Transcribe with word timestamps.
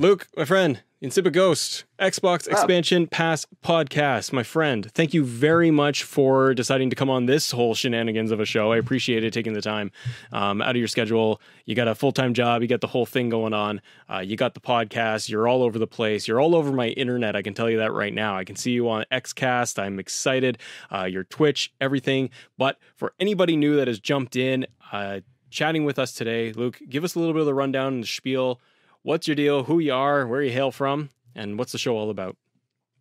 Luke, 0.00 0.28
my 0.34 0.46
friend, 0.46 0.82
Insipid 1.02 1.34
Ghost, 1.34 1.84
Xbox 1.98 2.48
Expansion 2.48 3.06
Pass 3.06 3.44
podcast, 3.62 4.32
my 4.32 4.42
friend. 4.42 4.90
Thank 4.92 5.12
you 5.12 5.22
very 5.22 5.70
much 5.70 6.04
for 6.04 6.54
deciding 6.54 6.88
to 6.88 6.96
come 6.96 7.10
on 7.10 7.26
this 7.26 7.50
whole 7.50 7.74
shenanigans 7.74 8.30
of 8.30 8.40
a 8.40 8.46
show. 8.46 8.72
I 8.72 8.78
appreciate 8.78 9.24
it 9.24 9.34
taking 9.34 9.52
the 9.52 9.60
time 9.60 9.92
um, 10.32 10.62
out 10.62 10.70
of 10.70 10.76
your 10.76 10.88
schedule. 10.88 11.38
You 11.66 11.74
got 11.74 11.86
a 11.86 11.94
full 11.94 12.12
time 12.12 12.32
job, 12.32 12.62
you 12.62 12.68
got 12.68 12.80
the 12.80 12.86
whole 12.86 13.04
thing 13.04 13.28
going 13.28 13.52
on. 13.52 13.82
Uh, 14.10 14.20
you 14.20 14.38
got 14.38 14.54
the 14.54 14.60
podcast. 14.60 15.28
You're 15.28 15.46
all 15.46 15.62
over 15.62 15.78
the 15.78 15.86
place. 15.86 16.26
You're 16.26 16.40
all 16.40 16.56
over 16.56 16.72
my 16.72 16.88
internet. 16.88 17.36
I 17.36 17.42
can 17.42 17.52
tell 17.52 17.68
you 17.68 17.76
that 17.76 17.92
right 17.92 18.14
now. 18.14 18.38
I 18.38 18.44
can 18.44 18.56
see 18.56 18.70
you 18.70 18.88
on 18.88 19.04
Xcast. 19.12 19.78
I'm 19.78 19.98
excited. 19.98 20.56
Uh, 20.90 21.04
your 21.04 21.24
Twitch, 21.24 21.74
everything. 21.78 22.30
But 22.56 22.78
for 22.96 23.12
anybody 23.20 23.54
new 23.54 23.76
that 23.76 23.86
has 23.86 24.00
jumped 24.00 24.34
in, 24.34 24.66
uh, 24.92 25.20
chatting 25.50 25.84
with 25.84 25.98
us 25.98 26.14
today, 26.14 26.54
Luke, 26.54 26.78
give 26.88 27.04
us 27.04 27.16
a 27.16 27.18
little 27.18 27.34
bit 27.34 27.40
of 27.40 27.46
the 27.46 27.52
rundown 27.52 27.92
and 27.92 28.02
the 28.04 28.06
spiel 28.06 28.62
what's 29.02 29.26
your 29.26 29.34
deal, 29.34 29.64
who 29.64 29.78
you 29.78 29.92
are, 29.92 30.26
where 30.26 30.42
you 30.42 30.50
hail 30.50 30.70
from, 30.70 31.10
and 31.34 31.58
what's 31.58 31.72
the 31.72 31.78
show 31.78 31.96
all 31.96 32.10
about? 32.10 32.36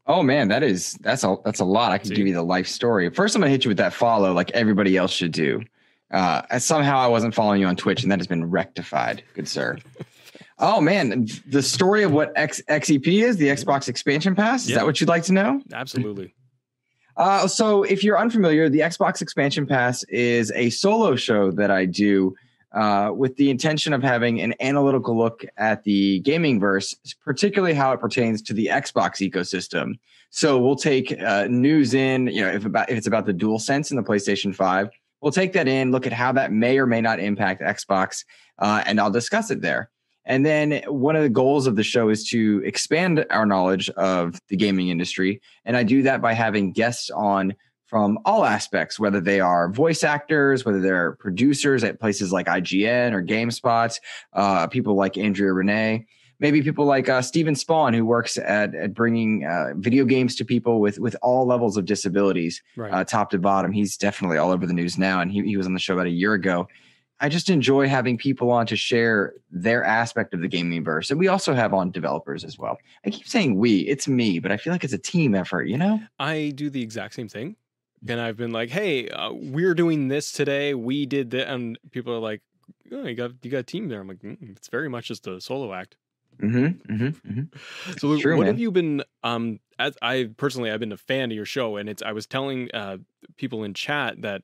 Oh 0.07 0.23
man, 0.23 0.47
that 0.47 0.63
is 0.63 0.93
that's 1.01 1.23
a 1.23 1.35
that's 1.45 1.59
a 1.59 1.65
lot. 1.65 1.91
I 1.91 1.99
can 1.99 2.09
give 2.09 2.25
you 2.25 2.33
the 2.33 2.41
life 2.41 2.67
story. 2.67 3.09
First, 3.09 3.35
I'm 3.35 3.41
gonna 3.41 3.51
hit 3.51 3.63
you 3.63 3.69
with 3.69 3.77
that 3.77 3.93
follow, 3.93 4.33
like 4.33 4.49
everybody 4.51 4.97
else 4.97 5.11
should 5.11 5.31
do. 5.31 5.61
Uh, 6.11 6.57
somehow 6.57 6.97
I 6.97 7.07
wasn't 7.07 7.35
following 7.35 7.61
you 7.61 7.67
on 7.67 7.75
Twitch, 7.75 8.01
and 8.01 8.11
that 8.11 8.19
has 8.19 8.25
been 8.25 8.49
rectified, 8.49 9.23
good 9.35 9.47
sir. 9.47 9.77
oh 10.59 10.81
man, 10.81 11.27
the 11.45 11.61
story 11.61 12.01
of 12.01 12.11
what 12.11 12.31
X, 12.35 12.59
XEP 12.67 13.21
is, 13.21 13.37
the 13.37 13.49
Xbox 13.49 13.87
Expansion 13.87 14.35
Pass. 14.35 14.67
Is 14.67 14.73
that 14.73 14.85
what 14.85 14.99
you'd 14.99 15.09
like 15.09 15.23
to 15.23 15.33
know? 15.33 15.61
Absolutely. 15.71 16.33
Uh, 17.15 17.47
so, 17.47 17.83
if 17.83 18.03
you're 18.03 18.17
unfamiliar, 18.17 18.69
the 18.69 18.79
Xbox 18.79 19.21
Expansion 19.21 19.67
Pass 19.67 20.03
is 20.05 20.51
a 20.55 20.71
solo 20.71 21.15
show 21.15 21.51
that 21.51 21.69
I 21.69 21.85
do 21.85 22.33
uh, 22.71 23.11
with 23.15 23.35
the 23.37 23.49
intention 23.49 23.93
of 23.93 24.03
having 24.03 24.41
an 24.41 24.53
analytical 24.59 25.17
look 25.17 25.43
at 25.57 25.83
the 25.83 26.19
gaming 26.19 26.59
verse, 26.59 26.95
particularly 27.23 27.73
how 27.73 27.91
it 27.91 27.99
pertains 27.99 28.41
to 28.43 28.53
the 28.53 28.67
Xbox 28.67 29.27
ecosystem. 29.27 29.93
So 30.29 30.59
we'll 30.59 30.75
take 30.75 31.19
uh, 31.21 31.47
news 31.49 31.93
in, 31.93 32.27
you 32.27 32.41
know, 32.41 32.49
if 32.49 32.65
about 32.65 32.89
if 32.89 32.97
it's 32.97 33.07
about 33.07 33.25
the 33.25 33.33
Dual 33.33 33.59
Sense 33.59 33.89
in 33.89 33.97
the 33.97 34.03
PlayStation 34.03 34.53
Five, 34.53 34.89
we'll 35.21 35.31
take 35.31 35.53
that 35.53 35.67
in, 35.67 35.91
look 35.91 36.05
at 36.05 36.13
how 36.13 36.31
that 36.33 36.51
may 36.51 36.77
or 36.77 36.85
may 36.85 37.01
not 37.01 37.19
impact 37.19 37.61
Xbox, 37.61 38.23
uh, 38.59 38.83
and 38.85 38.99
I'll 38.99 39.11
discuss 39.11 39.49
it 39.49 39.61
there. 39.61 39.89
And 40.25 40.45
then 40.45 40.83
one 40.85 41.15
of 41.15 41.23
the 41.23 41.29
goals 41.29 41.65
of 41.65 41.75
the 41.75 41.83
show 41.83 42.09
is 42.09 42.29
to 42.29 42.61
expand 42.63 43.25
our 43.31 43.47
knowledge 43.47 43.89
of 43.91 44.39
the 44.49 44.55
gaming 44.55 44.89
industry, 44.89 45.41
and 45.65 45.75
I 45.75 45.81
do 45.81 46.03
that 46.03 46.21
by 46.21 46.33
having 46.33 46.71
guests 46.71 47.09
on 47.09 47.55
from 47.89 48.19
all 48.23 48.45
aspects, 48.45 48.99
whether 48.99 49.19
they 49.19 49.39
are 49.39 49.71
voice 49.71 50.03
actors, 50.03 50.63
whether 50.63 50.79
they're 50.79 51.13
producers 51.13 51.83
at 51.83 51.99
places 51.99 52.31
like 52.31 52.45
IGN 52.45 53.13
or 53.13 53.23
GameSpot, 53.23 53.99
uh, 54.33 54.67
people 54.67 54.93
like 54.93 55.17
Andrea 55.17 55.51
Rene, 55.51 56.05
maybe 56.39 56.61
people 56.61 56.85
like 56.85 57.09
uh, 57.09 57.23
Steven 57.23 57.55
Spohn, 57.55 57.95
who 57.95 58.05
works 58.05 58.37
at, 58.37 58.75
at 58.75 58.93
bringing 58.93 59.43
uh, 59.43 59.73
video 59.75 60.05
games 60.05 60.35
to 60.35 60.45
people 60.45 60.79
with 60.79 60.99
with 60.99 61.15
all 61.23 61.47
levels 61.47 61.77
of 61.77 61.85
disabilities, 61.85 62.61
right. 62.75 62.93
Uh, 62.93 63.03
top 63.03 63.31
to 63.31 63.39
bottom. 63.39 63.71
He's 63.71 63.97
definitely 63.97 64.37
all 64.37 64.51
over 64.51 64.67
the 64.67 64.73
news 64.73 64.97
now, 64.97 65.19
and 65.19 65.31
he, 65.31 65.41
he 65.41 65.57
was 65.57 65.65
on 65.65 65.73
the 65.73 65.79
show 65.79 65.95
about 65.95 66.05
a 66.05 66.11
year 66.11 66.33
ago. 66.33 66.67
I 67.21 67.27
just 67.27 67.49
enjoy 67.49 67.89
having 67.89 68.17
people 68.17 68.49
on 68.49 68.65
to 68.67 68.77
share 68.77 69.33
their 69.51 69.83
aspect 69.83 70.33
of 70.33 70.41
the 70.41 70.47
gaming 70.47 70.85
verse. 70.85 71.09
And 71.09 71.19
we 71.19 71.27
also 71.27 71.53
have 71.53 71.73
on 71.73 71.91
developers 71.91 72.45
as 72.45 72.57
well. 72.57 72.77
I 73.05 73.09
keep 73.09 73.27
saying 73.27 73.57
we, 73.57 73.79
it's 73.79 74.07
me, 74.07 74.39
but 74.39 74.53
I 74.53 74.57
feel 74.57 74.71
like 74.71 74.85
it's 74.85 74.93
a 74.93 74.97
team 74.97 75.35
effort, 75.35 75.65
you 75.65 75.77
know? 75.77 75.99
I 76.17 76.53
do 76.55 76.69
the 76.69 76.81
exact 76.81 77.15
same 77.15 77.27
thing 77.27 77.57
and 78.07 78.19
I've 78.19 78.37
been 78.37 78.51
like, 78.51 78.69
"Hey, 78.69 79.09
uh, 79.09 79.31
we're 79.33 79.73
doing 79.75 80.07
this 80.07 80.31
today. 80.31 80.73
We 80.73 81.05
did 81.05 81.31
that," 81.31 81.49
and 81.51 81.77
people 81.91 82.13
are 82.13 82.19
like, 82.19 82.41
"Oh, 82.91 83.05
you 83.05 83.15
got 83.15 83.31
you 83.41 83.51
got 83.51 83.59
a 83.59 83.63
team 83.63 83.89
there." 83.89 84.01
I'm 84.01 84.07
like, 84.07 84.19
mm, 84.19 84.37
"It's 84.51 84.69
very 84.69 84.89
much 84.89 85.07
just 85.07 85.27
a 85.27 85.39
solo 85.41 85.73
act." 85.73 85.97
Mm-hmm, 86.41 86.93
mm-hmm, 86.93 87.31
mm-hmm. 87.31 87.91
So, 87.97 88.17
True, 88.17 88.37
what 88.37 88.43
man. 88.43 88.53
have 88.53 88.59
you 88.59 88.71
been? 88.71 89.03
Um, 89.23 89.59
as 89.77 89.97
I 90.01 90.29
personally, 90.37 90.71
I've 90.71 90.79
been 90.79 90.91
a 90.91 90.97
fan 90.97 91.31
of 91.31 91.35
your 91.35 91.45
show, 91.45 91.77
and 91.77 91.89
it's. 91.89 92.01
I 92.01 92.11
was 92.11 92.25
telling 92.25 92.69
uh, 92.73 92.97
people 93.37 93.63
in 93.63 93.73
chat 93.73 94.21
that 94.21 94.43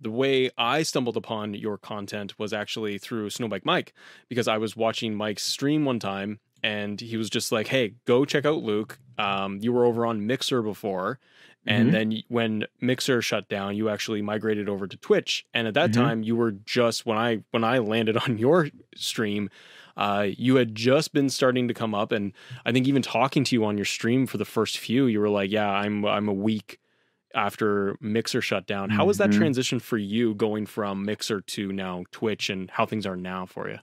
the 0.00 0.10
way 0.10 0.50
I 0.56 0.82
stumbled 0.82 1.16
upon 1.16 1.54
your 1.54 1.78
content 1.78 2.38
was 2.38 2.52
actually 2.52 2.98
through 2.98 3.30
Snowbike 3.30 3.64
Mike 3.64 3.94
because 4.28 4.48
I 4.48 4.58
was 4.58 4.76
watching 4.76 5.14
Mike's 5.14 5.44
stream 5.44 5.84
one 5.84 5.98
time, 5.98 6.40
and 6.62 7.00
he 7.00 7.16
was 7.16 7.28
just 7.28 7.52
like, 7.52 7.68
"Hey, 7.68 7.94
go 8.06 8.24
check 8.24 8.46
out 8.46 8.62
Luke. 8.62 8.98
Um, 9.18 9.58
you 9.60 9.72
were 9.72 9.84
over 9.84 10.06
on 10.06 10.26
Mixer 10.26 10.62
before." 10.62 11.18
And 11.66 11.86
mm-hmm. 11.86 11.92
then 12.10 12.22
when 12.28 12.66
Mixer 12.80 13.22
shut 13.22 13.48
down, 13.48 13.76
you 13.76 13.88
actually 13.88 14.22
migrated 14.22 14.68
over 14.68 14.86
to 14.86 14.96
Twitch. 14.96 15.46
And 15.54 15.66
at 15.66 15.74
that 15.74 15.90
mm-hmm. 15.90 16.02
time, 16.02 16.22
you 16.22 16.36
were 16.36 16.52
just 16.52 17.06
when 17.06 17.18
I 17.18 17.42
when 17.50 17.64
I 17.64 17.78
landed 17.78 18.16
on 18.28 18.38
your 18.38 18.68
stream, 18.94 19.50
uh, 19.96 20.26
you 20.36 20.56
had 20.56 20.74
just 20.74 21.12
been 21.12 21.30
starting 21.30 21.68
to 21.68 21.74
come 21.74 21.94
up. 21.94 22.12
And 22.12 22.32
I 22.64 22.72
think 22.72 22.86
even 22.86 23.02
talking 23.02 23.44
to 23.44 23.56
you 23.56 23.64
on 23.64 23.78
your 23.78 23.86
stream 23.86 24.26
for 24.26 24.38
the 24.38 24.44
first 24.44 24.78
few, 24.78 25.06
you 25.06 25.20
were 25.20 25.30
like, 25.30 25.50
"Yeah, 25.50 25.70
I'm 25.70 26.04
I'm 26.04 26.28
a 26.28 26.34
week 26.34 26.80
after 27.34 27.96
Mixer 28.00 28.42
shut 28.42 28.66
down." 28.66 28.90
How 28.90 29.06
was 29.06 29.18
that 29.18 29.30
mm-hmm. 29.30 29.38
transition 29.38 29.80
for 29.80 29.96
you 29.96 30.34
going 30.34 30.66
from 30.66 31.04
Mixer 31.04 31.40
to 31.40 31.72
now 31.72 32.04
Twitch, 32.10 32.50
and 32.50 32.70
how 32.70 32.84
things 32.84 33.06
are 33.06 33.16
now 33.16 33.46
for 33.46 33.68
you? 33.70 33.78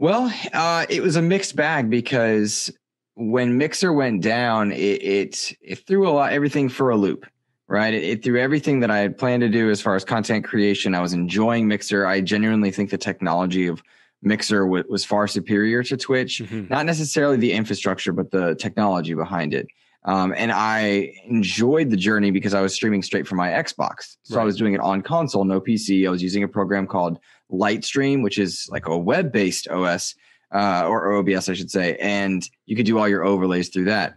Well, 0.00 0.32
uh, 0.52 0.86
it 0.88 1.02
was 1.02 1.16
a 1.16 1.22
mixed 1.22 1.56
bag 1.56 1.90
because 1.90 2.72
when 3.18 3.58
Mixer 3.58 3.92
went 3.92 4.22
down, 4.22 4.70
it, 4.70 4.76
it, 4.76 5.56
it 5.60 5.86
threw 5.86 6.08
a 6.08 6.10
lot 6.10 6.32
everything 6.32 6.68
for 6.68 6.90
a 6.90 6.96
loop, 6.96 7.26
right? 7.66 7.92
It, 7.92 8.04
it, 8.04 8.24
threw 8.24 8.40
everything 8.40 8.78
that 8.80 8.92
I 8.92 8.98
had 8.98 9.18
planned 9.18 9.40
to 9.40 9.48
do 9.48 9.70
as 9.70 9.80
far 9.80 9.96
as 9.96 10.04
content 10.04 10.44
creation. 10.44 10.94
I 10.94 11.00
was 11.00 11.12
enjoying 11.12 11.66
Mixer. 11.66 12.06
I 12.06 12.20
genuinely 12.20 12.70
think 12.70 12.90
the 12.90 12.98
technology 12.98 13.66
of 13.66 13.82
Mixer 14.22 14.60
w- 14.64 14.84
was 14.88 15.04
far 15.04 15.26
superior 15.26 15.82
to 15.82 15.96
Twitch. 15.96 16.40
Mm-hmm. 16.44 16.72
Not 16.72 16.86
necessarily 16.86 17.36
the 17.36 17.52
infrastructure, 17.52 18.12
but 18.12 18.30
the 18.30 18.54
technology 18.54 19.14
behind 19.14 19.52
it. 19.52 19.66
Um, 20.04 20.32
and 20.36 20.52
I 20.52 21.12
enjoyed 21.24 21.90
the 21.90 21.96
journey 21.96 22.30
because 22.30 22.54
I 22.54 22.60
was 22.60 22.72
streaming 22.72 23.02
straight 23.02 23.26
from 23.26 23.38
my 23.38 23.48
Xbox. 23.48 24.16
So 24.22 24.36
right. 24.36 24.42
I 24.42 24.44
was 24.44 24.56
doing 24.56 24.74
it 24.74 24.80
on 24.80 25.02
console, 25.02 25.44
no 25.44 25.60
PC. 25.60 26.06
I 26.06 26.10
was 26.10 26.22
using 26.22 26.44
a 26.44 26.48
program 26.48 26.86
called 26.86 27.18
Lightstream, 27.50 28.22
which 28.22 28.38
is 28.38 28.68
like 28.70 28.86
a 28.86 28.96
web 28.96 29.32
based 29.32 29.66
OS 29.66 30.14
uh, 30.52 30.86
or 30.86 31.12
OBS, 31.14 31.48
I 31.48 31.54
should 31.54 31.70
say, 31.70 31.96
and 31.96 32.48
you 32.66 32.76
could 32.76 32.86
do 32.86 32.98
all 32.98 33.08
your 33.08 33.24
overlays 33.24 33.68
through 33.68 33.86
that. 33.86 34.16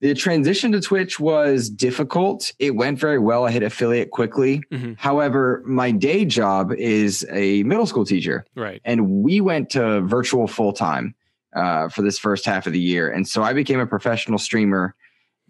The 0.00 0.14
transition 0.14 0.70
to 0.72 0.80
Twitch 0.80 1.18
was 1.18 1.68
difficult. 1.68 2.52
It 2.60 2.76
went 2.76 3.00
very 3.00 3.18
well. 3.18 3.46
I 3.46 3.50
hit 3.50 3.64
affiliate 3.64 4.12
quickly. 4.12 4.62
Mm-hmm. 4.70 4.92
However, 4.96 5.62
my 5.66 5.90
day 5.90 6.24
job 6.24 6.72
is 6.72 7.26
a 7.32 7.64
middle 7.64 7.86
school 7.86 8.04
teacher. 8.04 8.44
Right. 8.54 8.80
And 8.84 9.10
we 9.22 9.40
went 9.40 9.70
to 9.70 10.02
virtual 10.02 10.46
full 10.46 10.72
time 10.72 11.16
uh, 11.54 11.88
for 11.88 12.02
this 12.02 12.16
first 12.16 12.44
half 12.44 12.68
of 12.68 12.72
the 12.72 12.80
year. 12.80 13.10
And 13.10 13.26
so 13.26 13.42
I 13.42 13.52
became 13.52 13.80
a 13.80 13.86
professional 13.86 14.38
streamer 14.38 14.94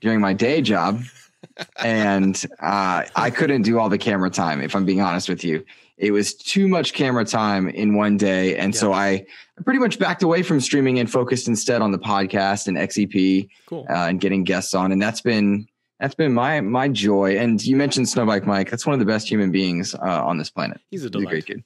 during 0.01 0.21
my 0.21 0.33
day 0.33 0.63
job. 0.63 1.03
and 1.77 2.43
uh, 2.61 3.05
I 3.15 3.31
couldn't 3.31 3.63
do 3.63 3.79
all 3.79 3.91
the 3.91 3.99
camera 3.99 4.31
time, 4.31 4.63
if 4.63 4.75
I'm 4.75 4.87
being 4.87 5.03
honest 5.03 5.29
with 5.29 5.45
you. 5.45 5.65
It 5.99 6.13
was 6.13 6.35
too 6.35 6.69
much 6.69 6.93
camera 6.93 7.25
time 7.25 7.69
in 7.69 7.97
one 7.97 8.17
day. 8.17 8.57
And 8.57 8.73
yeah. 8.73 8.81
so 8.81 8.93
I 8.93 9.27
pretty 9.65 9.81
much 9.81 9.99
backed 9.99 10.23
away 10.23 10.43
from 10.43 10.61
streaming 10.61 10.99
and 10.99 11.11
focused 11.11 11.49
instead 11.49 11.83
on 11.83 11.91
the 11.91 11.99
podcast 11.99 12.69
and 12.69 12.77
XEP 12.77 13.49
cool. 13.67 13.85
uh, 13.91 14.07
and 14.07 14.21
getting 14.21 14.45
guests 14.45 14.75
on. 14.75 14.93
And 14.93 15.03
that's 15.03 15.21
been 15.21 15.67
that's 15.99 16.15
been 16.15 16.33
my 16.33 16.61
my 16.61 16.89
joy. 16.89 17.37
And 17.37 17.65
you 17.65 17.77
mentioned 17.77 18.07
Snowbike 18.07 18.47
Mike. 18.47 18.71
That's 18.71 18.87
one 18.87 18.95
of 18.95 19.01
the 19.01 19.07
best 19.07 19.29
human 19.29 19.51
beings 19.51 19.95
uh, 19.95 20.25
on 20.25 20.39
this 20.39 20.51
planet. 20.51 20.81
He's 20.91 21.05
a. 21.05 21.11
He's 21.13 21.23
a 21.23 21.27
great 21.27 21.47
kid. 21.47 21.65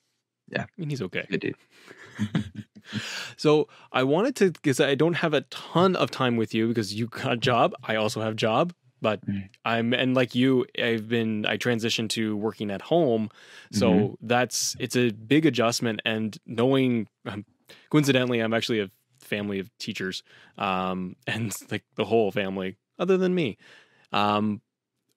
Yeah, 0.49 0.63
I 0.63 0.67
mean 0.77 0.91
he's 0.91 1.03
okay. 1.03 1.27
Good 1.31 1.41
dude. 1.41 1.57
so 3.37 3.69
I 3.93 4.03
wanted 4.03 4.37
to 4.37 4.53
because 4.53 4.81
I 4.81 4.95
don't 4.95 5.15
have 5.15 5.35
a 5.35 5.43
ton 5.43 5.97
of 5.97 6.11
time 6.11 6.37
with 6.37 6.55
you 6.55 6.69
because 6.69 6.95
you 6.95 7.07
got 7.07 7.33
a 7.33 7.37
job. 7.37 7.75
I 7.85 7.97
also 7.97 8.21
have 8.21 8.37
job 8.37 8.73
but 9.03 9.25
mm. 9.27 9.47
i'm 9.67 9.93
and 9.93 10.15
like 10.15 10.35
you 10.35 10.65
i've 10.83 11.09
been 11.09 11.45
i 11.45 11.59
transitioned 11.59 12.09
to 12.09 12.35
working 12.37 12.71
at 12.71 12.81
home 12.81 13.29
so 13.73 13.91
mm-hmm. 13.91 14.27
that's 14.27 14.75
it's 14.79 14.97
a 14.97 15.11
big 15.11 15.45
adjustment 15.45 16.01
and 16.07 16.39
knowing 16.47 17.07
um, 17.27 17.45
coincidentally 17.91 18.39
i'm 18.41 18.55
actually 18.55 18.81
a 18.81 18.89
family 19.21 19.59
of 19.59 19.71
teachers 19.79 20.23
um 20.57 21.17
and 21.27 21.55
like 21.71 21.85
the 21.97 22.05
whole 22.05 22.31
family 22.31 22.77
other 22.99 23.19
than 23.19 23.35
me 23.35 23.59
um 24.13 24.63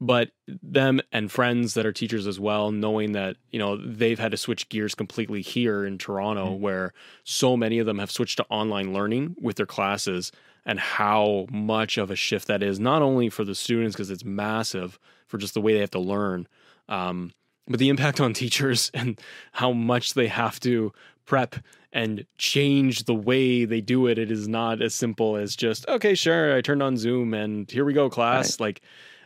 but 0.01 0.31
them 0.45 0.99
and 1.13 1.31
friends 1.31 1.73
that 1.73 1.85
are 1.85 1.93
teachers 1.93 2.27
as 2.27 2.37
well 2.37 2.71
knowing 2.71 3.13
that 3.13 3.37
you 3.51 3.59
know 3.59 3.77
they've 3.77 4.19
had 4.19 4.31
to 4.31 4.37
switch 4.37 4.67
gears 4.67 4.93
completely 4.93 5.41
here 5.41 5.85
in 5.85 5.97
toronto 5.97 6.47
mm-hmm. 6.47 6.61
where 6.61 6.93
so 7.23 7.55
many 7.55 7.79
of 7.79 7.85
them 7.85 7.99
have 7.99 8.11
switched 8.11 8.37
to 8.37 8.45
online 8.49 8.93
learning 8.93 9.35
with 9.39 9.55
their 9.55 9.65
classes 9.65 10.31
and 10.65 10.79
how 10.79 11.45
much 11.51 11.97
of 11.97 12.09
a 12.09 12.15
shift 12.15 12.47
that 12.47 12.63
is, 12.63 12.79
not 12.79 13.01
only 13.01 13.29
for 13.29 13.43
the 13.43 13.55
students, 13.55 13.95
because 13.95 14.09
it's 14.09 14.25
massive 14.25 14.99
for 15.27 15.37
just 15.37 15.53
the 15.53 15.61
way 15.61 15.73
they 15.73 15.79
have 15.79 15.91
to 15.91 15.99
learn, 15.99 16.47
um, 16.89 17.31
but 17.67 17.79
the 17.79 17.89
impact 17.89 18.19
on 18.19 18.33
teachers 18.45 18.91
and 18.93 19.19
how 19.51 19.71
much 19.71 20.13
they 20.13 20.27
have 20.27 20.59
to 20.61 20.91
prep 21.25 21.55
and 21.93 22.25
change 22.37 23.05
the 23.05 23.15
way 23.15 23.65
they 23.65 23.81
do 23.81 24.07
it. 24.07 24.17
It 24.17 24.29
is 24.29 24.47
not 24.47 24.81
as 24.81 24.93
simple 24.93 25.37
as 25.37 25.55
just, 25.55 25.87
okay, 25.87 26.13
sure, 26.13 26.55
I 26.55 26.61
turned 26.61 26.83
on 26.83 26.97
Zoom 26.97 27.33
and 27.33 27.69
here 27.69 27.85
we 27.85 27.93
go, 27.93 28.09
class. 28.09 28.59
Right. 28.59 28.65
Like, 28.65 28.81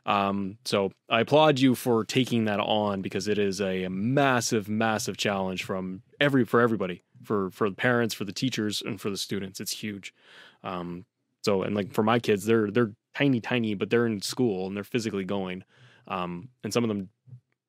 um, 0.05 0.57
so 0.65 0.91
I 1.09 1.21
applaud 1.21 1.59
you 1.59 1.75
for 1.75 2.03
taking 2.05 2.45
that 2.45 2.59
on 2.59 3.01
because 3.01 3.27
it 3.27 3.37
is 3.37 3.59
a 3.59 3.87
massive, 3.89 4.69
massive 4.69 5.17
challenge 5.17 5.63
from 5.63 6.01
every 6.19 6.45
for 6.45 6.61
everybody. 6.61 7.03
for 7.23 7.49
for 7.51 7.69
the 7.69 7.75
parents, 7.75 8.13
for 8.13 8.23
the 8.25 8.31
teachers, 8.31 8.81
and 8.81 8.99
for 8.99 9.09
the 9.09 9.17
students. 9.17 9.59
It's 9.59 9.71
huge. 9.71 10.13
Um, 10.63 11.05
so 11.43 11.63
and 11.63 11.75
like 11.75 11.93
for 11.93 12.03
my 12.03 12.19
kids, 12.19 12.45
they're 12.45 12.71
they're 12.71 12.93
tiny, 13.15 13.41
tiny, 13.41 13.73
but 13.75 13.89
they're 13.89 14.05
in 14.07 14.21
school 14.21 14.67
and 14.67 14.75
they're 14.75 14.83
physically 14.83 15.25
going. 15.25 15.63
Um, 16.07 16.49
and 16.63 16.73
some 16.73 16.83
of 16.83 16.87
them, 16.87 17.09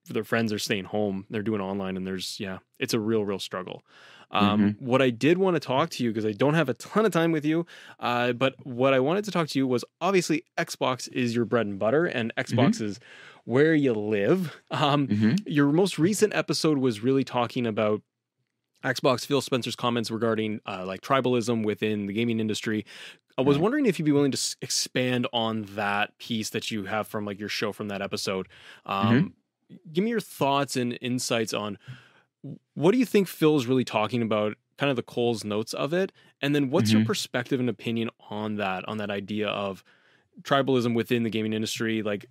their 0.07 0.25
friends 0.25 0.53
are 0.53 0.59
staying 0.59 0.85
home. 0.85 1.27
They're 1.31 1.43
doing 1.43 1.61
online, 1.61 1.97
and 1.97 2.07
there's 2.07 2.41
yeah, 2.41 2.59
it's 2.79 2.95
a 2.95 3.01
real, 3.01 3.25
real 3.25 3.39
struggle. 3.39 3.83
Um, 4.33 4.61
Mm-hmm. 4.61 4.85
What 4.87 5.03
I 5.03 5.11
did 5.11 5.39
want 5.39 5.57
to 5.57 5.61
talk 5.61 5.91
to 5.91 6.05
you 6.05 6.11
because 6.11 6.25
I 6.25 6.33
don't 6.33 6.55
have 6.55 6.69
a 6.69 6.75
ton 6.75 7.05
of 7.05 7.13
time 7.13 7.33
with 7.33 7.45
you, 7.45 7.67
uh, 7.99 8.33
but 8.33 8.55
what 8.65 8.95
I 8.95 9.01
wanted 9.01 9.25
to 9.25 9.31
talk 9.33 9.49
to 9.49 9.59
you 9.59 9.67
was 9.67 9.85
obviously 10.01 10.45
Xbox 10.57 11.09
is 11.13 11.35
your 11.35 11.45
bread 11.45 11.67
and 11.67 11.79
butter, 11.79 12.07
and 12.07 12.33
Xbox 12.37 12.81
is 12.81 13.01
where 13.45 13.75
you 13.75 13.93
live. 13.93 14.57
Um, 14.71 15.09
Mhm. 15.09 15.43
your 15.47 15.73
most 15.73 15.99
recent 15.99 16.35
episode 16.35 16.79
was 16.79 17.01
really 17.03 17.25
talking 17.25 17.67
about 17.67 18.03
Xbox 18.85 19.27
Phil 19.27 19.41
Spencer's 19.43 19.77
comments 19.77 20.11
regarding 20.11 20.61
uh, 20.67 20.85
like 20.87 21.03
tribalism 21.03 21.65
within 21.65 22.07
the 22.07 22.13
gaming 22.15 22.41
industry. 22.41 22.87
I 23.41 23.45
was 23.45 23.59
wondering 23.59 23.87
if 23.87 23.99
you'd 23.99 24.05
be 24.05 24.13
willing 24.13 24.31
to 24.33 24.37
s- 24.37 24.57
expand 24.63 25.27
on 25.33 25.63
that 25.75 26.17
piece 26.19 26.51
that 26.51 26.71
you 26.71 26.85
have 26.85 27.07
from 27.09 27.25
like 27.25 27.39
your 27.41 27.49
show 27.49 27.73
from 27.73 27.89
that 27.89 28.03
episode. 28.03 28.49
Um, 28.87 29.35
Give 29.93 30.03
me 30.03 30.11
your 30.11 30.21
thoughts 30.21 30.75
and 30.77 30.99
insights 31.01 31.55
on 31.55 31.79
what 32.75 32.91
do 32.91 32.99
you 32.99 33.05
think 33.05 33.29
Phil's 33.29 33.67
really 33.67 33.85
talking 33.85 34.21
about, 34.21 34.57
kind 34.79 34.91
of 34.91 34.97
the 34.97 35.03
Cole's 35.03 35.45
notes 35.45 35.73
of 35.75 35.93
it, 35.93 36.11
and 36.43 36.55
then 36.55 36.71
what's 36.71 36.91
your 36.93 37.03
Mhm. 37.03 37.07
perspective 37.07 37.61
and 37.61 37.69
opinion 37.69 38.11
on 38.31 38.57
that, 38.57 38.89
on 38.89 38.97
that 38.99 39.11
idea 39.11 39.49
of 39.49 39.85
tribalism 40.43 40.95
within 40.95 41.23
the 41.23 41.31
gaming 41.31 41.53
industry, 41.53 42.03
like 42.03 42.27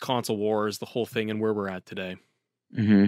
console 0.00 0.36
wars, 0.36 0.76
the 0.78 0.86
whole 0.86 1.06
thing, 1.06 1.30
and 1.30 1.40
where 1.40 1.54
we're 1.54 1.68
at 1.68 1.86
today. 1.86 2.16
hmm 2.74 3.06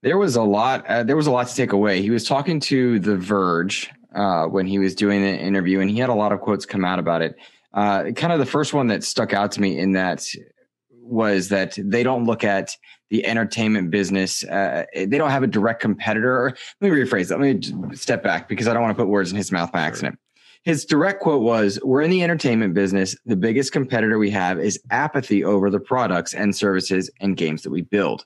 There 0.00 0.16
was 0.16 0.36
a 0.36 0.42
lot. 0.42 0.86
Uh, 0.86 1.02
there 1.02 1.16
was 1.16 1.26
a 1.26 1.30
lot 1.30 1.48
to 1.48 1.54
take 1.54 1.72
away. 1.72 2.00
He 2.00 2.10
was 2.10 2.24
talking 2.24 2.58
to 2.60 2.98
The 3.00 3.16
Verge 3.16 3.90
uh, 4.14 4.46
when 4.46 4.66
he 4.66 4.78
was 4.78 4.94
doing 4.94 5.22
the 5.22 5.36
interview, 5.38 5.80
and 5.80 5.90
he 5.90 5.98
had 5.98 6.08
a 6.08 6.14
lot 6.14 6.32
of 6.32 6.40
quotes 6.40 6.66
come 6.66 6.84
out 6.84 6.98
about 6.98 7.22
it. 7.22 7.36
Uh, 7.74 8.10
kind 8.12 8.32
of 8.32 8.38
the 8.38 8.46
first 8.46 8.72
one 8.72 8.86
that 8.88 9.04
stuck 9.04 9.32
out 9.32 9.52
to 9.52 9.60
me 9.60 9.78
in 9.78 9.92
that 9.92 10.26
was 10.90 11.48
that 11.48 11.78
they 11.78 12.02
don't 12.02 12.24
look 12.24 12.44
at 12.44 12.76
the 13.10 13.24
entertainment 13.26 13.90
business. 13.90 14.44
Uh, 14.44 14.84
they 14.94 15.06
don't 15.18 15.30
have 15.30 15.42
a 15.42 15.46
direct 15.46 15.80
competitor. 15.80 16.54
Let 16.80 16.90
me 16.90 16.96
rephrase 16.96 17.28
that. 17.28 17.40
Let 17.40 17.90
me 17.90 17.96
step 17.96 18.22
back 18.22 18.48
because 18.48 18.68
I 18.68 18.74
don't 18.74 18.82
want 18.82 18.96
to 18.96 19.02
put 19.02 19.08
words 19.08 19.30
in 19.30 19.36
his 19.36 19.50
mouth 19.50 19.72
by 19.72 19.80
accident. 19.80 20.18
His 20.64 20.84
direct 20.84 21.20
quote 21.20 21.42
was 21.42 21.78
We're 21.82 22.02
in 22.02 22.10
the 22.10 22.22
entertainment 22.22 22.74
business. 22.74 23.16
The 23.24 23.36
biggest 23.36 23.72
competitor 23.72 24.18
we 24.18 24.30
have 24.30 24.58
is 24.58 24.78
apathy 24.90 25.44
over 25.44 25.70
the 25.70 25.80
products 25.80 26.34
and 26.34 26.54
services 26.54 27.10
and 27.20 27.36
games 27.36 27.62
that 27.62 27.70
we 27.70 27.82
build. 27.82 28.24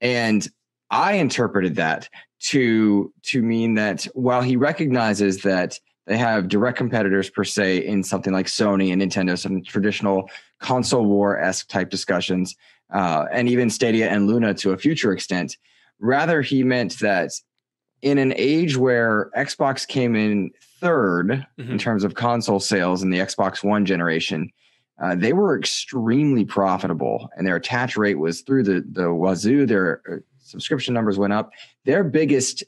And 0.00 0.46
I 0.90 1.14
interpreted 1.14 1.74
that 1.76 2.08
to 2.40 3.12
to 3.22 3.42
mean 3.42 3.74
that 3.74 4.04
while 4.14 4.42
he 4.42 4.56
recognizes 4.56 5.42
that 5.42 5.78
they 6.06 6.16
have 6.16 6.48
direct 6.48 6.78
competitors 6.78 7.28
per 7.30 7.42
se 7.44 7.84
in 7.84 8.02
something 8.04 8.32
like 8.32 8.46
Sony 8.46 8.92
and 8.92 9.02
Nintendo, 9.02 9.36
some 9.38 9.62
traditional 9.64 10.28
console 10.60 11.04
war 11.06 11.38
esque 11.40 11.68
type 11.68 11.90
discussions, 11.90 12.54
uh, 12.92 13.24
and 13.32 13.48
even 13.48 13.68
Stadia 13.70 14.08
and 14.08 14.26
Luna 14.28 14.54
to 14.54 14.70
a 14.72 14.78
future 14.78 15.12
extent. 15.12 15.56
Rather, 15.98 16.42
he 16.42 16.62
meant 16.62 16.98
that 17.00 17.30
in 18.02 18.18
an 18.18 18.32
age 18.36 18.76
where 18.76 19.30
Xbox 19.36 19.88
came 19.88 20.14
in 20.14 20.50
3rd 20.80 21.44
in 21.58 21.66
Mhm. 21.66 21.78
terms 21.80 22.04
of 22.04 22.14
console 22.14 22.60
sales 22.60 23.02
in 23.02 23.10
the 23.10 23.18
Xbox 23.18 23.64
One 23.64 23.84
generation, 23.86 24.50
uh, 25.02 25.14
they 25.16 25.32
were 25.32 25.58
extremely 25.58 26.44
profitable, 26.44 27.28
and 27.36 27.46
their 27.46 27.56
attach 27.56 27.96
rate 27.96 28.18
was 28.18 28.42
through 28.42 28.62
the 28.62 28.84
the 28.92 29.12
wazoo. 29.12 29.66
Their 29.66 30.22
subscription 30.46 30.94
numbers 30.94 31.18
went 31.18 31.32
up. 31.32 31.50
Their 31.84 32.04
biggest 32.04 32.64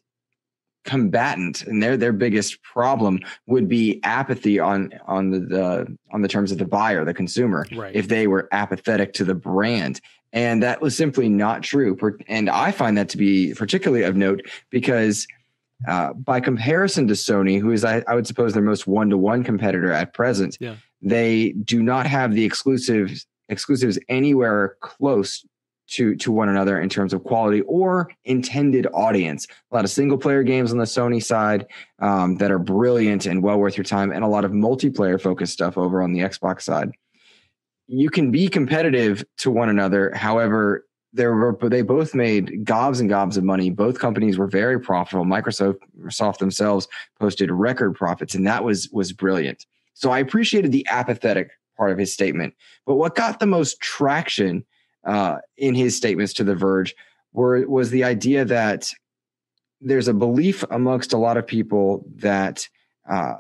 combatant 0.85 1.63
and 1.63 1.83
their 1.83 1.97
their 1.97 2.13
biggest 2.13 2.63
problem 2.63 3.19
would 3.47 3.69
be 3.69 4.01
apathy 4.05 4.59
on 4.59 4.91
on 5.07 5.31
the, 5.31 5.41
the 5.41 5.99
on 6.13 6.23
the 6.23 6.29
terms 6.29 6.51
of 6.53 6.59
the 6.59 6.65
buyer, 6.65 7.05
the 7.05 7.13
consumer 7.15 7.67
Right. 7.75 7.95
if 7.95 8.09
they 8.09 8.27
were 8.27 8.49
apathetic 8.53 9.13
to 9.15 9.25
the 9.25 9.35
brand. 9.35 10.01
And 10.33 10.63
that 10.63 10.81
was 10.81 10.97
simply 10.97 11.29
not 11.29 11.63
true. 11.63 11.97
And 12.29 12.49
I 12.51 12.71
find 12.71 12.97
that 12.99 13.09
to 13.11 13.17
be 13.17 13.55
particularly 13.55 14.05
of 14.05 14.15
note 14.15 14.43
because, 14.71 15.27
uh, 15.87 16.13
by 16.13 16.39
comparison 16.41 17.09
to 17.09 17.15
Sony, 17.15 17.59
who 17.59 17.71
is, 17.71 17.83
I, 17.83 18.03
I 18.07 18.15
would 18.15 18.27
suppose, 18.27 18.53
their 18.53 18.63
most 18.63 18.87
one 18.87 19.09
to 19.09 19.17
one 19.17 19.43
competitor 19.43 19.91
at 19.91 20.13
present, 20.13 20.59
Yeah. 20.61 20.77
they 21.01 21.53
do 21.65 21.83
not 21.83 22.07
have 22.07 22.35
the 22.35 22.45
exclusive 22.45 23.25
exclusives 23.49 23.99
anywhere 24.11 24.77
close 24.81 25.47
to 25.89 26.15
to 26.17 26.31
one 26.33 26.49
another 26.49 26.81
in 26.81 26.89
terms 26.89 27.13
of 27.13 27.25
quality 27.25 27.63
or 27.63 28.11
intended 28.25 28.87
audience. 28.93 29.47
A 29.71 29.75
lot 29.75 29.85
of 29.85 29.91
single 29.91 30.19
player 30.19 30.43
games 30.43 30.73
on 30.73 30.79
the 30.79 30.85
Sony 30.85 31.23
side 31.23 31.67
um, 32.01 32.37
that 32.37 32.51
are 32.51 32.59
brilliant 32.59 33.27
and 33.27 33.43
well 33.43 33.59
worth 33.59 33.77
your 33.77 33.85
time, 33.85 34.13
and 34.13 34.25
a 34.25 34.29
lot 34.29 34.45
of 34.45 34.53
multiplayer 34.53 35.21
focused 35.21 35.53
stuff 35.53 35.77
over 35.77 36.03
on 36.03 36.13
the 36.13 36.21
Xbox 36.21 36.63
side. 36.63 36.91
You 37.87 38.11
can 38.11 38.31
be 38.31 38.49
competitive 38.49 39.25
to 39.39 39.51
one 39.51 39.69
another, 39.69 40.13
however. 40.15 40.85
There 41.15 41.35
were, 41.35 41.57
they 41.71 41.81
both 41.81 42.15
made 42.15 42.67
gobs 42.67 43.01
and 43.01 43.09
gobs 43.09 43.39
of 43.39 43.43
money. 43.43 43.71
Both 43.71 43.99
companies 43.99 44.37
were 44.37 44.47
very 44.47 44.79
profitable. 44.79 45.25
Microsoft, 45.25 45.79
Microsoft 45.99 46.37
themselves 46.37 46.87
posted 47.19 47.51
record 47.51 47.95
profits, 47.95 48.35
and 48.35 48.47
that 48.47 48.63
was 48.63 48.91
was 48.91 49.15
brilliant. 49.15 49.65
So 49.95 50.11
I 50.11 50.19
appreciated 50.19 50.71
the 50.71 50.87
apathetic 50.91 51.51
part 51.79 51.93
of 51.93 51.99
his 51.99 52.13
statement. 52.13 52.53
But 52.85 52.97
what 52.97 53.15
got 53.15 53.41
the 53.41 53.47
most 53.47 53.81
traction 53.81 54.67
uh, 55.09 55.37
in 55.57 55.75
his 55.75 55.97
statements 55.97 56.33
to 56.35 56.45
The 56.45 56.55
Verge 56.55 56.95
were 57.33 57.67
was 57.69 57.91
the 57.91 58.05
idea 58.05 58.45
that 58.45 58.91
there's 59.81 60.09
a 60.09 60.15
belief 60.15 60.65
amongst 60.71 61.13
a 61.13 61.19
lot 61.19 61.37
of 61.37 61.47
people 61.47 62.05
that 62.17 62.69
uh, 63.09 63.35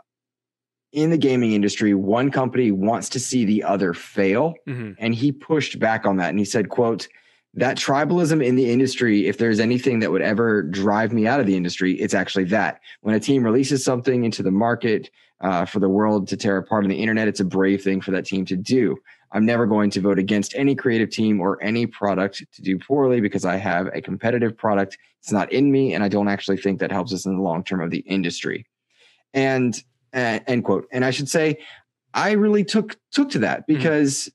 in 0.93 1.11
the 1.11 1.19
gaming 1.19 1.53
industry, 1.53 1.93
one 1.95 2.31
company 2.31 2.71
wants 2.71 3.09
to 3.11 3.21
see 3.21 3.45
the 3.45 3.63
other 3.63 3.93
fail, 3.93 4.55
Mhm. 4.67 4.95
and 4.99 5.15
he 5.15 5.31
pushed 5.33 5.79
back 5.79 6.07
on 6.07 6.17
that 6.17 6.31
and 6.31 6.39
he 6.39 6.45
said, 6.45 6.69
"quote." 6.69 7.07
That 7.55 7.79
tribalism 7.79 8.45
in 8.45 8.57
the 8.57 8.71
industry, 8.71 9.27
if 9.27 9.39
there's 9.39 9.59
anything 9.59 10.01
that 10.01 10.13
would 10.13 10.21
ever 10.23 10.63
drive 10.63 11.13
me 11.15 11.27
out 11.27 11.41
of 11.41 11.47
the 11.47 11.57
industry, 11.57 11.93
it's 11.95 12.15
actually 12.15 12.45
that. 12.45 12.79
When 13.01 13.15
a 13.15 13.21
team 13.21 13.43
releases 13.43 13.83
something 13.83 14.23
into 14.25 14.43
the 14.43 14.51
market 14.53 15.11
uh, 15.41 15.65
for 15.65 15.81
the 15.81 15.89
world 15.89 16.29
to 16.29 16.37
tear 16.37 16.59
apart 16.59 16.85
on 16.85 16.91
the 16.91 16.97
internet, 17.05 17.27
it's 17.27 17.41
a 17.41 17.45
brave 17.45 17.83
thing 17.83 18.01
for 18.03 18.11
that 18.13 18.27
team 18.27 18.45
to 18.45 18.57
do. 18.57 18.97
I'm 19.33 19.45
never 19.45 19.67
going 19.67 19.91
to 19.91 20.01
vote 20.01 20.19
against 20.19 20.55
any 20.55 20.75
creative 20.75 21.11
team 21.11 21.41
or 21.41 21.63
any 21.63 21.87
product 21.87 22.45
to 22.53 22.63
do 22.63 22.79
poorly 22.79 23.21
because 23.21 23.45
I 23.45 23.57
have 23.57 23.87
a 23.89 24.01
competitive 24.01 24.57
product. 24.57 24.97
It's 25.21 25.33
not 25.33 25.53
in 25.53 25.71
me, 25.71 25.95
and 25.95 26.03
I 26.03 26.09
don't 26.09 26.29
actually 26.29 26.57
think 26.57 26.81
that 26.81 26.91
helps 26.91 27.13
us 27.13 27.27
in 27.27 27.37
the 27.37 27.43
long 27.43 27.63
term 27.65 27.81
of 27.81 27.91
the 27.91 27.99
industry. 28.01 28.65
And 29.35 29.75
uh, 30.15 30.41
end 30.47 30.65
quote. 30.65 30.87
And 30.91 31.05
I 31.05 31.11
should 31.11 31.29
say, 31.29 31.59
I 32.15 32.33
really 32.33 32.65
took 32.65 32.97
took 33.13 33.31
to 33.31 33.41
that 33.41 33.67
because 33.67 34.31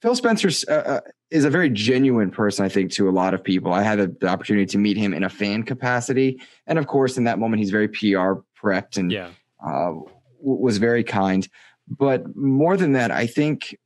Phil 0.00 0.16
Spencer 0.16 0.50
uh, 0.68 0.74
uh, 0.74 1.00
is 1.30 1.44
a 1.44 1.50
very 1.50 1.70
genuine 1.70 2.30
person. 2.32 2.64
I 2.64 2.68
think 2.68 2.90
to 2.92 3.08
a 3.08 3.12
lot 3.12 3.34
of 3.34 3.44
people. 3.44 3.72
I 3.72 3.82
had 3.82 4.00
the, 4.00 4.16
the 4.20 4.26
opportunity 4.26 4.66
to 4.66 4.78
meet 4.78 4.96
him 4.96 5.14
in 5.14 5.22
a 5.22 5.28
fan 5.28 5.62
capacity, 5.62 6.40
and 6.66 6.78
of 6.78 6.88
course, 6.88 7.16
in 7.16 7.24
that 7.24 7.38
moment, 7.38 7.60
he's 7.60 7.70
very 7.70 7.86
PR 7.88 8.40
prepped 8.60 8.96
and 8.96 9.12
Yeah. 9.12 9.28
uh, 9.64 9.92
w- 9.92 10.08
was 10.40 10.78
very 10.78 11.04
kind. 11.04 11.48
But 11.86 12.34
more 12.34 12.76
than 12.76 12.92
that, 12.92 13.12
I 13.12 13.26
think 13.28 13.76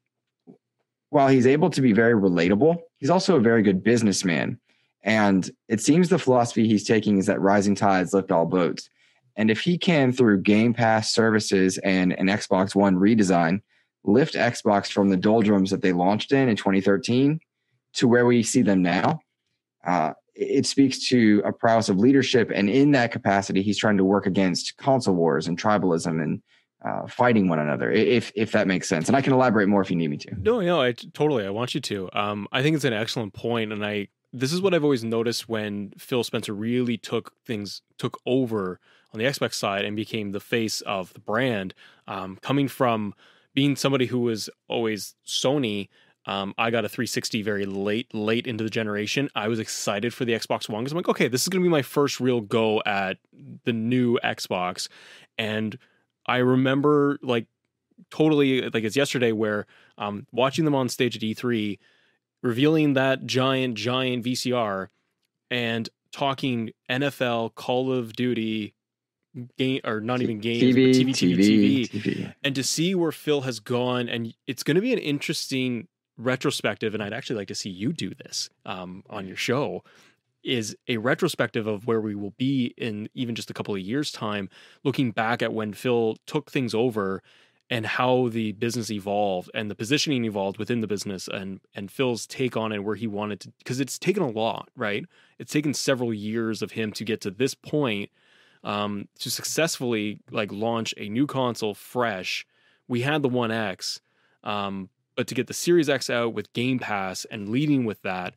while 1.16 1.28
he's 1.28 1.46
able 1.46 1.70
to 1.70 1.80
be 1.80 1.94
very 1.94 2.12
relatable, 2.12 2.76
he's 2.98 3.08
also 3.08 3.36
a 3.36 3.40
very 3.40 3.62
good 3.62 3.82
businessman. 3.82 4.60
And 5.02 5.50
it 5.66 5.80
seems 5.80 6.10
the 6.10 6.18
philosophy 6.18 6.68
he's 6.68 6.84
taking 6.84 7.16
is 7.16 7.24
that 7.24 7.40
rising 7.40 7.74
tides 7.74 8.12
lift 8.12 8.30
all 8.30 8.44
boats. 8.44 8.90
And 9.34 9.50
if 9.50 9.60
he 9.60 9.78
can, 9.78 10.12
through 10.12 10.42
Game 10.42 10.74
Pass 10.74 11.14
services 11.14 11.78
and 11.78 12.12
an 12.12 12.26
Xbox 12.26 12.74
One 12.74 12.96
redesign, 12.96 13.62
lift 14.04 14.34
Xbox 14.34 14.92
from 14.92 15.08
the 15.08 15.16
doldrums 15.16 15.70
that 15.70 15.80
they 15.80 15.94
launched 15.94 16.32
in 16.32 16.50
in 16.50 16.56
2013 16.56 17.40
to 17.94 18.08
where 18.08 18.26
we 18.26 18.42
see 18.42 18.60
them 18.60 18.82
now, 18.82 19.20
uh, 19.86 20.12
it 20.34 20.66
speaks 20.66 21.08
to 21.08 21.40
a 21.46 21.52
prowess 21.52 21.88
of 21.88 21.96
leadership. 21.96 22.52
And 22.54 22.68
in 22.68 22.90
that 22.90 23.10
capacity, 23.10 23.62
he's 23.62 23.78
trying 23.78 23.96
to 23.96 24.04
work 24.04 24.26
against 24.26 24.76
console 24.76 25.14
wars 25.14 25.48
and 25.48 25.58
tribalism 25.58 26.22
and 26.22 26.42
uh, 26.86 27.06
fighting 27.06 27.48
one 27.48 27.58
another, 27.58 27.90
if 27.90 28.30
if 28.34 28.52
that 28.52 28.66
makes 28.66 28.88
sense. 28.88 29.08
And 29.08 29.16
I 29.16 29.20
can 29.20 29.32
elaborate 29.32 29.68
more 29.68 29.82
if 29.82 29.90
you 29.90 29.96
need 29.96 30.08
me 30.08 30.16
to. 30.18 30.34
No, 30.40 30.60
no, 30.60 30.80
I 30.80 30.92
totally. 30.92 31.44
I 31.44 31.50
want 31.50 31.74
you 31.74 31.80
to. 31.80 32.08
Um, 32.12 32.46
I 32.52 32.62
think 32.62 32.76
it's 32.76 32.84
an 32.84 32.92
excellent 32.92 33.32
point, 33.32 33.72
and 33.72 33.84
I 33.84 34.08
this 34.32 34.52
is 34.52 34.60
what 34.60 34.74
I've 34.74 34.84
always 34.84 35.04
noticed 35.04 35.48
when 35.48 35.92
Phil 35.98 36.22
Spencer 36.22 36.54
really 36.54 36.96
took 36.96 37.32
things 37.44 37.82
took 37.98 38.20
over 38.26 38.78
on 39.12 39.18
the 39.18 39.24
Xbox 39.24 39.54
side 39.54 39.84
and 39.84 39.96
became 39.96 40.32
the 40.32 40.40
face 40.40 40.80
of 40.82 41.12
the 41.14 41.20
brand. 41.20 41.74
Um, 42.06 42.38
coming 42.42 42.68
from 42.68 43.14
being 43.54 43.74
somebody 43.74 44.06
who 44.06 44.20
was 44.20 44.50
always 44.68 45.14
Sony, 45.26 45.88
um, 46.26 46.54
I 46.58 46.70
got 46.70 46.84
a 46.84 46.88
360 46.88 47.42
very 47.42 47.64
late, 47.64 48.12
late 48.12 48.46
into 48.46 48.62
the 48.62 48.70
generation. 48.70 49.30
I 49.34 49.48
was 49.48 49.58
excited 49.58 50.12
for 50.12 50.24
the 50.24 50.32
Xbox 50.32 50.68
One 50.68 50.84
because 50.84 50.92
I'm 50.92 50.98
like, 50.98 51.08
okay, 51.08 51.28
this 51.28 51.42
is 51.42 51.48
going 51.48 51.62
to 51.62 51.66
be 51.66 51.70
my 51.70 51.82
first 51.82 52.20
real 52.20 52.40
go 52.40 52.82
at 52.84 53.18
the 53.64 53.72
new 53.72 54.18
Xbox, 54.22 54.88
and 55.38 55.78
I 56.26 56.38
remember 56.38 57.18
like 57.22 57.46
totally 58.10 58.62
like 58.68 58.84
it's 58.84 58.96
yesterday 58.96 59.32
where 59.32 59.66
um, 59.98 60.26
watching 60.32 60.64
them 60.64 60.74
on 60.74 60.88
stage 60.88 61.16
at 61.16 61.22
E3, 61.22 61.78
revealing 62.42 62.94
that 62.94 63.26
giant, 63.26 63.76
giant 63.76 64.24
VCR 64.24 64.88
and 65.50 65.88
talking 66.12 66.70
NFL, 66.90 67.54
Call 67.54 67.92
of 67.92 68.14
Duty, 68.14 68.74
game 69.58 69.80
or 69.84 70.00
not 70.00 70.22
even 70.22 70.38
games, 70.38 70.62
TV, 70.62 70.72
but 70.72 71.00
TV, 71.00 71.10
TV, 71.10 71.38
TV, 71.38 71.90
TV, 71.90 72.02
TV. 72.02 72.34
and 72.42 72.54
to 72.54 72.62
see 72.62 72.94
where 72.94 73.12
Phil 73.12 73.42
has 73.42 73.60
gone, 73.60 74.08
and 74.08 74.34
it's 74.46 74.62
going 74.62 74.76
to 74.76 74.80
be 74.80 74.92
an 74.92 74.98
interesting 74.98 75.88
retrospective. 76.16 76.94
And 76.94 77.02
I'd 77.02 77.12
actually 77.12 77.36
like 77.36 77.48
to 77.48 77.54
see 77.54 77.70
you 77.70 77.92
do 77.92 78.14
this 78.14 78.48
um, 78.64 79.04
on 79.08 79.26
your 79.26 79.36
show. 79.36 79.84
Is 80.46 80.76
a 80.86 80.98
retrospective 80.98 81.66
of 81.66 81.88
where 81.88 82.00
we 82.00 82.14
will 82.14 82.34
be 82.38 82.72
in 82.76 83.08
even 83.14 83.34
just 83.34 83.50
a 83.50 83.52
couple 83.52 83.74
of 83.74 83.80
years' 83.80 84.12
time, 84.12 84.48
looking 84.84 85.10
back 85.10 85.42
at 85.42 85.52
when 85.52 85.72
Phil 85.72 86.16
took 86.24 86.52
things 86.52 86.72
over 86.72 87.20
and 87.68 87.84
how 87.84 88.28
the 88.28 88.52
business 88.52 88.90
evolved 88.90 89.50
and 89.52 89.68
the 89.68 89.74
positioning 89.74 90.24
evolved 90.24 90.56
within 90.56 90.82
the 90.82 90.86
business 90.86 91.26
and 91.26 91.60
and 91.74 91.90
Phil's 91.90 92.26
take 92.26 92.56
on 92.56 92.70
it 92.70 92.84
where 92.84 92.94
he 92.94 93.08
wanted 93.08 93.40
to 93.40 93.52
because 93.58 93.80
it's 93.80 93.98
taken 93.98 94.22
a 94.22 94.30
lot, 94.30 94.70
right? 94.76 95.04
It's 95.40 95.52
taken 95.52 95.74
several 95.74 96.14
years 96.14 96.62
of 96.62 96.72
him 96.72 96.92
to 96.92 97.04
get 97.04 97.20
to 97.22 97.30
this 97.30 97.54
point 97.54 98.10
um, 98.62 99.08
to 99.20 99.30
successfully 99.30 100.20
like 100.30 100.52
launch 100.52 100.94
a 100.96 101.08
new 101.08 101.26
console 101.26 101.74
fresh. 101.74 102.46
We 102.88 103.02
had 103.02 103.22
the 103.22 103.28
One 103.28 103.50
X, 103.50 104.00
um, 104.44 104.90
but 105.16 105.26
to 105.28 105.34
get 105.34 105.46
the 105.46 105.54
Series 105.54 105.88
X 105.88 106.08
out 106.08 106.34
with 106.34 106.52
Game 106.52 106.78
Pass 106.78 107.24
and 107.30 107.48
leading 107.48 107.84
with 107.84 108.02
that, 108.02 108.34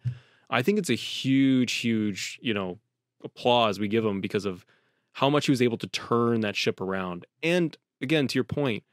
I 0.50 0.62
think 0.62 0.80
it's 0.80 0.90
a 0.90 0.96
huge, 0.96 1.74
huge, 1.74 2.40
you 2.42 2.54
know, 2.54 2.80
applause 3.24 3.80
we 3.80 3.88
give 3.88 4.06
him 4.06 4.22
because 4.22 4.46
of 4.46 4.66
how 5.14 5.30
much 5.30 5.46
he 5.46 5.52
was 5.52 5.62
able 5.62 5.78
to 5.78 5.88
turn 5.88 6.42
that 6.42 6.56
ship 6.56 6.80
around. 6.82 7.26
And 7.44 7.78
again, 8.02 8.28
to 8.28 8.36
your 8.36 8.44
point, 8.46 8.84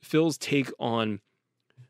Phil's 0.00 0.38
take 0.38 0.70
on 0.78 1.20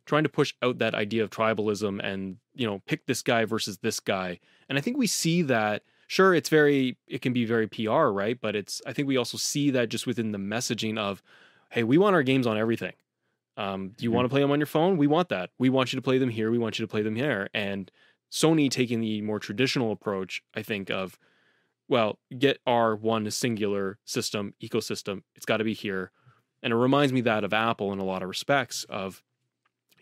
trying 0.07 0.23
to 0.23 0.29
push 0.29 0.55
out 0.63 0.79
that 0.79 0.95
idea 0.95 1.23
of 1.23 1.31
tribalism 1.31 2.01
and 2.03 2.37
you 2.55 2.67
know 2.67 2.81
pick 2.87 3.07
this 3.07 3.23
guy 3.23 3.45
versus 3.45 3.79
this 3.79 4.01
guy. 4.01 4.41
And 4.69 4.79
i 4.79 4.81
think 4.81 4.97
we 4.97 5.07
see 5.07 5.43
that 5.43 5.83
sure 6.09 6.35
it's 6.35 6.49
very 6.49 6.97
it 7.07 7.21
can 7.23 7.33
be 7.33 7.45
very 7.45 7.67
pr 7.67 7.91
right? 7.91 8.39
But 8.41 8.57
it's 8.57 8.81
i 8.87 8.93
think 8.93 9.07
we 9.09 9.17
also 9.17 9.37
see 9.37 9.71
that 9.71 9.89
just 9.89 10.07
within 10.07 10.33
the 10.33 10.39
messaging 10.39 10.97
of 10.99 11.23
hey 11.71 11.83
we 11.83 11.99
want 11.99 12.15
our 12.15 12.23
games 12.23 12.47
on 12.47 12.57
everything. 12.57 12.95
Um, 13.57 13.91
do 13.97 14.05
you 14.05 14.11
Mhm. 14.11 14.15
want 14.15 14.25
to 14.27 14.29
play 14.31 14.41
them 14.41 14.51
on 14.51 14.59
your 14.61 14.67
phone? 14.67 14.97
We 14.97 15.07
want 15.07 15.29
that. 15.31 15.51
We 15.59 15.71
want 15.71 15.93
you 15.93 15.97
to 15.97 16.03
play 16.03 16.19
them 16.19 16.29
here. 16.31 16.51
We 16.51 16.59
want 16.59 16.79
you 16.79 16.85
to 16.87 16.91
play 16.91 17.03
them 17.03 17.17
here. 17.17 17.49
And 17.55 17.91
sony 18.31 18.71
taking 18.71 19.01
the 19.01 19.23
more 19.23 19.39
traditional 19.39 19.93
approach 19.93 20.43
i 20.55 20.63
think 20.63 20.91
of 20.91 21.19
well 21.89 22.19
get 22.39 22.59
our 22.67 22.97
one 22.97 23.31
singular 23.31 23.99
system 24.05 24.55
ecosystem 24.63 25.23
it's 25.35 25.47
got 25.47 25.59
to 25.59 25.65
be 25.65 25.75
here. 25.75 26.11
And 26.63 26.73
it 26.73 26.77
reminds 26.77 27.13
me 27.13 27.21
that 27.23 27.45
of 27.45 27.53
apple 27.53 27.93
in 27.93 27.99
a 27.99 28.05
lot 28.05 28.23
of 28.23 28.29
respects 28.29 28.85
of 28.89 29.23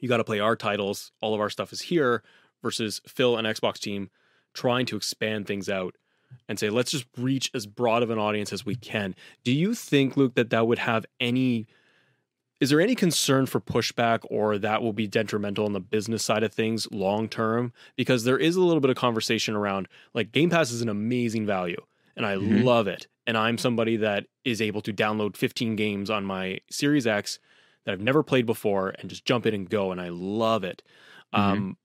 you 0.00 0.08
got 0.08 0.18
to 0.18 0.24
play 0.24 0.40
our 0.40 0.56
titles 0.56 1.12
all 1.20 1.34
of 1.34 1.40
our 1.40 1.50
stuff 1.50 1.72
is 1.72 1.82
here 1.82 2.22
versus 2.62 3.00
phil 3.06 3.36
and 3.36 3.46
xbox 3.48 3.78
team 3.78 4.10
trying 4.54 4.86
to 4.86 4.96
expand 4.96 5.46
things 5.46 5.68
out 5.68 5.96
and 6.48 6.58
say 6.58 6.70
let's 6.70 6.90
just 6.90 7.06
reach 7.18 7.50
as 7.54 7.66
broad 7.66 8.02
of 8.02 8.10
an 8.10 8.18
audience 8.18 8.52
as 8.52 8.64
we 8.64 8.74
can. 8.74 9.14
Do 9.44 9.52
you 9.52 9.74
think 9.74 10.16
luke 10.16 10.34
that 10.34 10.50
that 10.50 10.66
would 10.66 10.78
have 10.78 11.06
any 11.20 11.66
is 12.60 12.70
there 12.70 12.80
any 12.80 12.94
concern 12.94 13.46
for 13.46 13.60
pushback 13.60 14.20
or 14.30 14.58
that 14.58 14.82
will 14.82 14.92
be 14.92 15.06
detrimental 15.06 15.64
on 15.66 15.72
the 15.72 15.80
business 15.80 16.24
side 16.24 16.42
of 16.42 16.52
things 16.52 16.90
long 16.92 17.28
term 17.28 17.72
because 17.96 18.24
there 18.24 18.38
is 18.38 18.56
a 18.56 18.60
little 18.62 18.80
bit 18.80 18.90
of 18.90 18.96
conversation 18.96 19.54
around 19.54 19.88
like 20.14 20.32
game 20.32 20.50
pass 20.50 20.70
is 20.70 20.80
an 20.82 20.88
amazing 20.88 21.44
value 21.46 21.80
and 22.16 22.24
i 22.24 22.34
Mhm. 22.36 22.64
love 22.64 22.86
it 22.86 23.06
and 23.26 23.36
i'm 23.36 23.58
somebody 23.58 23.96
that 23.96 24.26
is 24.44 24.62
able 24.62 24.80
to 24.82 24.92
download 24.92 25.36
15 25.36 25.76
games 25.76 26.10
on 26.10 26.24
my 26.24 26.60
series 26.70 27.06
x 27.06 27.38
that 27.84 27.92
i've 27.92 28.00
never 28.00 28.22
played 28.22 28.46
before 28.46 28.94
and 28.98 29.10
just 29.10 29.24
jump 29.24 29.46
in 29.46 29.54
and 29.54 29.68
go 29.68 29.90
and 29.92 30.00
i 30.00 30.08
love 30.08 30.64
it 30.64 30.82
Mhm. 31.34 31.38
um, 31.40 31.76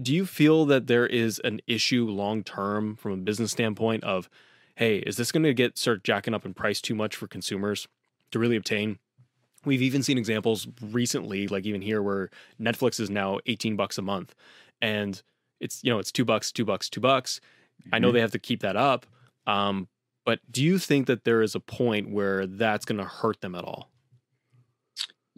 do 0.00 0.14
you 0.14 0.26
feel 0.26 0.66
that 0.66 0.86
there 0.88 1.06
is 1.06 1.38
an 1.44 1.60
issue 1.66 2.06
long 2.08 2.42
term 2.42 2.96
from 2.96 3.12
a 3.12 3.16
business 3.18 3.52
standpoint 3.52 4.02
of 4.04 4.28
hey 4.76 4.98
is 4.98 5.16
this 5.16 5.30
going 5.30 5.42
to 5.42 5.54
get 5.54 5.78
start 5.78 6.02
jacking 6.04 6.34
up 6.34 6.44
in 6.46 6.54
price 6.54 6.80
too 6.80 6.94
much 6.94 7.14
for 7.16 7.26
consumers 7.26 7.86
to 8.30 8.38
really 8.38 8.56
obtain 8.56 8.98
we've 9.66 9.82
even 9.82 10.02
seen 10.02 10.16
examples 10.16 10.66
recently 10.80 11.46
like 11.48 11.66
even 11.66 11.82
here 11.82 12.02
where 12.02 12.30
netflix 12.60 12.98
is 13.00 13.10
now 13.10 13.38
18 13.46 13.76
bucks 13.76 13.98
a 13.98 14.02
month 14.02 14.34
and 14.80 15.22
it's 15.60 15.82
you 15.84 15.90
know 15.92 15.98
it's 15.98 16.10
two 16.12 16.24
bucks 16.24 16.50
two 16.52 16.64
bucks 16.64 16.88
two 16.88 17.00
bucks 17.00 17.40
i 17.92 17.98
know 17.98 18.08
Mhm. 18.10 18.12
they 18.14 18.20
have 18.20 18.30
to 18.32 18.38
keep 18.38 18.60
that 18.62 18.76
up 18.76 19.04
um, 19.46 19.88
but 20.24 20.40
do 20.50 20.62
you 20.64 20.78
think 20.78 21.06
that 21.08 21.24
there 21.24 21.42
is 21.42 21.54
a 21.54 21.60
point 21.60 22.10
where 22.10 22.46
that's 22.46 22.84
going 22.84 22.98
to 22.98 23.04
hurt 23.04 23.40
them 23.42 23.54
at 23.54 23.64
all 23.64 23.90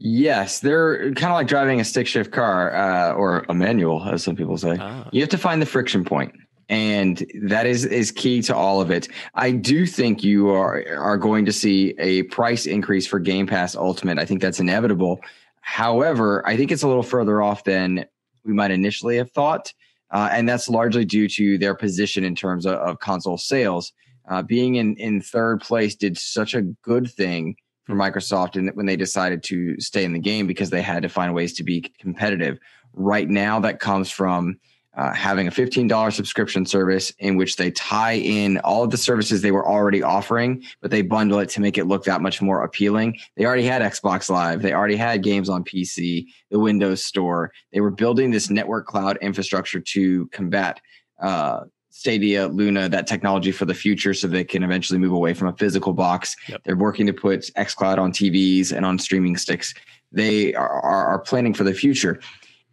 Yes, 0.00 0.61
they're 0.61 1.12
kind 1.14 1.32
of 1.32 1.37
like 1.37 1.49
driving 1.49 1.80
a 1.80 1.85
stick 1.85 2.06
shift 2.06 2.30
car 2.30 2.73
uh, 2.73 3.12
or 3.14 3.44
a 3.49 3.54
manual, 3.54 4.00
as 4.04 4.23
some 4.23 4.37
people 4.37 4.56
say. 4.56 4.76
ah, 4.78 5.08
You 5.11 5.20
have 5.23 5.28
to 5.30 5.38
find 5.38 5.61
the 5.61 5.66
friction 5.66 6.04
point, 6.04 6.32
and 6.69 7.25
that 7.43 7.67
is 7.67 7.85
is 7.85 8.11
key 8.11 8.43
to 8.43 8.55
all 8.55 8.81
of 8.81 8.91
it. 8.91 9.09
I 9.35 9.53
do 9.53 9.87
think 9.87 10.23
you 10.23 10.51
are 10.51 10.85
are 10.97 11.17
going 11.17 11.47
to 11.47 11.53
see 11.53 11.95
a 11.99 12.25
price 12.25 12.67
increase 12.67 13.07
for 13.07 13.19
Game 13.19 13.47
Pass 13.47 13.75
Ultimate. 13.75 14.19
I 14.19 14.25
think 14.25 14.43
that's 14.43 14.61
inevitable. 14.61 15.21
However, 15.61 16.47
I 16.47 16.57
think 16.57 16.71
it's 16.71 16.83
a 16.83 16.89
little 16.89 17.03
further 17.03 17.43
off 17.43 17.65
than 17.65 18.05
we 18.45 18.53
might 18.53 18.71
initially 18.71 19.17
have 19.17 19.31
thought, 19.33 19.73
uh, 20.11 20.29
and 20.33 20.49
that's 20.49 20.69
largely 20.69 21.05
due 21.05 21.29
to 21.29 21.59
their 21.59 21.75
position 21.75 22.25
in 22.25 22.35
terms 22.35 22.67
of, 22.67 22.75
of 22.75 23.01
console 23.01 23.39
sales. 23.39 23.93
Uh, 24.29 24.43
being 24.43 24.75
in 24.75 24.95
in 24.97 25.23
third 25.23 25.61
place 25.61 25.95
did 25.95 26.19
such 26.19 26.55
a 26.55 26.63
good 26.63 27.11
thing 27.11 27.57
for 27.85 27.95
Microsoft 27.95 28.57
and 28.57 28.71
when 28.75 28.85
they 28.85 28.97
decided 28.97 29.43
to 29.43 29.81
stay 29.81 30.05
in 30.05 30.13
the 30.13 30.19
game 30.19 30.47
because 30.47 30.69
they 30.69 30.83
had 30.83 31.03
to 31.03 31.09
find 31.09 31.35
ways 31.35 31.55
to 31.55 31.65
be 31.65 31.91
competitive. 31.99 32.59
Right 32.93 33.29
now, 33.29 33.59
that 33.61 33.81
comes 33.81 34.11
from 34.11 34.59
uh, 34.99 35.14
having 35.14 35.47
a 35.47 35.50
$15 35.50 36.12
subscription 36.12 36.67
service 36.67 37.12
in 37.21 37.37
which 37.37 37.55
they 37.55 37.71
tie 37.71 38.17
in 38.17 38.59
all 38.59 38.83
of 38.83 38.90
the 38.90 38.97
services 38.97 39.40
they 39.40 39.52
were 39.52 39.67
already 39.67 40.02
offering, 40.02 40.62
but 40.83 40.90
they 40.90 41.02
bundle 41.02 41.38
it 41.38 41.49
to 41.50 41.61
make 41.61 41.78
it 41.78 41.85
look 41.85 42.02
that 42.05 42.21
much 42.21 42.43
more 42.43 42.64
appealing. 42.64 43.17
They 43.37 43.47
already 43.47 43.62
had 43.62 43.81
Xbox 43.81 44.28
Live, 44.28 44.61
they 44.61 44.73
already 44.73 44.97
had 44.97 45.23
games 45.23 45.49
on 45.49 45.62
PC, 45.62 46.26
the 46.50 46.59
Windows 46.59 47.05
Store. 47.05 47.52
They 47.73 47.81
were 47.81 47.93
building 47.93 48.33
this 48.33 48.50
network 48.50 48.87
cloud 48.87 49.19
infrastructure 49.23 49.81
to 49.81 50.26
combat. 50.28 50.81
Uh, 51.23 51.64
Stadia, 51.90 52.47
Luna, 52.47 52.88
that 52.88 53.09
technology 53.09 53.50
for 53.50 53.64
the 53.64 53.75
future 53.75 54.14
so 54.14 54.28
they 54.28 54.45
can 54.45 54.62
eventually 54.62 55.00
move 55.00 55.12
away 55.12 55.35
from 55.35 55.49
a 55.49 55.57
physical 55.57 55.93
box. 55.93 56.37
Yep. 56.49 56.62
They're 56.64 56.76
working 56.76 57.07
to 57.07 57.12
put 57.12 57.50
xCloud 57.57 57.99
on 57.99 58.12
TVs 58.12 58.73
and 58.73 58.87
on 58.87 59.00
streaming 59.00 59.37
sticks. 59.37 59.75
They 60.12 60.55
are, 60.55 60.69
are, 60.69 61.07
are 61.07 61.19
planning 61.19 61.55
for 61.55 61.64
the 61.64 61.75
future. 61.75 62.21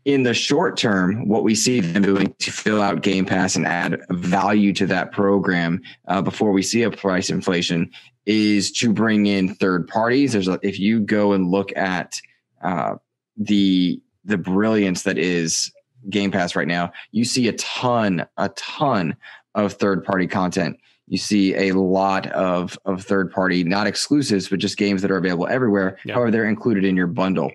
In 0.06 0.22
the 0.22 0.36
short 0.36 0.78
term, 0.78 1.28
what 1.28 1.44
we 1.44 1.56
see 1.56 1.80
them 1.80 2.04
doing 2.04 2.36
to 2.38 2.52
fill 2.52 2.80
out 2.80 3.02
Game 3.02 3.26
Pass 3.26 3.56
and 3.56 3.66
add 3.66 4.00
value 4.12 4.72
to 4.74 4.86
that 4.86 5.12
program 5.12 5.82
uh, 6.08 6.22
before 6.22 6.52
we 6.52 6.62
see 6.62 6.84
a 6.84 6.92
price 6.92 7.32
inflation 7.32 7.90
is 8.28 8.72
to 8.74 8.94
bring 8.94 9.26
in 9.26 9.56
third 9.56 9.88
parties. 9.88 10.34
There's 10.34 10.48
a, 10.48 10.60
if 10.62 10.80
you 10.80 11.00
go 11.00 11.34
and 11.34 11.50
look 11.50 11.76
at 11.76 12.20
uh, 12.64 12.96
the 13.36 14.00
the 14.24 14.38
brilliance 14.38 15.04
that 15.04 15.18
is 15.18 15.72
Game 16.08 16.32
Pass 16.32 16.56
right 16.56 16.68
now, 16.68 16.92
you 17.12 17.26
see 17.26 17.48
a 17.48 17.54
ton, 17.54 18.28
a 18.38 18.50
ton 18.50 19.16
of 19.56 19.74
third 19.74 20.04
party 20.04 20.28
content. 20.28 20.78
You 21.08 21.18
see 21.18 21.56
a 21.56 21.72
lot 21.72 22.28
of 22.28 22.78
of 22.86 23.04
third 23.04 23.32
party, 23.32 23.64
not 23.64 23.88
exclusives, 23.88 24.50
but 24.50 24.60
just 24.60 24.78
games 24.78 25.02
that 25.02 25.10
are 25.10 25.18
available 25.18 25.48
everywhere. 25.48 25.98
However, 26.10 26.30
they're 26.30 26.46
included 26.46 26.86
in 26.86 26.96
your 26.96 27.08
bundle. 27.08 27.52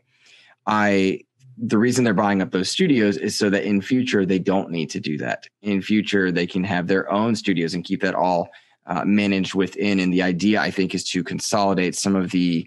I 0.66 1.21
the 1.62 1.79
reason 1.79 2.05
they're 2.05 2.14
buying 2.14 2.40
up 2.40 2.50
those 2.50 2.71
studios 2.71 3.17
is 3.17 3.37
so 3.37 3.50
that 3.50 3.64
in 3.64 3.83
future 3.83 4.25
they 4.25 4.38
don't 4.38 4.71
need 4.71 4.88
to 4.90 5.00
do 5.00 5.19
that. 5.19 5.47
In 5.62 5.83
future, 5.83 6.33
they 6.33 6.47
can 6.47 6.64
have 6.64 6.87
their 6.87 7.11
own 7.11 7.37
studios 7.37 7.75
and 7.75 7.85
keep 7.85 8.00
that 8.00 8.14
all 8.14 8.49
uh, 8.87 9.05
managed 9.05 9.55
within. 9.55 10.00
And 10.00 10.12
the 10.12 10.23
idea, 10.23 10.61
I 10.61 10.71
think, 10.71 10.95
is 10.95 11.05
to 11.11 11.23
consolidate 11.23 11.95
some 11.95 12.17
of 12.17 12.31
the 12.31 12.67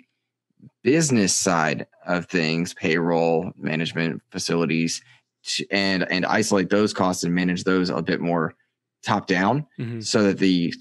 business 0.84 1.36
side 1.36 1.88
of 2.06 2.28
things, 2.28 2.74
payroll, 2.76 3.52
management, 3.58 4.22
facilities, 4.32 5.02
to- 5.44 5.66
and 5.72 6.10
and 6.12 6.26
isolate 6.26 6.70
those 6.70 6.94
costs 6.94 7.24
and 7.24 7.34
manage 7.34 7.64
those 7.64 7.90
a 7.90 8.02
bit 8.02 8.22
more 8.22 8.54
top 9.04 9.28
down, 9.28 9.66
mhm. 9.80 10.04
so 10.06 10.24
that 10.24 10.38
the 10.38 10.74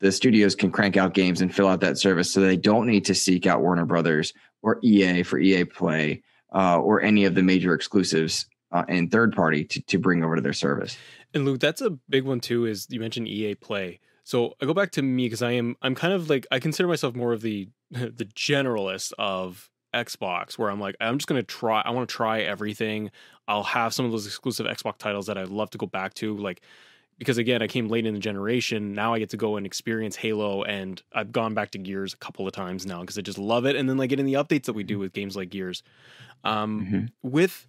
the 0.00 0.10
studios 0.10 0.54
can 0.54 0.70
crank 0.70 0.96
out 0.96 1.14
games 1.14 1.40
and 1.40 1.54
fill 1.54 1.68
out 1.68 1.80
that 1.80 1.98
service, 1.98 2.32
so 2.32 2.40
they 2.40 2.56
don't 2.56 2.86
need 2.86 3.04
to 3.04 3.14
seek 3.14 3.46
out 3.46 3.60
Warner 3.60 3.86
Brothers 3.86 4.32
or 4.62 4.78
EA 4.82 5.22
for 5.22 5.38
EA 5.38 5.64
Play 5.64 6.22
uh, 6.52 6.78
or 6.78 7.00
any 7.00 7.24
of 7.24 7.34
the 7.34 7.42
major 7.42 7.74
exclusives 7.74 8.46
uh, 8.72 8.84
and 8.88 9.10
third 9.10 9.34
party 9.34 9.64
to, 9.64 9.82
to 9.82 9.98
bring 9.98 10.24
over 10.24 10.36
to 10.36 10.42
their 10.42 10.52
service. 10.52 10.96
And 11.34 11.44
Luke, 11.44 11.60
that's 11.60 11.80
a 11.80 11.90
big 12.08 12.24
one 12.24 12.40
too. 12.40 12.66
Is 12.66 12.86
you 12.90 13.00
mentioned 13.00 13.28
EA 13.28 13.54
Play. 13.54 14.00
So 14.24 14.54
I 14.60 14.66
go 14.66 14.74
back 14.74 14.92
to 14.92 15.02
me 15.02 15.26
because 15.26 15.42
I 15.42 15.52
am 15.52 15.76
I'm 15.82 15.94
kind 15.94 16.12
of 16.12 16.28
like 16.30 16.46
I 16.50 16.58
consider 16.58 16.88
myself 16.88 17.14
more 17.14 17.32
of 17.32 17.42
the 17.42 17.68
the 17.90 18.28
generalist 18.34 19.12
of 19.18 19.68
Xbox, 19.94 20.58
where 20.58 20.70
I'm 20.70 20.80
like 20.80 20.96
I'm 21.00 21.18
just 21.18 21.26
gonna 21.26 21.42
try. 21.42 21.80
I 21.80 21.90
want 21.90 22.08
to 22.08 22.14
try 22.14 22.40
everything. 22.40 23.10
I'll 23.48 23.64
have 23.64 23.92
some 23.92 24.06
of 24.06 24.12
those 24.12 24.26
exclusive 24.26 24.66
Xbox 24.66 24.98
titles 24.98 25.26
that 25.26 25.36
I'd 25.36 25.48
love 25.48 25.70
to 25.70 25.78
go 25.78 25.86
back 25.86 26.14
to, 26.14 26.36
like 26.36 26.62
because 27.20 27.38
again 27.38 27.62
I 27.62 27.68
came 27.68 27.88
late 27.88 28.06
in 28.06 28.14
the 28.14 28.20
generation. 28.20 28.94
Now 28.94 29.14
I 29.14 29.20
get 29.20 29.30
to 29.30 29.36
go 29.36 29.56
and 29.56 29.64
experience 29.64 30.16
Halo, 30.16 30.64
and 30.64 31.00
I've 31.12 31.30
gone 31.30 31.54
back 31.54 31.70
to 31.72 31.78
Gears 31.78 32.14
a 32.14 32.16
couple 32.16 32.48
of 32.48 32.52
times 32.52 32.84
now 32.86 33.02
because 33.02 33.16
I 33.16 33.20
just 33.20 33.38
love 33.38 33.66
it. 33.66 33.76
And 33.76 33.88
then 33.88 33.96
like 33.98 34.10
getting 34.10 34.26
the 34.26 34.34
updates 34.34 34.64
that 34.64 34.72
we 34.72 34.82
do 34.82 34.98
with 34.98 35.12
games 35.12 35.36
like 35.36 35.50
Gears. 35.50 35.84
Um, 36.42 36.86
Mhm. 36.90 37.12
with 37.22 37.68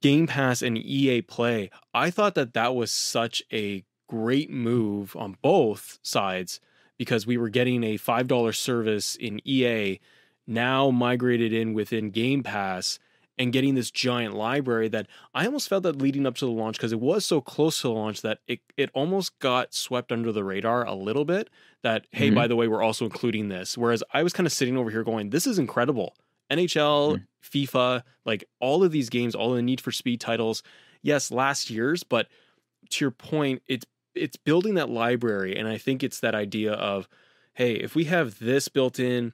Game 0.00 0.26
Pass 0.28 0.62
and 0.62 0.78
EA 0.78 1.22
Play, 1.22 1.70
I 1.92 2.10
thought 2.10 2.34
that 2.36 2.54
that 2.54 2.74
was 2.74 2.90
such 2.92 3.42
a 3.52 3.84
great 4.08 4.50
move 4.50 5.16
on 5.16 5.36
both 5.42 5.98
sides 6.02 6.60
because 6.98 7.26
we 7.26 7.36
were 7.36 7.48
getting 7.48 7.82
a 7.82 7.96
$5 7.96 8.56
service 8.56 9.16
in 9.16 9.40
EA 9.44 9.98
now 10.46 10.90
migrated 10.90 11.52
in 11.52 11.72
within 11.74 12.10
Game 12.10 12.42
Pass 12.44 12.98
and 13.38 13.52
getting 13.52 13.74
this 13.74 13.90
giant 13.90 14.34
library 14.34 14.88
that 14.88 15.06
I 15.34 15.46
almost 15.46 15.68
felt 15.68 15.84
that 15.84 15.96
leading 15.96 16.26
up 16.26 16.34
to 16.36 16.44
the 16.44 16.50
launch 16.50 16.76
because 16.76 16.92
it 16.92 17.00
was 17.00 17.24
so 17.24 17.40
close 17.40 17.80
to 17.80 17.88
the 17.88 17.94
launch 17.94 18.20
that 18.22 18.40
it 18.46 18.60
it 18.76 18.90
almost 18.92 19.38
got 19.38 19.72
swept 19.74 20.12
under 20.12 20.32
the 20.32 20.44
radar 20.44 20.84
a 20.86 20.94
little 20.94 21.24
bit 21.24 21.48
that 21.82 22.06
hey 22.12 22.30
Mhm. 22.30 22.34
by 22.34 22.46
the 22.46 22.56
way 22.56 22.68
we're 22.68 22.82
also 22.82 23.04
including 23.06 23.48
this 23.48 23.76
whereas 23.78 24.02
I 24.12 24.22
was 24.22 24.32
kind 24.32 24.46
of 24.46 24.52
sitting 24.52 24.76
over 24.76 24.90
here 24.90 25.02
going 25.02 25.30
this 25.30 25.46
is 25.46 25.58
incredible 25.58 26.14
NHL 26.50 27.16
Mhm. 27.16 27.26
FIFA 27.42 28.02
like 28.26 28.44
all 28.60 28.84
of 28.84 28.92
these 28.92 29.08
games 29.08 29.34
all 29.34 29.52
the 29.54 29.62
Need 29.62 29.80
for 29.80 29.92
Speed 29.92 30.20
titles 30.20 30.62
yes 31.00 31.30
last 31.30 31.70
year's 31.70 32.02
but 32.02 32.28
to 32.90 33.04
your 33.04 33.10
point 33.12 33.62
it's 33.66 33.86
it's 34.14 34.36
building 34.36 34.74
that 34.74 34.90
library 34.90 35.56
and 35.56 35.66
I 35.66 35.78
think 35.78 36.02
it's 36.02 36.20
that 36.20 36.34
idea 36.34 36.72
of 36.74 37.08
hey 37.54 37.72
if 37.76 37.94
we 37.94 38.04
have 38.04 38.38
this 38.40 38.68
built 38.68 38.98
in 39.00 39.32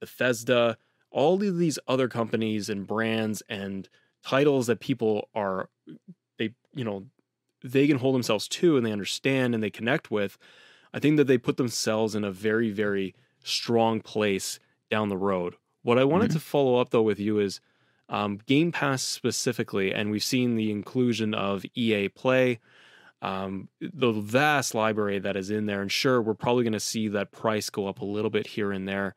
Bethesda 0.00 0.76
all 1.14 1.42
of 1.42 1.58
these 1.58 1.78
other 1.88 2.08
companies 2.08 2.68
and 2.68 2.86
brands 2.86 3.42
and 3.48 3.88
titles 4.24 4.66
that 4.66 4.80
people 4.80 5.28
are 5.34 5.70
they 6.38 6.52
you 6.74 6.84
know 6.84 7.06
they 7.62 7.86
can 7.86 7.98
hold 7.98 8.14
themselves 8.14 8.48
to 8.48 8.76
and 8.76 8.84
they 8.84 8.92
understand 8.92 9.54
and 9.54 9.62
they 9.62 9.70
connect 9.70 10.10
with 10.10 10.36
i 10.92 10.98
think 10.98 11.16
that 11.16 11.26
they 11.26 11.38
put 11.38 11.56
themselves 11.56 12.14
in 12.14 12.24
a 12.24 12.30
very 12.32 12.70
very 12.70 13.14
strong 13.44 14.00
place 14.00 14.58
down 14.90 15.08
the 15.08 15.16
road 15.16 15.54
what 15.82 15.98
i 15.98 16.04
wanted 16.04 16.30
Mhm. 16.30 16.34
to 16.34 16.40
follow 16.40 16.76
up 16.80 16.90
though 16.90 17.02
with 17.02 17.20
you 17.20 17.38
is 17.38 17.60
um, 18.10 18.38
game 18.46 18.72
pass 18.72 19.02
specifically 19.02 19.94
and 19.94 20.10
we've 20.10 20.24
seen 20.24 20.56
the 20.56 20.70
inclusion 20.70 21.32
of 21.34 21.64
ea 21.74 22.08
play 22.08 22.60
um, 23.22 23.68
the 23.80 24.12
vast 24.12 24.74
library 24.74 25.18
that 25.18 25.36
is 25.36 25.50
in 25.50 25.66
there 25.66 25.80
and 25.80 25.90
sure 25.90 26.20
we're 26.20 26.34
probably 26.34 26.64
going 26.64 26.72
to 26.74 26.80
see 26.80 27.08
that 27.08 27.32
price 27.32 27.70
go 27.70 27.86
up 27.86 28.00
a 28.00 28.04
little 28.04 28.30
bit 28.30 28.46
here 28.48 28.72
and 28.72 28.86
there 28.88 29.14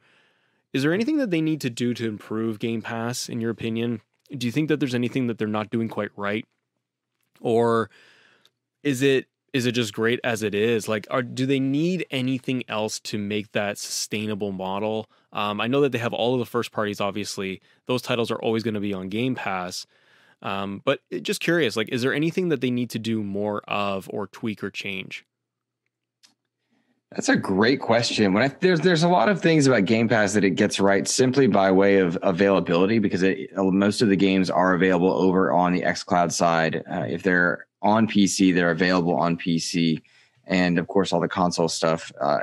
is 0.77 0.83
there 0.83 0.93
anything 0.93 1.17
that 1.17 1.31
they 1.31 1.41
need 1.41 1.59
to 1.61 1.71
do 1.71 1.95
to 1.95 2.07
improve 2.07 2.59
Game 2.59 2.83
Pass, 2.83 3.29
in 3.29 3.41
your 3.41 3.49
opinion? 3.49 4.01
Do 4.31 4.45
you 4.45 4.51
think 4.51 4.69
that 4.69 4.79
there's 4.79 4.93
anything 4.93 5.25
that 5.25 5.39
they're 5.39 5.47
not 5.47 5.71
doing 5.71 5.89
quite 5.89 6.11
right, 6.15 6.45
or 7.41 7.89
is 8.83 9.01
it 9.01 9.25
is 9.53 9.65
it 9.65 9.71
just 9.71 9.91
great 9.91 10.19
as 10.23 10.43
it 10.43 10.53
is? 10.53 10.87
Like, 10.87 11.07
are 11.09 11.23
do 11.23 11.47
they 11.47 11.59
need 11.59 12.05
anything 12.11 12.63
else 12.67 12.99
to 13.01 13.17
make 13.17 13.53
that 13.53 13.79
sustainable 13.79 14.51
model? 14.51 15.09
Um, 15.33 15.59
I 15.59 15.65
know 15.65 15.81
that 15.81 15.91
they 15.93 15.97
have 15.97 16.13
all 16.13 16.33
of 16.33 16.39
the 16.39 16.45
first 16.45 16.71
parties. 16.71 17.01
Obviously, 17.01 17.59
those 17.87 18.03
titles 18.03 18.29
are 18.29 18.39
always 18.39 18.61
going 18.61 18.75
to 18.75 18.79
be 18.79 18.93
on 18.93 19.09
Game 19.09 19.33
Pass. 19.33 19.87
Um, 20.43 20.83
but 20.85 20.99
just 21.23 21.39
curious, 21.39 21.75
like, 21.75 21.89
is 21.89 22.03
there 22.03 22.13
anything 22.13 22.49
that 22.49 22.61
they 22.61 22.69
need 22.69 22.91
to 22.91 22.99
do 22.99 23.23
more 23.23 23.61
of, 23.67 24.07
or 24.13 24.27
tweak, 24.27 24.63
or 24.63 24.69
change? 24.69 25.25
That's 27.11 27.29
a 27.29 27.37
great 27.37 27.79
question. 27.79 28.33
When 28.33 28.43
I, 28.43 28.47
there's 28.59 28.81
there's 28.81 29.03
a 29.03 29.07
lot 29.07 29.29
of 29.29 29.41
things 29.41 29.65
about 29.65 29.85
Game 29.85 30.09
Pass 30.09 30.33
that 30.33 30.43
it 30.43 30.51
gets 30.51 30.79
right 30.79 31.07
simply 31.07 31.47
by 31.47 31.71
way 31.71 31.99
of 31.99 32.17
availability 32.21 32.99
because 32.99 33.23
it, 33.23 33.49
most 33.55 34.01
of 34.01 34.09
the 34.09 34.17
games 34.17 34.49
are 34.49 34.73
available 34.73 35.13
over 35.13 35.51
on 35.53 35.71
the 35.71 35.81
XCloud 35.81 36.33
side. 36.33 36.83
Uh, 36.91 37.05
if 37.07 37.23
they're 37.23 37.65
on 37.81 38.07
PC, 38.07 38.53
they're 38.53 38.71
available 38.71 39.15
on 39.15 39.37
PC, 39.37 40.01
and 40.45 40.77
of 40.77 40.87
course 40.87 41.13
all 41.13 41.21
the 41.21 41.29
console 41.29 41.69
stuff 41.69 42.11
uh, 42.19 42.39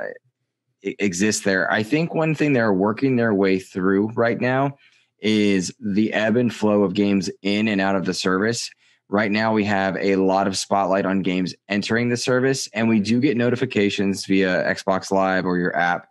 exists 0.81 1.43
there. 1.43 1.71
I 1.71 1.83
think 1.83 2.15
one 2.15 2.33
thing 2.33 2.53
they're 2.53 2.73
working 2.73 3.17
their 3.17 3.35
way 3.35 3.59
through 3.59 4.11
right 4.15 4.41
now 4.41 4.77
is 5.19 5.73
the 5.79 6.11
ebb 6.11 6.37
and 6.37 6.53
flow 6.53 6.83
of 6.83 6.95
games 6.95 7.29
in 7.43 7.67
and 7.67 7.79
out 7.79 7.95
of 7.95 8.05
the 8.05 8.13
service. 8.15 8.71
Right 9.07 9.31
now, 9.31 9.53
we 9.53 9.63
have 9.65 9.95
a 9.97 10.15
lot 10.15 10.47
of 10.47 10.57
spotlight 10.57 11.05
on 11.05 11.21
games 11.21 11.53
entering 11.69 12.09
the 12.09 12.17
service, 12.17 12.67
and 12.73 12.89
we 12.89 12.99
do 12.99 13.19
get 13.21 13.37
notifications 13.37 14.25
via 14.25 14.63
Xbox 14.63 15.11
Live 15.11 15.45
or 15.45 15.57
your 15.57 15.75
app 15.75 16.07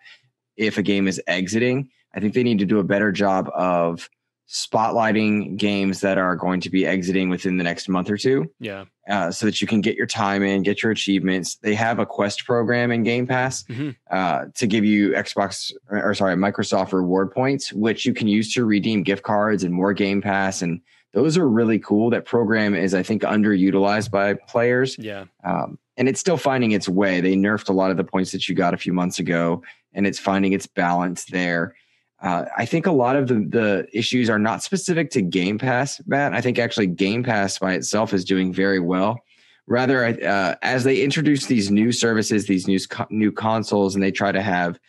if 0.56 0.78
a 0.78 0.82
game 0.82 1.08
is 1.08 1.20
exiting. 1.26 1.88
I 2.14 2.20
think 2.20 2.34
they 2.34 2.44
need 2.44 2.60
to 2.60 2.66
do 2.66 2.78
a 2.78 2.84
better 2.84 3.10
job 3.10 3.50
of 3.54 4.08
spotlighting 4.48 5.56
games 5.56 6.00
that 6.00 6.18
are 6.18 6.36
going 6.36 6.60
to 6.60 6.70
be 6.70 6.86
exiting 6.86 7.28
within 7.30 7.56
the 7.56 7.64
next 7.64 7.88
month 7.88 8.10
or 8.10 8.16
two 8.16 8.50
Yeah, 8.60 8.84
uh, 9.08 9.30
so 9.30 9.46
that 9.46 9.60
you 9.60 9.66
can 9.66 9.80
get 9.80 9.96
your 9.96 10.06
time 10.06 10.42
in, 10.42 10.62
get 10.62 10.82
your 10.82 10.92
achievements. 10.92 11.56
They 11.56 11.74
have 11.74 11.98
a 11.98 12.06
quest 12.06 12.44
program 12.44 12.90
in 12.92 13.02
Game 13.02 13.26
Pass 13.26 13.64
Mhm. 13.64 13.96
uh, 14.10 14.44
to 14.54 14.66
give 14.66 14.84
you 14.84 15.10
Xbox 15.12 15.72
or, 15.90 16.10
or 16.10 16.14
sorry, 16.14 16.36
Microsoft 16.36 16.92
reward 16.92 17.30
points, 17.32 17.72
which 17.72 18.04
you 18.06 18.14
can 18.14 18.28
use 18.28 18.52
to 18.54 18.64
redeem 18.64 19.02
gift 19.02 19.22
cards 19.22 19.64
and 19.64 19.72
more 19.74 19.92
Game 19.92 20.20
Pass. 20.22 20.62
And 20.62 20.80
those 21.14 21.38
are 21.38 21.48
really 21.48 21.78
cool. 21.78 22.10
That 22.10 22.26
program 22.26 22.74
is, 22.74 22.92
I 22.92 23.02
think, 23.02 23.22
underutilized 23.22 24.10
by 24.10 24.34
players. 24.34 24.98
yeah, 24.98 25.24
Um, 25.44 25.78
and 25.96 26.08
it's 26.08 26.20
still 26.20 26.36
finding 26.36 26.72
its 26.72 26.88
way. 26.88 27.20
They 27.20 27.34
nerfed 27.34 27.68
a 27.68 27.72
lot 27.72 27.92
of 27.92 27.96
the 27.96 28.04
points 28.04 28.32
that 28.32 28.48
you 28.48 28.54
got 28.54 28.74
a 28.74 28.76
few 28.76 28.92
months 28.92 29.20
ago, 29.20 29.62
and 29.92 30.06
it's 30.06 30.18
finding 30.18 30.52
its 30.52 30.66
balance 30.66 31.24
there. 31.26 31.76
Uh, 32.20 32.46
I 32.56 32.64
think 32.64 32.86
a 32.86 32.92
lot 32.92 33.16
of 33.16 33.28
the, 33.28 33.34
the 33.34 33.86
issues 33.92 34.28
are 34.28 34.38
not 34.38 34.62
specific 34.62 35.10
to 35.10 35.22
Game 35.22 35.58
Pass, 35.58 36.00
Matt. 36.06 36.32
I 36.34 36.40
think 36.40 36.58
actually 36.58 36.88
Game 36.88 37.22
Pass 37.22 37.58
by 37.58 37.74
itself 37.74 38.12
is 38.12 38.24
doing 38.24 38.52
very 38.52 38.80
well. 38.80 39.20
Rather, 39.66 40.04
uh, 40.04 40.56
as 40.62 40.84
they 40.84 41.02
introduce 41.02 41.46
these 41.46 41.70
new 41.70 41.92
services, 41.92 42.46
these 42.46 42.66
new, 42.66 42.78
new 43.10 43.30
consoles, 43.30 43.94
and 43.94 44.02
they 44.02 44.10
try 44.10 44.32
to 44.32 44.42
have 44.42 44.80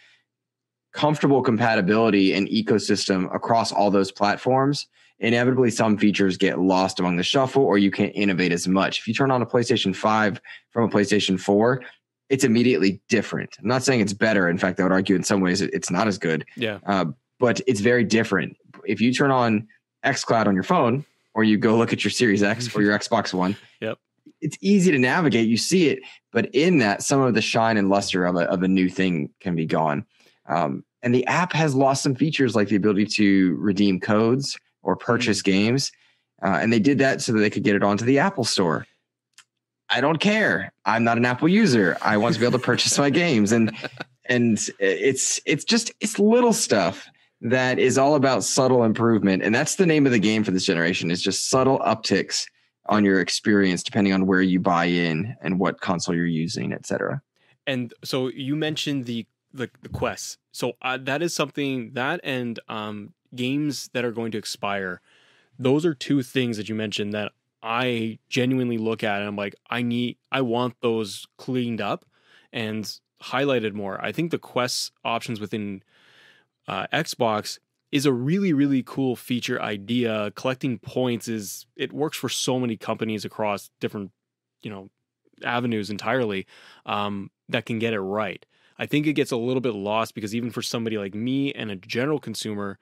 comfortable 0.93 1.41
compatibility 1.41 2.33
and 2.33 2.47
ecosystem 2.47 3.33
across 3.35 3.71
all 3.71 3.91
those 3.91 4.11
platforms, 4.11 4.87
inevitably 5.19 5.71
some 5.71 5.97
features 5.97 6.37
get 6.37 6.59
lost 6.59 6.99
among 6.99 7.15
the 7.17 7.23
shuffle 7.23 7.63
or 7.63 7.77
you 7.77 7.91
can't 7.91 8.11
innovate 8.15 8.51
as 8.51 8.67
much. 8.67 8.99
If 8.99 9.07
you 9.07 9.13
turn 9.13 9.31
on 9.31 9.41
a 9.41 9.45
PlayStation 9.45 9.95
5 9.95 10.41
from 10.71 10.89
a 10.89 10.93
PlayStation 10.93 11.39
4, 11.39 11.81
it's 12.29 12.43
immediately 12.43 13.01
different. 13.07 13.55
I'm 13.61 13.67
not 13.67 13.83
saying 13.83 14.01
it's 14.01 14.13
better. 14.13 14.49
In 14.49 14.57
fact, 14.57 14.79
I 14.79 14.83
would 14.83 14.91
argue 14.91 15.15
in 15.15 15.23
some 15.23 15.41
ways 15.41 15.61
it's 15.61 15.91
not 15.91 16.07
as 16.07 16.17
good, 16.17 16.43
yeah, 16.57 16.79
uh, 16.85 17.05
but 17.39 17.61
it's 17.67 17.79
very 17.81 18.03
different. 18.03 18.57
If 18.85 18.99
you 18.99 19.13
turn 19.13 19.31
on 19.31 19.67
xCloud 20.03 20.47
on 20.47 20.53
your 20.55 20.63
phone 20.63 21.05
or 21.33 21.43
you 21.43 21.57
go 21.57 21.77
look 21.77 21.93
at 21.93 22.03
your 22.03 22.11
Series 22.11 22.41
X 22.43 22.73
or 22.75 22.81
your 22.81 22.97
Xbox 22.99 23.33
One, 23.33 23.55
Yep. 23.81 23.99
it's 24.41 24.57
easy 24.59 24.91
to 24.91 24.97
navigate. 24.99 25.47
You 25.47 25.57
see 25.57 25.87
it, 25.89 25.99
but 26.31 26.53
in 26.55 26.79
that, 26.79 27.03
some 27.03 27.21
of 27.21 27.35
the 27.35 27.41
shine 27.41 27.77
and 27.77 27.89
luster 27.89 28.25
of 28.25 28.35
a, 28.35 28.41
of 28.49 28.63
a 28.63 28.67
new 28.67 28.89
thing 28.89 29.29
can 29.39 29.55
be 29.55 29.65
gone. 29.67 30.03
Um, 30.47 30.83
and 31.03 31.13
the 31.13 31.25
app 31.27 31.53
has 31.53 31.75
lost 31.75 32.01
some 32.01 32.15
features 32.15 32.55
like 32.55 32.69
the 32.69 32.75
ability 32.75 33.05
to 33.05 33.55
redeem 33.59 33.99
codes 33.99 34.57
or 34.85 34.95
purchase 34.95 35.41
games. 35.41 35.91
Uh, 36.41 36.59
and 36.61 36.71
they 36.71 36.79
did 36.79 36.99
that 36.99 37.21
so 37.21 37.33
that 37.33 37.39
they 37.39 37.49
could 37.49 37.63
get 37.63 37.75
it 37.75 37.83
onto 37.83 38.05
the 38.05 38.19
Apple 38.19 38.43
Store. 38.43 38.85
I 39.89 40.01
don't 40.01 40.19
care. 40.19 40.71
I'm 40.85 41.03
not 41.03 41.17
an 41.17 41.25
Apple 41.25 41.47
user. 41.47 41.97
I 42.01 42.17
want 42.17 42.35
to 42.35 42.39
be 42.39 42.45
able 42.45 42.59
to 42.59 42.65
purchase 42.65 42.97
my 42.97 43.09
games, 43.09 43.51
and 43.51 43.75
and 44.25 44.57
it's 44.79 45.39
it's 45.45 45.63
just 45.63 45.91
it's 45.99 46.17
little 46.19 46.53
stuff 46.53 47.07
that 47.41 47.77
is 47.77 47.97
all 47.97 48.15
about 48.15 48.43
subtle 48.43 48.83
improvement, 48.83 49.43
and 49.43 49.53
that's 49.53 49.75
the 49.75 49.85
name 49.85 50.05
of 50.05 50.11
the 50.11 50.19
game 50.19 50.43
for 50.43 50.51
this 50.51 50.65
generation. 50.65 51.11
Is 51.11 51.21
just 51.21 51.49
subtle 51.49 51.79
upticks 51.79 52.45
on 52.87 53.03
your 53.03 53.19
experience 53.19 53.83
depending 53.83 54.13
on 54.13 54.25
where 54.25 54.41
you 54.41 54.59
buy 54.59 54.85
in 54.85 55.35
and 55.41 55.59
what 55.59 55.81
console 55.81 56.15
you're 56.15 56.25
using, 56.25 56.73
et 56.73 56.85
cetera. 56.85 57.21
and 57.65 57.93
so 58.03 58.27
you 58.29 58.55
mentioned 58.55 59.05
the 59.05 59.25
the, 59.53 59.69
the 59.81 59.89
quests 59.89 60.37
so 60.55 60.73
uh, 60.81 60.97
that 61.01 61.21
is 61.21 61.33
something 61.33 61.91
that 61.93 62.19
and 62.23 62.59
um 62.67 63.13
games 63.35 63.89
that 63.93 64.05
are 64.05 64.11
going 64.11 64.31
to 64.31 64.37
expire 64.37 65.01
those 65.59 65.85
are 65.85 65.93
two 65.93 66.21
things 66.21 66.57
that 66.57 66.69
you 66.69 66.75
mentioned 66.75 67.13
that 67.13 67.31
i 67.61 68.17
genuinely 68.29 68.77
look 68.77 69.03
at 69.03 69.19
and 69.19 69.27
i'm 69.27 69.35
like 69.35 69.55
i 69.69 69.81
need 69.81 70.17
i 70.31 70.41
want 70.41 70.75
those 70.81 71.25
cleaned 71.37 71.81
up 71.81 72.05
and 72.53 72.99
highlighted 73.21 73.73
more 73.73 74.03
i 74.03 74.11
think 74.11 74.31
the 74.31 74.37
quest 74.37 74.91
options 75.03 75.39
within 75.39 75.81
uh, 76.67 76.87
xbox 76.93 77.59
is 77.91 78.05
a 78.05 78.13
really 78.13 78.53
really 78.53 78.83
cool 78.83 79.15
feature 79.15 79.61
idea 79.61 80.31
collecting 80.35 80.77
points 80.79 81.27
is 81.27 81.65
it 81.75 81.93
works 81.93 82.17
for 82.17 82.29
so 82.29 82.59
many 82.59 82.77
companies 82.77 83.25
across 83.25 83.69
different 83.79 84.11
you 84.61 84.69
know 84.69 84.89
avenues 85.43 85.89
entirely 85.89 86.45
um, 86.85 87.29
that 87.49 87.65
can 87.65 87.79
get 87.79 87.93
it 87.93 87.99
right. 87.99 88.45
I 88.77 88.85
think 88.85 89.07
it 89.07 89.13
gets 89.13 89.31
a 89.31 89.37
little 89.37 89.61
bit 89.61 89.73
lost 89.73 90.15
because 90.15 90.35
even 90.35 90.51
for 90.51 90.61
somebody 90.61 90.97
like 90.97 91.13
me 91.13 91.53
and 91.53 91.71
a 91.71 91.75
general 91.75 92.19
consumer, 92.19 92.77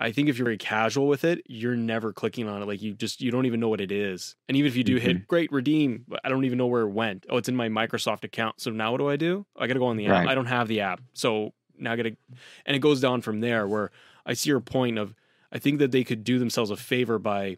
I 0.00 0.12
think 0.12 0.28
if 0.28 0.38
you're 0.38 0.44
very 0.44 0.58
casual 0.58 1.08
with 1.08 1.24
it, 1.24 1.42
you're 1.46 1.76
never 1.76 2.12
clicking 2.12 2.48
on 2.48 2.62
it. 2.62 2.66
Like 2.66 2.80
you 2.80 2.94
just 2.94 3.20
you 3.20 3.30
don't 3.30 3.46
even 3.46 3.60
know 3.60 3.68
what 3.68 3.80
it 3.80 3.90
is. 3.90 4.36
And 4.48 4.56
even 4.56 4.68
if 4.68 4.76
you 4.76 4.84
do 4.84 4.96
hit 4.96 5.16
mm-hmm. 5.16 5.24
great 5.26 5.50
redeem, 5.50 6.06
I 6.22 6.28
don't 6.28 6.44
even 6.44 6.56
know 6.56 6.66
where 6.66 6.82
it 6.82 6.90
went. 6.90 7.26
Oh, 7.28 7.36
it's 7.36 7.48
in 7.48 7.56
my 7.56 7.68
Microsoft 7.68 8.24
account. 8.24 8.60
So 8.60 8.70
now 8.70 8.92
what 8.92 8.98
do 8.98 9.08
I 9.08 9.16
do? 9.16 9.44
I 9.56 9.66
got 9.66 9.74
to 9.74 9.80
go 9.80 9.86
on 9.86 9.96
the 9.96 10.06
app. 10.06 10.12
Right. 10.12 10.28
I 10.28 10.34
don't 10.34 10.46
have 10.46 10.68
the 10.68 10.80
app. 10.80 11.00
So 11.14 11.52
now 11.76 11.92
I 11.92 11.96
got 11.96 12.04
to 12.04 12.16
and 12.64 12.76
it 12.76 12.80
goes 12.80 13.00
down 13.00 13.22
from 13.22 13.40
there 13.40 13.66
where 13.66 13.90
I 14.24 14.34
see 14.34 14.50
your 14.50 14.60
point 14.60 14.98
of 14.98 15.14
I 15.50 15.58
think 15.58 15.78
that 15.80 15.90
they 15.90 16.04
could 16.04 16.24
do 16.24 16.38
themselves 16.38 16.70
a 16.70 16.76
favor 16.76 17.18
by 17.18 17.56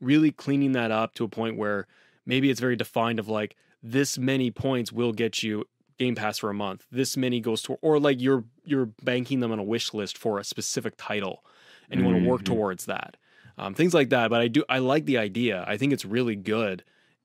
really 0.00 0.30
cleaning 0.30 0.72
that 0.72 0.90
up 0.90 1.14
to 1.14 1.24
a 1.24 1.28
point 1.28 1.56
where 1.56 1.86
maybe 2.26 2.50
it's 2.50 2.60
very 2.60 2.76
defined 2.76 3.18
of 3.18 3.28
like 3.28 3.56
this 3.82 4.18
many 4.18 4.50
points 4.50 4.92
will 4.92 5.12
get 5.12 5.42
you 5.42 5.64
Game 5.98 6.14
Pass 6.14 6.38
for 6.38 6.50
a 6.50 6.54
month. 6.54 6.86
This 6.90 7.16
many 7.16 7.40
goes 7.40 7.62
to 7.62 7.74
or 7.82 7.98
like 7.98 8.20
you're 8.20 8.44
you're 8.64 8.86
banking 9.02 9.40
them 9.40 9.52
on 9.52 9.58
a 9.58 9.62
wish 9.64 9.92
list 9.94 10.16
for 10.16 10.38
a 10.38 10.44
specific 10.44 10.94
title 10.96 11.44
and 11.90 12.00
you 12.00 12.06
want 12.06 12.22
to 12.22 12.28
work 12.28 12.44
towards 12.44 12.84
that. 12.86 13.16
Um, 13.56 13.74
things 13.74 13.94
like 13.94 14.10
that. 14.10 14.30
But 14.30 14.40
I 14.40 14.48
do 14.48 14.64
I 14.68 14.78
like 14.78 15.04
the 15.06 15.18
idea. 15.18 15.64
I 15.66 15.76
think 15.76 15.92
it's 15.92 16.04
really 16.04 16.36
good. 16.36 16.84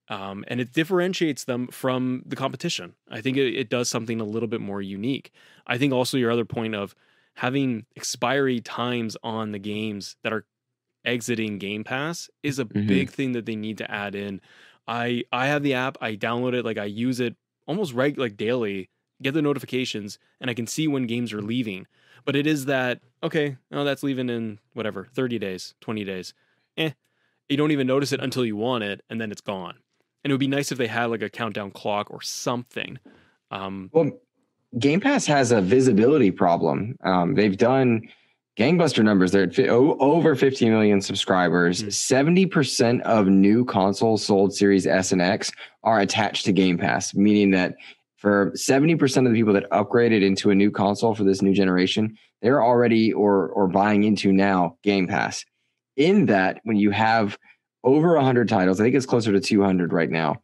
Um, 0.09 0.43
and 0.49 0.59
it 0.59 0.73
differentiates 0.73 1.45
them 1.45 1.67
from 1.67 2.23
the 2.25 2.35
competition. 2.35 2.93
I 3.09 3.21
think 3.21 3.37
it, 3.37 3.55
it 3.55 3.69
does 3.69 3.89
something 3.89 4.19
a 4.19 4.25
little 4.25 4.49
bit 4.49 4.59
more 4.59 4.81
unique. 4.81 5.31
I 5.65 5.77
think 5.77 5.93
also 5.93 6.17
your 6.17 6.29
other 6.31 6.43
point 6.45 6.75
of 6.75 6.93
having 7.35 7.85
expiry 7.95 8.59
times 8.59 9.15
on 9.23 9.53
the 9.53 9.59
games 9.59 10.17
that 10.23 10.33
are 10.33 10.45
exiting 11.05 11.57
Game 11.57 11.83
Pass 11.83 12.29
is 12.43 12.59
a 12.59 12.65
Mhm. 12.65 12.87
big 12.87 13.09
thing 13.11 13.31
that 13.33 13.45
they 13.45 13.55
need 13.55 13.77
to 13.77 13.89
add 13.91 14.15
in. 14.15 14.41
I 14.87 15.23
I 15.31 15.47
have 15.47 15.63
the 15.63 15.73
app, 15.73 15.97
I 16.01 16.15
download 16.15 16.53
it, 16.53 16.65
like 16.65 16.77
I 16.77 16.85
use 16.85 17.19
it 17.19 17.35
almost 17.67 17.93
reg 17.93 18.17
like 18.17 18.37
daily, 18.37 18.89
get 19.21 19.33
the 19.33 19.41
notifications, 19.41 20.19
and 20.39 20.49
I 20.49 20.53
can 20.53 20.67
see 20.67 20.87
when 20.87 21.07
games 21.07 21.33
are 21.33 21.41
leaving. 21.41 21.87
But 22.25 22.35
it 22.35 22.47
is 22.47 22.65
that 22.65 23.01
okay, 23.21 23.57
oh 23.71 23.83
that's 23.83 24.03
leaving 24.03 24.29
in 24.29 24.59
whatever, 24.73 25.07
30 25.13 25.39
days, 25.39 25.73
20 25.81 26.03
days. 26.03 26.33
Eh. 26.77 26.91
You 27.49 27.57
don't 27.57 27.71
even 27.71 27.87
notice 27.87 28.11
it 28.11 28.21
until 28.21 28.45
you 28.45 28.55
want 28.55 28.83
it, 28.83 29.01
and 29.09 29.19
then 29.19 29.31
it's 29.31 29.41
gone. 29.41 29.75
And 30.23 30.31
it 30.31 30.33
would 30.33 30.39
be 30.39 30.47
nice 30.47 30.71
if 30.71 30.77
they 30.77 30.87
had 30.87 31.05
like 31.05 31.21
a 31.21 31.29
countdown 31.29 31.71
clock 31.71 32.09
or 32.09 32.21
something. 32.21 32.97
Um, 33.51 33.89
Well, 33.93 34.11
Game 34.79 35.01
Pass 35.01 35.25
has 35.25 35.51
a 35.51 35.61
visibility 35.61 36.31
problem. 36.31 36.97
Um, 37.03 37.35
they've 37.35 37.57
done 37.57 38.07
gangbuster 38.57 39.03
numbers. 39.03 39.31
They're 39.31 39.43
at 39.43 39.55
fi- 39.55 39.67
over 39.67 40.35
50 40.35 40.69
million 40.69 41.01
subscribers. 41.01 41.83
Mhm. 41.83 41.91
70% 41.91 43.01
of 43.01 43.27
new 43.27 43.65
consoles 43.65 44.23
sold 44.23 44.53
Series 44.53 44.85
S 44.85 45.11
and 45.11 45.21
X 45.21 45.51
are 45.83 45.99
attached 45.99 46.45
to 46.45 46.51
Game 46.53 46.77
Pass, 46.77 47.15
meaning 47.15 47.51
that 47.51 47.75
for 48.17 48.51
70% 48.55 49.25
of 49.27 49.33
the 49.33 49.39
people 49.39 49.53
that 49.53 49.69
upgraded 49.71 50.21
into 50.23 50.49
a 50.49 50.55
new 50.55 50.71
console 50.71 51.13
for 51.13 51.23
this 51.23 51.41
new 51.41 51.53
generation, 51.53 52.15
they're 52.41 52.63
already 52.63 53.11
or 53.11 53.49
or 53.49 53.67
buying 53.67 54.03
into 54.03 54.31
now 54.31 54.77
Game 54.83 55.07
Pass. 55.07 55.43
In 55.97 56.25
that, 56.27 56.59
when 56.63 56.77
you 56.77 56.91
have 56.91 57.37
over 57.83 58.15
100 58.15 58.47
titles, 58.47 58.79
I 58.79 58.83
think 58.85 58.95
it's 58.95 59.05
closer 59.05 59.31
to 59.33 59.39
200 59.39 59.91
right 59.93 60.09
now 60.09 60.35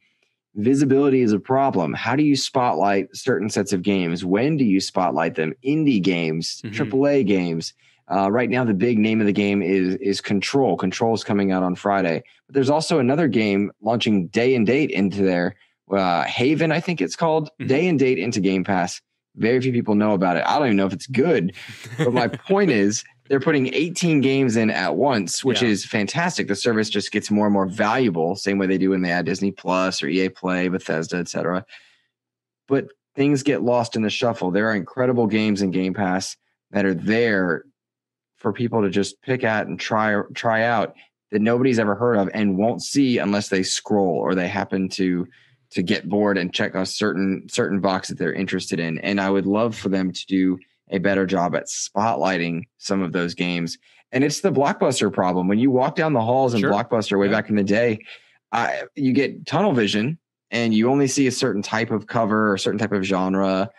visibility 0.56 1.22
is 1.22 1.32
a 1.32 1.40
problem. 1.40 1.94
How 1.94 2.16
do 2.16 2.24
you 2.24 2.36
spotlight 2.36 3.08
certain 3.16 3.50
sets 3.50 3.72
of 3.72 3.84
games? 3.84 4.26
When 4.26 4.58
do 4.58 4.66
you 4.66 4.80
spotlight 4.82 5.36
them? 5.36 5.54
Indie 5.64 6.02
games, 6.02 6.62
Mhm. 6.66 6.74
AAA 6.74 7.24
games. 7.24 7.74
Uh, 8.12 8.30
right 8.32 8.50
now, 8.50 8.64
the 8.64 8.74
big 8.74 8.98
name 8.98 9.22
of 9.22 9.28
the 9.28 9.34
game 9.34 9.62
is 9.62 9.96
is 9.96 10.20
Control. 10.22 10.76
Control 10.76 11.14
is 11.14 11.24
coming 11.24 11.52
out 11.52 11.62
on 11.64 11.76
Friday, 11.76 12.24
but 12.48 12.54
there's 12.56 12.70
also 12.70 13.00
another 13.00 13.28
game 13.28 13.72
launching 13.82 14.28
day 14.28 14.56
and 14.56 14.66
date 14.66 14.90
into 14.92 15.22
there. 15.22 15.56
Uh, 15.92 16.24
Haven, 16.24 16.72
I 16.72 16.80
think 16.80 17.02
it's 17.02 17.16
called, 17.16 17.50
Mhm. 17.60 17.68
day 17.68 17.88
and 17.88 18.00
date 18.00 18.18
into 18.20 18.40
Game 18.40 18.64
Pass. 18.64 19.02
Very 19.36 19.62
few 19.62 19.72
people 19.72 19.96
know 19.96 20.14
about 20.14 20.38
it. 20.38 20.44
I 20.46 20.58
don't 20.58 20.68
even 20.68 20.78
know 20.78 20.86
if 20.88 20.94
it's 20.94 21.08
good. 21.08 21.54
But 21.98 22.14
my 22.14 22.28
point 22.28 22.72
is, 22.72 23.04
they're 23.28 23.40
putting 23.40 23.72
18 23.74 24.22
games 24.22 24.56
in 24.58 24.70
at 24.72 24.96
once, 24.96 25.44
which 25.44 25.62
Yeah. 25.62 25.70
is 25.70 25.86
fantastic. 25.86 26.48
The 26.48 26.56
service 26.56 26.90
just 26.90 27.12
gets 27.12 27.30
more 27.30 27.46
and 27.46 27.54
more 27.54 27.68
valuable, 27.68 28.36
same 28.36 28.58
way 28.58 28.66
they 28.68 28.78
do 28.80 28.90
when 28.90 29.02
they 29.04 29.12
add 29.12 29.26
Disney 29.26 29.52
Plus 29.52 30.02
or 30.02 30.08
EA 30.08 30.30
Play, 30.30 30.68
Bethesda, 30.68 31.18
etc. 31.18 31.64
But 32.68 32.88
things 33.16 33.44
get 33.44 33.62
lost 33.62 33.96
in 33.96 34.02
the 34.02 34.10
shuffle. 34.10 34.50
There 34.52 34.68
are 34.70 34.76
incredible 34.76 35.28
games 35.28 35.62
in 35.62 35.70
Game 35.72 35.94
Pass 35.94 36.38
that 36.72 36.86
are 36.86 36.94
there 36.96 37.64
for 38.40 38.52
people 38.54 38.82
to 38.82 38.90
just 38.90 39.22
pick 39.22 39.44
at 39.44 39.68
and 39.68 39.80
try 39.80 40.22
try 40.34 40.64
out 40.64 40.96
that 41.32 41.42
nobody's 41.42 41.78
ever 41.80 41.96
heard 41.96 42.16
of 42.18 42.30
and 42.34 42.58
won't 42.58 42.82
see 42.82 43.18
unless 43.20 43.50
they 43.50 43.62
scroll 43.64 44.16
or 44.16 44.34
they 44.36 44.48
happen 44.48 44.90
to 44.90 45.28
to 45.72 45.84
get 45.84 46.10
bored 46.10 46.38
and 46.38 46.54
check 46.54 46.74
a 46.74 46.86
certain 46.86 47.46
certain 47.50 47.80
box 47.80 48.08
that 48.08 48.18
they're 48.18 48.34
interested 48.34 48.80
in. 48.80 48.98
And 49.00 49.22
I 49.22 49.30
would 49.30 49.46
love 49.46 49.76
for 49.76 49.90
them 49.90 50.12
to 50.12 50.26
do 50.26 50.58
a 50.90 50.98
better 50.98 51.26
job 51.28 51.56
at 51.56 51.68
spotlighting 51.68 52.64
some 52.80 53.02
of 53.04 53.12
those 53.12 53.36
games. 53.36 53.78
And 54.12 54.24
it's 54.24 54.42
the 54.42 54.52
blockbuster 54.52 55.14
problem. 55.14 55.48
When 55.48 55.60
you 55.60 55.70
walk 55.70 55.96
down 55.96 56.14
the 56.14 56.22
halls 56.22 56.56
in 56.56 56.62
Sure. 56.62 56.72
Blockbuster 56.72 57.20
way 57.20 57.28
Yeah. 57.28 57.34
back 57.34 57.50
in 57.52 57.56
the 57.56 57.64
day, 57.64 58.00
I, 58.52 58.84
you 58.96 59.14
get 59.14 59.46
tunnel 59.46 59.74
vision 59.74 60.18
and 60.50 60.74
you 60.74 60.90
only 60.90 61.06
see 61.06 61.28
a 61.28 61.32
certain 61.32 61.62
type 61.62 61.92
of 61.92 62.08
cover 62.08 62.50
or 62.50 62.56
a 62.56 62.60
certain 62.60 62.80
type 62.80 62.92
of 62.92 63.04
genre, 63.04 63.70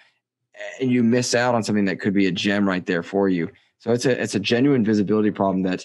and 0.80 0.92
you 0.92 1.02
miss 1.02 1.34
out 1.34 1.56
on 1.56 1.64
something 1.64 1.86
that 1.86 1.98
could 1.98 2.14
be 2.14 2.26
a 2.26 2.30
gem 2.30 2.68
right 2.68 2.86
there 2.86 3.02
for 3.02 3.28
you. 3.28 3.50
So 3.80 3.92
it's 3.92 4.06
a 4.06 4.22
it's 4.22 4.34
a 4.34 4.40
genuine 4.40 4.84
visibility 4.84 5.30
problem 5.30 5.62
that 5.62 5.84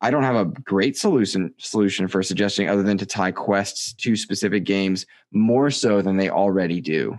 I 0.00 0.10
don't 0.10 0.24
have 0.24 0.36
a 0.36 0.44
great 0.44 0.96
solution 0.96 1.54
solution 1.58 2.06
for 2.06 2.22
suggesting 2.22 2.68
other 2.68 2.82
than 2.82 2.98
to 2.98 3.06
tie 3.06 3.32
quests 3.32 3.94
to 3.94 4.16
specific 4.16 4.64
games 4.64 5.06
more 5.32 5.70
so 5.70 6.02
than 6.02 6.16
they 6.16 6.28
already 6.28 6.80
do. 6.80 7.18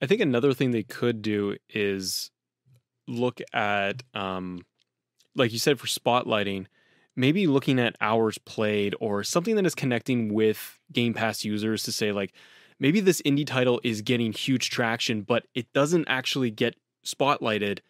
I 0.00 0.06
think 0.06 0.20
another 0.20 0.54
thing 0.54 0.70
they 0.70 0.84
could 0.84 1.22
do 1.22 1.56
is 1.68 2.30
look 3.08 3.40
at, 3.52 4.02
um, 4.14 4.64
like 5.34 5.52
you 5.52 5.58
said, 5.58 5.80
for 5.80 5.86
spotlighting, 5.86 6.66
maybe 7.16 7.46
looking 7.48 7.80
at 7.80 7.96
hours 8.00 8.38
played 8.38 8.94
or 9.00 9.24
something 9.24 9.56
that 9.56 9.66
is 9.66 9.74
connecting 9.74 10.32
with 10.32 10.78
Game 10.92 11.14
Pass 11.14 11.44
users 11.44 11.82
to 11.82 11.92
say, 11.92 12.12
like, 12.12 12.32
maybe 12.78 13.00
this 13.00 13.20
indie 13.22 13.46
title 13.46 13.80
is 13.82 14.02
getting 14.02 14.32
huge 14.32 14.70
traction, 14.70 15.22
but 15.22 15.46
it 15.54 15.72
doesn't 15.72 16.06
actually 16.06 16.52
get 16.52 16.76
spotlighted 17.04 17.80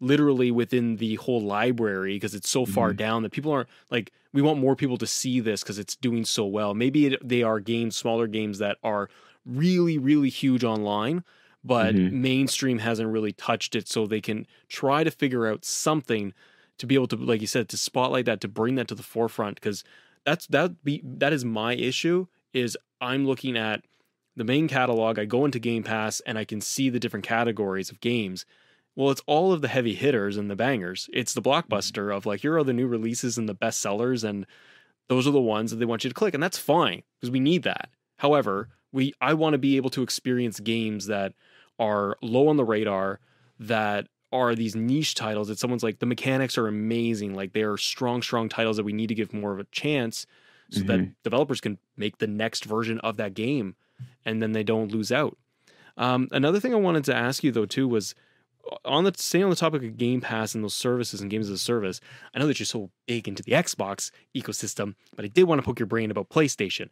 literally 0.00 0.50
within 0.50 0.96
the 0.96 1.16
whole 1.16 1.40
library 1.40 2.14
because 2.14 2.34
it's 2.34 2.48
so 2.48 2.64
far 2.64 2.92
Mhm. 2.92 2.96
down 2.96 3.22
that 3.22 3.32
people 3.32 3.50
aren't 3.52 3.68
like 3.90 4.12
we 4.32 4.42
want 4.42 4.58
more 4.60 4.76
people 4.76 4.96
to 4.98 5.06
see 5.06 5.40
this 5.40 5.62
because 5.62 5.78
it's 5.78 5.96
doing 5.96 6.24
so 6.24 6.46
well 6.46 6.74
maybe 6.74 7.06
it, 7.06 7.28
they 7.28 7.42
are 7.42 7.58
games 7.60 7.96
smaller 7.96 8.26
games 8.28 8.58
that 8.58 8.78
are 8.84 9.08
really 9.44 9.98
really 9.98 10.28
huge 10.28 10.62
online 10.64 11.24
but 11.64 11.96
Mhm. 11.96 12.10
mainstream 12.10 12.78
hasn't 12.78 13.08
really 13.10 13.32
touched 13.32 13.74
it 13.74 13.88
so 13.88 14.06
they 14.06 14.20
can 14.20 14.46
try 14.68 15.02
to 15.02 15.10
figure 15.10 15.46
out 15.46 15.64
something 15.64 16.32
to 16.78 16.86
be 16.86 16.94
able 16.94 17.08
to 17.08 17.16
like 17.16 17.40
you 17.40 17.46
said 17.46 17.68
to 17.68 17.76
spotlight 17.76 18.24
that 18.26 18.40
to 18.40 18.48
bring 18.48 18.76
that 18.76 18.86
to 18.88 18.94
the 18.94 19.02
forefront 19.02 19.56
because 19.56 19.82
that's 20.24 20.46
that 20.48 20.84
be 20.84 21.00
that 21.04 21.32
is 21.32 21.44
my 21.44 21.74
issue 21.74 22.26
is 22.52 22.76
i'm 23.00 23.26
looking 23.26 23.56
at 23.56 23.82
the 24.36 24.44
main 24.44 24.68
catalog 24.68 25.18
i 25.18 25.24
go 25.24 25.44
into 25.44 25.58
game 25.58 25.82
pass 25.82 26.20
and 26.20 26.38
i 26.38 26.44
can 26.44 26.60
see 26.60 26.88
the 26.88 27.00
different 27.00 27.26
categories 27.26 27.90
of 27.90 28.00
games 28.00 28.44
well 28.98 29.10
it's 29.10 29.22
all 29.26 29.52
of 29.52 29.62
the 29.62 29.68
heavy 29.68 29.94
hitters 29.94 30.36
and 30.36 30.50
the 30.50 30.56
bangers. 30.56 31.08
It's 31.12 31.32
the 31.32 31.42
blockbuster 31.42 32.14
of 32.14 32.26
like 32.26 32.40
here 32.40 32.56
are 32.58 32.64
the 32.64 32.72
new 32.72 32.86
releases 32.86 33.38
and 33.38 33.48
the 33.48 33.54
best 33.54 33.80
sellers 33.80 34.24
and 34.24 34.44
those 35.08 35.26
are 35.26 35.30
the 35.30 35.40
ones 35.40 35.70
that 35.70 35.78
they 35.78 35.86
want 35.86 36.04
you 36.04 36.10
to 36.10 36.14
click 36.14 36.34
and 36.34 36.42
that's 36.42 36.58
fine 36.58 37.02
because 37.18 37.30
we 37.30 37.40
need 37.40 37.62
that. 37.62 37.88
However 38.18 38.68
we 38.92 39.12
i 39.20 39.34
want 39.34 39.54
to 39.54 39.58
be 39.58 39.76
able 39.76 39.90
to 39.90 40.02
experience 40.02 40.60
games 40.60 41.06
that 41.06 41.34
are 41.78 42.16
low 42.22 42.48
on 42.48 42.56
the 42.56 42.64
radar 42.64 43.20
that 43.58 44.06
are 44.32 44.54
these 44.54 44.76
niche 44.76 45.14
titles 45.14 45.48
that 45.48 45.58
someone's 45.58 45.82
like 45.82 45.98
the 45.98 46.06
mechanics 46.06 46.58
are 46.58 46.68
amazing 46.68 47.34
like 47.34 47.52
they 47.52 47.62
are 47.62 47.76
strong 47.76 48.22
strong 48.22 48.48
titles 48.48 48.76
that 48.76 48.84
we 48.84 48.92
need 48.92 49.08
to 49.08 49.14
give 49.14 49.32
more 49.32 49.52
of 49.52 49.58
a 49.58 49.64
chance 49.64 50.26
so 50.70 50.80
that 50.80 51.22
developers 51.22 51.62
can 51.62 51.78
make 51.96 52.18
the 52.18 52.26
next 52.26 52.66
version 52.66 52.98
of 53.00 53.16
that 53.16 53.32
game 53.32 53.74
and 54.26 54.42
then 54.42 54.52
they 54.52 54.62
don't 54.62 54.92
lose 54.92 55.10
out. 55.10 55.38
Um, 55.96 56.28
another 56.30 56.60
thing 56.60 56.74
i 56.74 56.76
wanted 56.76 57.04
to 57.04 57.16
ask 57.16 57.42
you 57.42 57.50
though 57.50 57.64
too 57.64 57.88
was 57.88 58.14
on 58.84 59.04
the 59.04 59.12
staying 59.16 59.44
on 59.44 59.50
the 59.50 59.56
topic 59.56 59.82
of 59.82 59.96
game 59.96 60.20
pass 60.20 60.54
and 60.54 60.62
those 60.62 60.74
services 60.74 61.20
and 61.20 61.30
games 61.30 61.46
as 61.46 61.52
a 61.52 61.58
service 61.58 62.00
i 62.34 62.38
know 62.38 62.46
that 62.46 62.58
you're 62.58 62.66
so 62.66 62.90
big 63.06 63.26
into 63.26 63.42
the 63.42 63.52
xbox 63.52 64.10
ecosystem 64.36 64.94
but 65.16 65.24
i 65.24 65.28
did 65.28 65.44
want 65.44 65.58
to 65.60 65.64
poke 65.64 65.78
your 65.78 65.86
brain 65.86 66.10
about 66.10 66.28
playstation. 66.28 66.88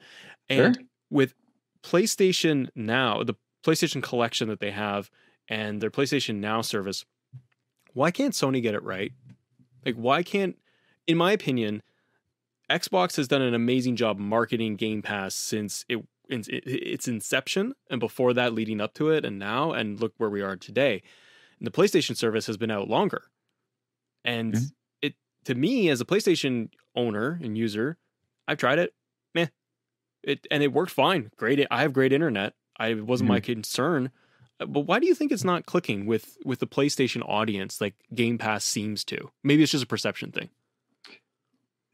And 0.49 0.77
Sure. 0.77 0.85
with 1.11 1.35
playstation 1.83 2.69
now 2.75 3.23
the 3.23 3.35
playstation 3.65 4.03
collection 4.03 4.49
that 4.49 4.61
they 4.61 4.71
have 4.71 5.11
and 5.49 5.81
their 5.81 5.91
playstation 5.91 6.37
now 6.37 6.61
service 6.63 7.05
why 7.93 8.11
can't 8.11 8.35
sony 8.35 8.61
get 8.61 8.75
it 8.75 8.83
right? 8.83 9.13
Like 9.85 9.95
why 9.97 10.23
can't 10.23 10.57
in 11.07 11.17
my 11.17 11.33
opinion 11.33 11.83
xbox 12.71 13.17
has 13.17 13.29
done 13.29 13.43
an 13.43 13.55
amazing 13.55 13.97
job 13.97 14.19
marketing 14.19 14.77
game 14.77 15.03
pass 15.03 15.35
since 15.35 15.85
it 15.89 15.99
its 16.29 17.07
inception 17.07 17.73
and 17.89 18.01
before 18.01 18.33
that 18.35 18.53
leading 18.53 18.81
up 18.81 18.93
to 18.95 19.11
it 19.11 19.25
and 19.25 19.39
now 19.39 19.73
and 19.73 20.01
look 20.01 20.13
where 20.19 20.29
we 20.31 20.43
are 20.43 20.57
today 20.57 21.01
and 21.59 21.67
the 21.67 21.71
playstation 21.71 22.17
service 22.17 22.47
has 22.47 22.57
been 22.57 22.71
out 22.71 22.89
longer. 22.89 23.25
And 24.25 24.55
Mhm. 24.55 24.73
it 25.03 25.15
to 25.45 25.55
me 25.55 25.89
as 25.89 26.01
a 26.01 26.05
playstation 26.05 26.71
owner 26.95 27.39
and 27.43 27.57
user 27.59 27.99
i've 28.49 28.59
tried 28.59 28.79
it 28.79 28.95
meh. 29.35 29.49
It 30.23 30.47
and 30.51 30.63
it 30.63 30.73
worked 30.73 30.93
fine. 30.93 31.31
Great 31.37 31.67
i 31.71 31.83
have 31.83 31.93
great 31.93 32.13
internet. 32.13 32.55
I 32.79 32.89
it 32.89 33.07
wasn't 33.07 33.29
my 33.29 33.41
concern. 33.41 34.11
Uh, 34.59 34.67
but 34.67 34.81
why 34.83 34.99
do 34.99 35.07
you 35.07 35.15
think 35.15 35.33
it's 35.33 35.45
not 35.45 35.67
clicking 35.67 36.07
with 36.07 36.39
with 36.45 36.61
the 36.61 36.67
playstation 36.67 37.23
audience 37.29 37.81
like 37.81 37.95
game 38.15 38.39
pass 38.39 38.65
seems 38.65 39.05
to? 39.05 39.31
Maybe 39.45 39.63
it's 39.63 39.73
just 39.73 39.85
a 39.85 39.87
perception 39.87 40.33
thing. 40.33 40.51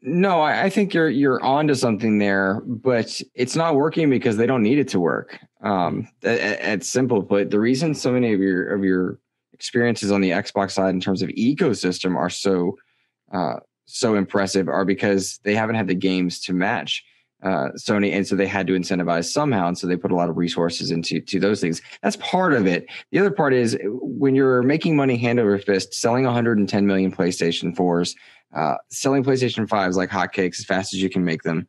No, 0.05 0.41
I, 0.41 0.63
I 0.63 0.69
think 0.69 0.93
you're 0.93 1.09
you're 1.09 1.41
onto 1.43 1.75
something 1.75 2.17
there, 2.19 2.61
but 2.65 3.21
it's 3.35 3.55
not 3.55 3.75
working 3.75 4.09
because 4.09 4.35
they 4.35 4.45
don't 4.45 4.61
need 4.63 4.77
it 4.77 4.89
to 4.89 4.99
work. 4.99 5.39
Um, 5.61 6.07
at, 6.23 6.39
at 6.59 6.83
simple 6.83 7.23
put, 7.23 7.51
the 7.51 7.59
reason 7.59 7.93
so 7.93 8.11
many 8.11 8.33
of 8.33 8.41
your 8.41 8.73
of 8.73 8.83
your 8.83 9.19
experiences 9.53 10.11
on 10.11 10.21
the 10.21 10.31
Xbox 10.31 10.71
side 10.71 10.93
in 10.93 10.99
terms 10.99 11.21
of 11.21 11.29
ecosystem 11.29 12.15
are 12.15 12.29
so 12.29 12.77
uh, 13.31 13.55
so 13.85 14.15
impressive 14.15 14.67
are 14.67 14.85
because 14.85 15.39
they 15.43 15.55
haven't 15.55 15.75
had 15.75 15.87
the 15.87 15.95
games 15.95 16.39
to 16.41 16.53
match 16.53 17.03
uh, 17.43 17.69
Sony, 17.75 18.13
and 18.13 18.25
so 18.25 18.37
they 18.37 18.47
had 18.47 18.67
to 18.67 18.73
incentivize 18.73 19.25
somehow, 19.25 19.67
and 19.67 19.77
so 19.77 19.85
they 19.85 19.97
put 19.97 20.11
a 20.11 20.15
lot 20.15 20.29
of 20.29 20.37
resources 20.37 20.91
into 20.91 21.19
to 21.19 21.39
those 21.41 21.59
things. 21.59 21.81
That's 22.01 22.15
part 22.17 22.53
of 22.53 22.65
it. 22.65 22.87
The 23.11 23.19
other 23.19 23.31
part 23.31 23.53
is 23.53 23.77
when 23.83 24.33
you're 24.33 24.63
making 24.63 24.95
money 24.95 25.17
hand 25.17 25.41
over 25.41 25.57
fist, 25.57 25.93
selling 25.93 26.23
110 26.23 26.87
million 26.87 27.11
PlayStation 27.11 27.75
4s 27.75 28.15
uh, 28.55 28.75
selling 28.89 29.23
PlayStation 29.23 29.67
5s 29.67 29.95
like 29.95 30.09
hotcakes 30.09 30.59
as 30.59 30.65
fast 30.65 30.93
as 30.93 31.01
you 31.01 31.09
can 31.09 31.25
make 31.25 31.43
them. 31.43 31.67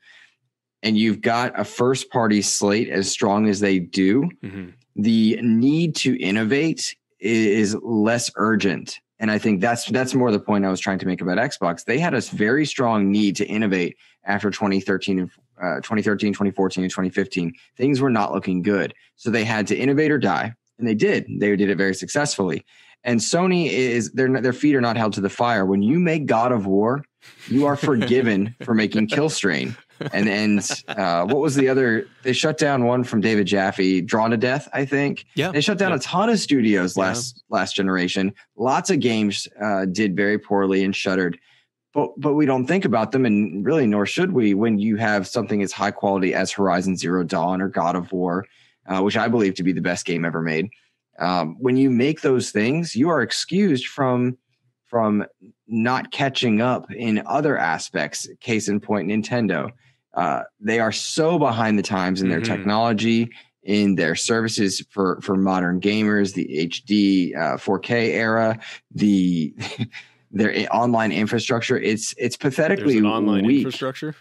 and 0.83 0.99
you've 0.99 1.23
got 1.23 1.59
a 1.59 1.65
first 1.65 2.11
party 2.11 2.43
slate 2.43 2.91
as 2.91 3.11
strong 3.11 3.49
as 3.49 3.61
they 3.61 3.79
do, 3.79 4.29
hmm 4.43 4.71
the 4.97 5.37
need 5.43 5.97
to 5.97 6.17
innovate 6.23 6.95
is 7.25 7.77
less 7.83 8.31
urgent. 8.37 9.01
And 9.19 9.31
I 9.31 9.39
think 9.39 9.61
that's 9.61 9.87
that's 9.87 10.15
more 10.15 10.31
the 10.31 10.41
point 10.41 10.65
I 10.65 10.71
was 10.71 10.81
trying 10.81 10.99
to 10.99 11.07
make 11.07 11.21
about 11.21 11.39
Xbox. 11.39 11.85
They 11.85 11.99
had 11.99 12.15
a 12.15 12.21
very 12.21 12.67
strong 12.67 13.11
need 13.11 13.37
to 13.37 13.47
innovate 13.47 13.97
after 14.25 14.51
2013 14.51 15.19
and 15.21 15.31
uh, 15.63 15.77
2013, 15.77 16.33
2014, 16.33 16.83
and 16.85 16.91
2015. 16.91 17.53
Things 17.77 18.01
were 18.01 18.11
not 18.11 18.33
looking 18.33 18.61
good, 18.61 18.93
so 19.17 19.31
they 19.31 19.45
had 19.45 19.67
to 19.69 19.77
innovate 19.77 20.11
or 20.11 20.19
die, 20.19 20.53
and 20.79 20.89
they 20.89 20.95
did. 20.95 21.27
They 21.39 21.55
did 21.55 21.71
it 21.71 21.79
very 21.79 21.95
successfully. 21.95 22.65
And 23.05 23.21
Sony 23.21 23.69
is 23.71 24.11
their 24.13 24.41
their 24.41 24.53
feet 24.53 24.75
are 24.75 24.81
not 24.81 24.97
held 24.97 25.13
to 25.15 25.21
the 25.21 25.31
fire. 25.31 25.65
When 25.65 25.83
you 25.83 26.01
make 26.01 26.27
God 26.27 26.53
of 26.53 26.67
War, 26.67 27.05
you 27.49 27.67
are 27.67 27.77
forgiven 27.77 28.55
for 28.65 28.75
making 28.75 29.09
Killstrain. 29.09 29.77
And 30.13 30.29
and 30.29 30.71
uh, 30.89 31.25
what 31.27 31.41
was 31.41 31.55
the 31.55 31.69
other? 31.69 32.07
They 32.23 32.33
shut 32.33 32.59
down 32.59 32.85
one 32.85 33.05
from 33.05 33.21
David 33.21 33.47
Jaffe, 33.47 34.01
Drawn 34.03 34.31
to 34.31 34.37
Death, 34.37 34.69
I 34.73 34.85
think. 34.85 35.25
Yeah. 35.35 35.51
They 35.53 35.61
shut 35.61 35.79
down 35.79 35.91
Yeah. 35.91 35.97
a 35.97 36.01
ton 36.01 36.29
of 36.31 36.39
studios 36.41 36.97
Yeah. 36.97 37.05
last 37.05 37.43
last 37.49 37.75
generation. 37.77 38.33
Lots 38.57 38.91
of 38.91 39.01
games 39.01 39.47
uh, 39.63 39.85
did 39.87 40.17
very 40.17 40.39
poorly 40.39 40.85
and 40.85 40.95
shuttered. 40.95 41.39
But 41.93 42.11
but 42.17 42.35
we 42.35 42.45
don't 42.45 42.67
think 42.67 42.85
about 42.85 43.13
them, 43.13 43.25
and 43.25 43.65
really, 43.65 43.87
nor 43.87 44.05
should 44.05 44.33
we, 44.33 44.53
when 44.55 44.79
you 44.79 44.97
have 44.97 45.29
something 45.29 45.63
as 45.63 45.71
high 45.73 45.93
quality 45.93 46.35
as 46.35 46.51
Horizon 46.51 46.97
Zero 46.97 47.23
Dawn 47.23 47.63
or 47.63 47.69
God 47.69 47.95
of 47.95 48.11
War, 48.11 48.45
uh, 48.87 49.01
which 49.01 49.17
I 49.17 49.29
believe 49.29 49.55
to 49.55 49.63
be 49.63 49.73
the 49.73 49.81
best 49.81 50.05
game 50.05 50.25
ever 50.25 50.43
made. 50.43 50.71
Um, 51.21 51.57
when 51.61 51.77
you 51.77 51.91
make 51.91 52.23
those 52.23 52.51
things, 52.51 52.97
you 52.97 53.09
are 53.11 53.23
excused 53.23 53.87
from 53.87 54.37
from 54.87 55.25
not 55.67 56.11
catching 56.11 56.61
up 56.61 56.91
in 56.93 57.23
other 57.27 57.57
aspects. 57.59 58.29
Case 58.41 58.69
in 58.69 58.81
point, 58.81 59.09
Nintendo. 59.09 59.71
Uh, 60.15 60.43
they 60.61 60.79
are 60.79 60.93
so 60.93 61.39
behind 61.39 61.79
the 61.79 61.83
times 61.83 62.23
in 62.23 62.29
their 62.29 62.41
Mhm. 62.41 62.45
technology, 62.47 63.31
in 63.65 63.95
their 63.95 64.15
services 64.15 64.85
for 64.91 65.19
for 65.23 65.37
modern 65.37 65.81
gamers, 65.81 66.35
the 66.35 66.47
HD 66.59 67.35
uh, 67.35 67.57
4K 67.57 68.13
era, 68.13 68.59
the 68.95 69.55
their 70.31 70.55
online 70.71 71.13
infrastructure. 71.13 71.79
It's 71.79 72.15
it's 72.19 72.37
pathetically 72.37 73.01
online 73.01 73.45
weak, 73.47 73.59
infrastructure. 73.65 74.15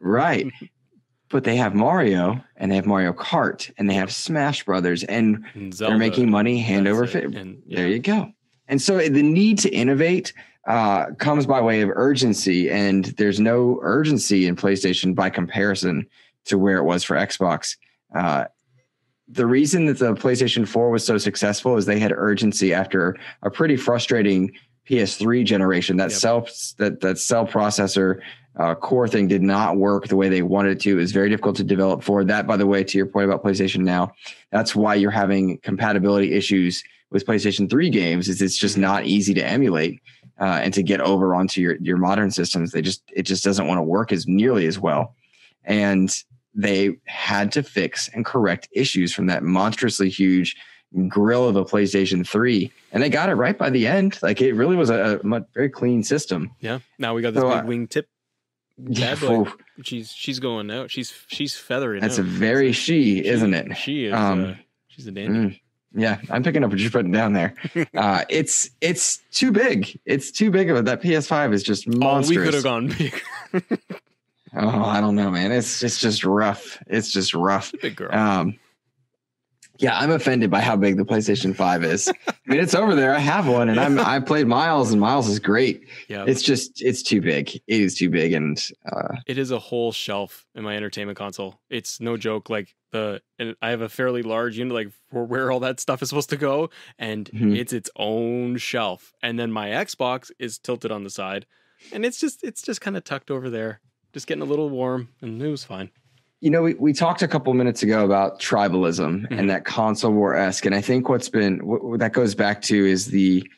right? 0.00 0.46
but 1.30 1.44
they 1.44 1.56
have 1.56 1.74
Mario 1.74 2.42
and 2.56 2.70
they 2.72 2.76
have 2.76 2.86
Mario 2.86 3.12
Kart 3.12 3.70
and 3.78 3.88
they 3.88 3.94
have 3.94 4.10
Smash 4.12 4.64
Brothers 4.64 5.04
and 5.04 5.44
and 5.54 5.72
they're 5.74 5.96
making 5.98 6.30
money 6.30 6.58
hand 6.58 6.88
over 6.88 7.06
fist. 7.06 7.34
And 7.34 7.62
There 7.66 7.86
you 7.88 7.98
go. 8.00 8.32
And 8.66 8.80
so 8.82 8.98
the 8.98 9.22
need 9.22 9.58
to 9.60 9.70
innovate 9.70 10.32
uh, 10.68 11.06
comes 11.14 11.46
by 11.46 11.60
way 11.62 11.80
of 11.80 11.90
urgency, 11.94 12.70
and 12.70 13.06
there's 13.16 13.40
no 13.40 13.78
urgency 13.82 14.46
in 14.46 14.54
PlayStation 14.54 15.14
by 15.14 15.30
comparison 15.30 16.06
to 16.44 16.58
where 16.58 16.76
it 16.76 16.84
was 16.84 17.02
for 17.02 17.16
Xbox. 17.16 17.76
Uh, 18.14 18.44
the 19.28 19.46
reason 19.46 19.86
that 19.86 19.98
the 19.98 20.14
PlayStation 20.14 20.68
4 20.68 20.90
was 20.90 21.04
so 21.04 21.16
successful 21.16 21.76
is 21.76 21.86
they 21.86 21.98
had 21.98 22.12
urgency 22.12 22.74
after 22.74 23.16
a 23.42 23.50
pretty 23.50 23.76
frustrating 23.76 24.52
PS3 24.88 25.44
generation. 25.44 25.96
That 25.96 26.10
Yep. 26.10 26.20
cell 26.20 26.48
that 26.78 27.00
that 27.00 27.18
cell 27.18 27.46
processor 27.46 28.20
uh, 28.58 28.74
core 28.74 29.08
thing 29.08 29.28
did 29.28 29.42
not 29.42 29.76
work 29.76 30.08
the 30.08 30.16
way 30.16 30.28
they 30.28 30.42
wanted 30.42 30.72
it 30.72 30.80
to. 30.80 30.92
It 30.92 31.00
was 31.00 31.12
very 31.12 31.30
difficult 31.30 31.56
to 31.56 31.64
develop 31.64 32.02
for 32.02 32.24
that. 32.24 32.46
By 32.46 32.56
the 32.56 32.66
way, 32.66 32.84
to 32.84 32.98
your 32.98 33.06
point 33.06 33.26
about 33.26 33.42
PlayStation 33.42 33.80
Now, 33.80 34.12
that's 34.50 34.74
why 34.74 34.96
you're 34.96 35.10
having 35.10 35.58
compatibility 35.58 36.32
issues 36.34 36.82
with 37.10 37.24
PlayStation 37.24 37.70
3 37.70 37.88
games. 37.90 38.28
Is 38.28 38.42
it's 38.42 38.58
just 38.58 38.76
not 38.76 39.04
easy 39.04 39.32
to 39.34 39.46
emulate 39.46 40.00
uh, 40.40 40.60
and 40.62 40.72
to 40.74 40.82
get 40.82 41.00
over 41.00 41.34
onto 41.34 41.60
your 41.60 41.76
your 41.76 41.96
modern 41.96 42.30
systems. 42.30 42.72
They 42.72 42.82
just 42.82 43.02
it 43.14 43.22
just 43.22 43.44
doesn't 43.44 43.66
want 43.66 43.78
to 43.78 43.82
work 43.82 44.12
as 44.12 44.26
nearly 44.26 44.66
as 44.66 44.78
well, 44.78 45.14
and 45.64 46.10
they 46.54 46.96
had 47.06 47.52
to 47.52 47.62
fix 47.62 48.08
and 48.08 48.24
correct 48.24 48.68
issues 48.72 49.12
from 49.14 49.26
that 49.26 49.42
monstrously 49.42 50.08
huge 50.08 50.56
grill 51.08 51.46
of 51.46 51.54
a 51.54 51.64
PlayStation 51.64 52.26
3, 52.26 52.72
and 52.92 53.02
they 53.02 53.10
got 53.10 53.28
it 53.28 53.34
right 53.34 53.58
by 53.58 53.68
the 53.70 53.86
end. 53.86 54.18
Like 54.22 54.40
it 54.40 54.54
really 54.54 54.74
was 54.74 54.88
a, 54.90 55.20
a 55.22 55.40
very 55.54 55.68
clean 55.68 56.02
system. 56.02 56.50
Yeah. 56.60 56.78
Now 56.98 57.14
we 57.14 57.20
got 57.22 57.34
this 57.34 57.42
So, 57.42 57.50
big 57.50 57.64
uh, 57.64 57.66
wing 57.66 57.86
tip. 57.88 58.08
Yeah, 58.78 59.14
Bad 59.14 59.20
boy. 59.20 59.44
phew, 59.44 59.58
She's 59.82 60.10
she's 60.12 60.38
going 60.40 60.70
out. 60.70 60.90
She's 60.90 61.12
she's 61.26 61.56
feathering. 61.56 62.00
that's 62.00 62.18
out. 62.18 62.24
a 62.24 62.28
very 62.28 62.72
she, 62.72 63.16
She- 63.20 63.26
isn't 63.26 63.52
it? 63.52 63.76
She 63.76 64.04
is. 64.06 64.14
Um, 64.14 64.44
uh, 64.44 64.54
she's 64.88 65.06
a 65.06 65.10
dandy. 65.12 65.38
Mm, 65.38 65.60
yeah, 65.94 66.20
I'm 66.30 66.42
picking 66.42 66.64
up 66.64 66.70
what 66.70 66.78
you're 66.78 66.90
putting 66.90 67.12
down 67.12 67.32
there. 67.32 67.54
Uh, 67.94 68.24
it's 68.28 68.70
it's 68.80 69.18
too 69.32 69.50
big. 69.50 69.98
It's 70.04 70.30
too 70.30 70.50
big 70.50 70.70
of 70.70 70.76
it. 70.76 70.84
That 70.84 71.02
PS5 71.02 71.52
is 71.52 71.62
just 71.62 71.88
monstrous. 71.88 72.36
Oh, 72.36 72.40
we 72.40 72.44
could 72.44 72.54
have 72.54 72.62
gone 72.62 72.88
big. 72.88 73.22
Oh, 74.54 74.84
I 74.84 75.00
don't 75.00 75.14
know, 75.14 75.30
man. 75.30 75.52
It's 75.52 75.82
it's 75.82 76.00
just 76.00 76.24
rough. 76.24 76.82
It's 76.86 77.12
just 77.12 77.34
rough. 77.34 77.72
big 77.82 77.96
girl. 77.96 78.14
Um, 78.14 78.58
yeah, 79.78 79.98
I'm 79.98 80.10
offended 80.10 80.50
by 80.50 80.60
how 80.60 80.76
big 80.76 80.96
the 80.96 81.04
PlayStation 81.04 81.54
5 81.54 81.84
is. 81.84 82.08
I 82.28 82.32
mean, 82.46 82.60
it's 82.60 82.74
over 82.74 82.94
there. 82.94 83.14
I 83.14 83.18
have 83.20 83.46
one, 83.46 83.68
and 83.68 83.78
I'm 83.78 83.98
I 83.98 84.20
played 84.20 84.46
Miles, 84.46 84.90
and 84.92 85.00
Miles 85.00 85.28
is 85.28 85.38
great. 85.38 85.86
yeah. 86.08 86.24
It's 86.26 86.42
just 86.42 86.82
it's 86.82 87.02
too 87.02 87.20
big. 87.20 87.54
It 87.54 87.62
is 87.80 87.96
too 87.96 88.10
big, 88.10 88.32
and 88.32 88.62
uh, 88.90 89.16
it 89.26 89.38
is 89.38 89.50
a 89.50 89.58
whole 89.58 89.92
shelf 89.92 90.46
in 90.54 90.64
my 90.64 90.76
entertainment 90.76 91.16
console. 91.18 91.60
It's 91.70 92.00
no 92.00 92.16
joke. 92.16 92.48
Like 92.50 92.74
the, 92.92 93.20
and 93.38 93.54
I 93.60 93.70
have 93.70 93.80
a 93.82 93.88
fairly 93.88 94.22
large 94.22 94.56
unit, 94.58 94.72
like 94.74 94.88
for 95.10 95.24
where 95.24 95.50
all 95.52 95.60
that 95.60 95.78
stuff 95.80 96.02
is 96.02 96.08
supposed 96.08 96.30
to 96.30 96.36
go, 96.36 96.70
and 96.98 97.26
Mhm. 97.30 97.56
it's 97.56 97.72
its 97.72 97.90
own 97.96 98.56
shelf. 98.56 99.12
And 99.22 99.38
then 99.38 99.52
my 99.52 99.68
Xbox 99.68 100.30
is 100.38 100.58
tilted 100.58 100.90
on 100.90 101.04
the 101.04 101.10
side, 101.10 101.44
and 101.92 102.04
it's 102.06 102.18
just, 102.18 102.42
it's 102.42 102.62
just 102.62 102.80
kind 102.80 102.96
of 102.96 103.04
tucked 103.04 103.30
over 103.30 103.50
there, 103.50 103.80
just 104.14 104.26
getting 104.26 104.42
a 104.42 104.46
little 104.46 104.70
warm, 104.70 105.10
and 105.20 105.40
it 105.42 105.48
was 105.48 105.64
fine. 105.64 105.90
You 106.40 106.50
know, 106.50 106.62
we, 106.62 106.74
we 106.74 106.92
talked 106.92 107.22
a 107.22 107.28
couple 107.28 107.52
minutes 107.54 107.82
ago 107.82 108.04
about 108.04 108.38
tribalism 108.40 109.26
Mhm. 109.28 109.38
and 109.38 109.50
that 109.50 109.64
console 109.64 110.12
war 110.12 110.36
esque, 110.36 110.66
and 110.66 110.74
I 110.74 110.80
think 110.80 111.08
what's 111.08 111.28
been 111.28 111.66
what, 111.66 111.82
what 111.84 112.00
that 112.00 112.12
goes 112.12 112.34
back 112.34 112.62
to 112.62 112.86
is 112.86 113.06
the 113.06 113.48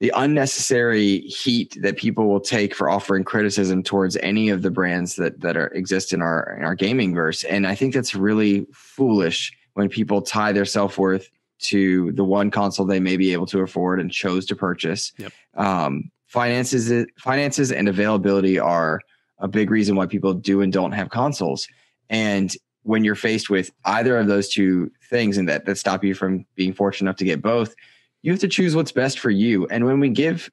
the 0.00 0.12
unnecessary 0.16 1.20
heat 1.20 1.78
that 1.80 1.96
people 1.96 2.26
will 2.28 2.40
take 2.40 2.74
for 2.74 2.90
offering 2.90 3.22
criticism 3.22 3.84
towards 3.84 4.16
any 4.16 4.48
of 4.48 4.62
the 4.62 4.70
brands 4.70 5.14
that 5.16 5.40
that 5.40 5.56
are 5.56 5.68
exist 5.68 6.12
in 6.12 6.20
our 6.20 6.54
in 6.58 6.64
our 6.64 6.74
gaming 6.74 7.14
verse, 7.14 7.44
and 7.44 7.66
I 7.66 7.74
think 7.74 7.94
that's 7.94 8.14
really 8.14 8.66
foolish 8.72 9.52
when 9.74 9.88
people 9.88 10.20
tie 10.20 10.52
their 10.52 10.64
self 10.66 10.98
worth 10.98 11.30
to 11.60 12.10
the 12.12 12.24
one 12.24 12.50
console 12.50 12.84
they 12.84 13.00
may 13.00 13.16
be 13.16 13.32
able 13.32 13.46
to 13.46 13.60
afford 13.60 14.00
and 14.00 14.10
chose 14.10 14.44
to 14.46 14.56
purchase. 14.56 15.12
Yep. 15.18 15.32
Um, 15.54 16.10
finances 16.26 17.06
finances 17.18 17.70
and 17.72 17.88
availability 17.88 18.58
are 18.58 19.00
a 19.38 19.48
big 19.48 19.70
reason 19.70 19.96
why 19.96 20.06
people 20.06 20.34
do 20.34 20.60
and 20.60 20.72
don't 20.72 20.92
have 20.92 21.08
consoles. 21.10 21.68
And 22.12 22.54
when 22.84 23.02
you're 23.04 23.14
faced 23.16 23.50
with 23.50 23.72
either 23.84 24.16
of 24.18 24.26
those 24.28 24.48
two 24.48 24.92
things 25.08 25.38
and 25.38 25.48
that 25.48 25.64
that 25.64 25.78
stop 25.78 26.04
you 26.04 26.14
from 26.14 26.44
being 26.54 26.72
fortunate 26.74 27.08
enough 27.08 27.16
to 27.16 27.24
get 27.24 27.42
both, 27.42 27.74
you 28.22 28.30
have 28.30 28.40
to 28.40 28.48
choose 28.48 28.76
what's 28.76 28.92
best 28.92 29.18
for 29.18 29.30
you. 29.30 29.66
And 29.66 29.84
when 29.84 29.98
we 29.98 30.10
give 30.10 30.48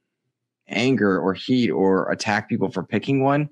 anger 0.67 1.19
or 1.19 1.33
heat 1.33 1.69
or 1.69 2.09
attack 2.11 2.47
people 2.49 2.71
for 2.71 2.83
picking 2.83 3.23
one, 3.23 3.49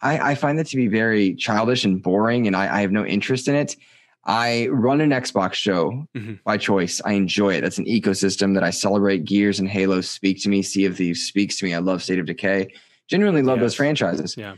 I, 0.00 0.30
I 0.30 0.34
find 0.34 0.58
that 0.58 0.66
to 0.68 0.76
be 0.76 0.88
very 0.88 1.34
childish 1.34 1.84
and 1.84 2.02
boring, 2.02 2.46
and 2.46 2.56
I, 2.56 2.78
I 2.78 2.80
have 2.80 2.92
no 2.92 3.04
interest 3.04 3.48
in 3.48 3.54
it. 3.54 3.76
I 4.24 4.68
run 4.68 5.00
an 5.00 5.10
Xbox 5.10 5.54
show 5.54 6.06
Mhm. 6.16 6.42
by 6.44 6.56
choice. 6.56 7.00
I 7.04 7.12
enjoy 7.14 7.54
it. 7.54 7.62
That's 7.62 7.78
an 7.78 7.86
ecosystem 7.86 8.54
that 8.54 8.62
I 8.62 8.70
celebrate. 8.70 9.24
Gears 9.24 9.58
and 9.60 9.68
Halo 9.68 10.00
speak 10.02 10.40
to 10.42 10.48
me. 10.48 10.62
Sea 10.62 10.84
of 10.86 10.96
Thieves 10.96 11.22
speaks 11.22 11.58
to 11.58 11.64
me. 11.64 11.74
I 11.74 11.78
love 11.78 12.02
State 12.02 12.18
of 12.18 12.26
Decay. 12.26 12.68
Genuinely 13.08 13.42
love 13.42 13.60
those 13.60 13.74
franchises. 13.74 14.36
Yeah. 14.36 14.54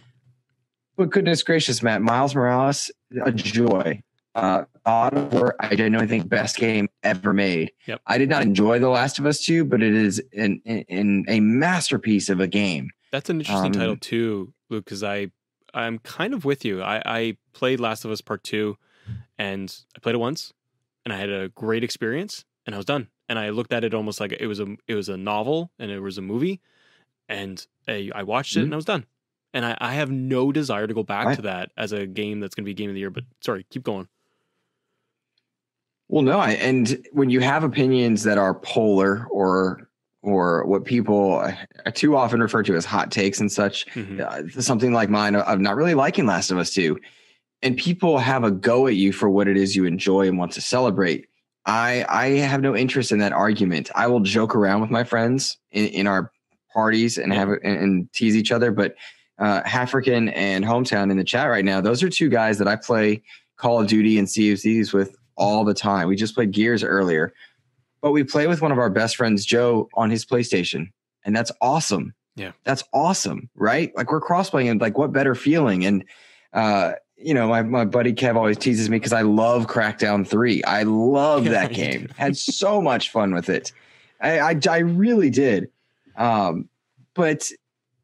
But 0.96 1.10
goodness 1.10 1.42
gracious, 1.42 1.82
Matt, 1.82 2.02
Miles 2.02 2.34
Morales, 2.34 2.90
a 3.24 3.32
joy. 3.32 4.02
Uh, 4.34 4.64
God 4.86 5.14
of 5.14 5.32
War, 5.32 5.54
I 5.60 5.74
genuinely 5.76 6.06
think 6.08 6.28
best 6.28 6.56
game 6.56 6.88
ever 7.02 7.32
made. 7.34 7.72
Yep. 7.86 8.00
I 8.06 8.18
did 8.18 8.28
not 8.30 8.42
enjoy 8.42 8.78
The 8.78 8.88
Last 8.88 9.18
of 9.18 9.26
Us 9.26 9.44
2, 9.44 9.64
but 9.64 9.82
it 9.82 9.94
is 9.94 10.22
in, 10.32 11.24
a 11.28 11.40
masterpiece 11.40 12.28
of 12.30 12.40
a 12.40 12.46
game. 12.46 12.90
That's 13.10 13.28
an 13.30 13.40
interesting 13.40 13.66
Um, 13.66 13.80
title 13.80 13.96
too, 13.96 14.54
Luke, 14.70 14.84
because 14.86 15.02
I 15.02 15.28
I'm 15.74 15.98
kind 15.98 16.34
of 16.34 16.44
with 16.44 16.64
you. 16.64 16.82
I, 16.82 17.02
I 17.04 17.36
played 17.54 17.78
Last 17.80 18.04
of 18.04 18.10
Us 18.10 18.20
Part 18.22 18.42
Two, 18.42 18.76
and 19.38 19.74
I 19.96 19.98
played 20.00 20.14
it 20.14 20.18
once, 20.18 20.52
and 21.04 21.12
I 21.12 21.18
had 21.18 21.30
a 21.30 21.48
great 21.50 21.82
experience, 21.84 22.44
and 22.66 22.74
I 22.74 22.78
was 22.78 22.84
done. 22.86 23.08
And 23.28 23.38
I 23.38 23.50
looked 23.50 23.72
at 23.72 23.82
it 23.84 23.94
almost 23.94 24.18
like 24.20 24.32
it 24.32 24.46
was 24.46 24.60
a 24.60 24.76
it 24.86 24.94
was 24.94 25.08
a 25.10 25.16
novel 25.16 25.70
and 25.78 25.90
it 25.90 26.00
was 26.00 26.16
a 26.18 26.22
movie, 26.22 26.60
and 27.28 27.66
I, 27.88 28.10
I 28.14 28.22
watched 28.22 28.56
it 28.56 28.60
Mhm. 28.60 28.64
and 28.64 28.72
I 28.74 28.76
was 28.76 28.84
done. 28.86 29.04
And 29.54 29.64
I, 29.66 29.76
I 29.80 29.94
have 29.94 30.10
no 30.10 30.50
desire 30.52 30.86
to 30.86 30.94
go 30.94 31.02
back 31.02 31.26
Right. 31.26 31.36
to 31.36 31.42
that 31.42 31.70
as 31.76 31.92
a 31.92 32.06
game 32.06 32.40
that's 32.40 32.54
going 32.54 32.64
to 32.64 32.68
be 32.68 32.74
game 32.74 32.88
of 32.88 32.94
the 32.94 33.00
year. 33.00 33.10
But 33.10 33.24
sorry, 33.40 33.66
keep 33.70 33.82
going. 33.84 34.08
Well, 36.08 36.22
no, 36.22 36.38
I, 36.38 36.52
and 36.52 37.04
when 37.12 37.30
you 37.30 37.40
have 37.40 37.64
opinions 37.64 38.22
that 38.24 38.38
are 38.38 38.54
polar 38.54 39.26
or 39.30 39.88
or 40.24 40.64
what 40.66 40.84
people 40.84 41.38
uh, 41.40 41.90
too 41.94 42.16
often 42.16 42.40
refer 42.40 42.62
to 42.62 42.76
as 42.76 42.84
hot 42.84 43.10
takes 43.10 43.40
and 43.40 43.50
such, 43.50 43.86
Mhm. 43.86 44.20
uh, 44.20 44.60
something 44.60 44.92
like 44.92 45.10
mine 45.10 45.34
of 45.34 45.58
not 45.58 45.74
really 45.74 45.94
liking 45.94 46.26
Last 46.26 46.52
of 46.52 46.58
Us 46.58 46.72
2, 46.72 46.96
and 47.60 47.76
people 47.76 48.18
have 48.18 48.44
a 48.44 48.52
go 48.52 48.86
at 48.86 48.94
you 48.94 49.12
for 49.12 49.28
what 49.28 49.48
it 49.48 49.56
is 49.56 49.74
you 49.74 49.84
enjoy 49.84 50.28
and 50.28 50.38
want 50.38 50.52
to 50.52 50.60
celebrate. 50.60 51.26
I 51.66 52.04
I 52.08 52.26
have 52.38 52.60
no 52.60 52.76
interest 52.76 53.10
in 53.10 53.18
that 53.18 53.32
argument. 53.32 53.90
I 53.96 54.06
will 54.06 54.20
joke 54.20 54.54
around 54.54 54.80
with 54.80 54.90
my 54.90 55.02
friends 55.02 55.58
in, 55.72 55.86
in 55.86 56.06
our 56.06 56.30
parties 56.72 57.18
and 57.18 57.32
have 57.32 57.48
and, 57.48 57.78
and 57.78 58.12
tease 58.12 58.36
each 58.36 58.52
other, 58.52 58.70
but 58.70 58.94
uh, 59.42 59.60
African 59.64 60.28
and 60.28 60.64
Hometown 60.64 61.10
in 61.10 61.16
the 61.16 61.24
chat 61.24 61.50
right 61.50 61.64
now. 61.64 61.80
Those 61.80 62.02
are 62.02 62.08
two 62.08 62.28
guys 62.28 62.58
that 62.58 62.68
I 62.68 62.76
play 62.76 63.22
Call 63.56 63.80
of 63.80 63.88
Duty 63.88 64.16
and 64.18 64.28
CFCs 64.28 64.92
with 64.92 65.16
all 65.36 65.64
the 65.64 65.74
time. 65.74 66.06
We 66.06 66.14
just 66.14 66.36
played 66.36 66.52
Gears 66.52 66.84
earlier, 66.84 67.32
but 68.00 68.12
we 68.12 68.22
play 68.22 68.46
with 68.46 68.62
one 68.62 68.70
of 68.70 68.78
our 68.78 68.88
best 68.88 69.16
friends, 69.16 69.44
Joe, 69.44 69.88
on 69.94 70.10
his 70.10 70.24
PlayStation, 70.24 70.92
and 71.24 71.34
that's 71.34 71.50
awesome. 71.60 72.14
Yeah, 72.36 72.52
that's 72.62 72.84
awesome, 72.92 73.50
right? 73.56 73.90
Like 73.96 74.12
we're 74.12 74.20
cross 74.20 74.48
playing, 74.48 74.68
and 74.68 74.80
like 74.80 74.96
what 74.96 75.12
better 75.12 75.34
feeling? 75.34 75.84
And 75.84 76.04
uh, 76.52 76.92
you 77.16 77.34
know, 77.34 77.48
my, 77.48 77.62
my 77.62 77.84
buddy 77.84 78.12
Kev 78.12 78.36
always 78.36 78.58
teases 78.58 78.88
me 78.88 78.98
because 78.98 79.12
I 79.12 79.22
love 79.22 79.66
Crackdown 79.66 80.26
3. 80.26 80.62
I 80.64 80.82
love 80.84 81.44
that 81.46 81.72
game. 81.72 82.08
Had 82.16 82.36
so 82.36 82.80
much 82.80 83.10
fun 83.10 83.34
with 83.34 83.48
it. 83.48 83.72
I, 84.20 84.38
I, 84.38 84.60
I 84.68 84.78
really 84.78 85.30
did. 85.30 85.70
Um, 86.16 86.68
but 87.14 87.50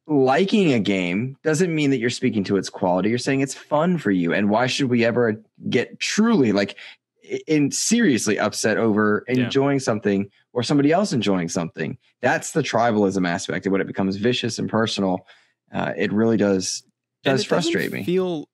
liking 0.09 0.73
a 0.73 0.81
game 0.81 1.37
doesn't 1.43 1.75
mean 1.75 1.91
that 1.91 1.99
you're 1.99 2.11
speaking 2.11 2.43
to 2.45 2.57
its 2.57 2.71
quality. 2.71 3.11
You're 3.11 3.19
saying 3.19 3.41
it's 3.41 3.55
fun 3.55 3.99
for 3.99 4.11
you. 4.11 4.33
And 4.33 4.49
why 4.49 4.67
should 4.67 4.89
we 4.89 5.05
ever 5.05 5.41
get 5.69 6.01
truly 6.01 6.53
like 6.53 6.77
in 7.47 7.71
seriously 7.71 8.39
upset 8.39 8.79
over 8.79 9.25
enjoying 9.29 9.77
yeah. 9.77 9.83
something 9.83 10.31
or 10.55 10.63
somebody 10.63 10.93
else 10.93 11.13
enjoying 11.13 11.49
something? 11.49 11.99
That's 12.23 12.53
the 12.53 12.63
tribalism 12.63 13.29
aspect. 13.29 13.67
And 13.67 13.73
when 13.73 13.83
it 13.83 13.87
becomes 13.87 14.17
vicious 14.17 14.59
and 14.59 14.69
personal, 14.69 15.27
uh, 15.73 15.93
it 15.97 16.11
really 16.13 16.39
does 16.39 16.83
does 17.23 17.45
frustrate 17.45 17.93
me. 17.93 18.03
Feel 18.03 18.49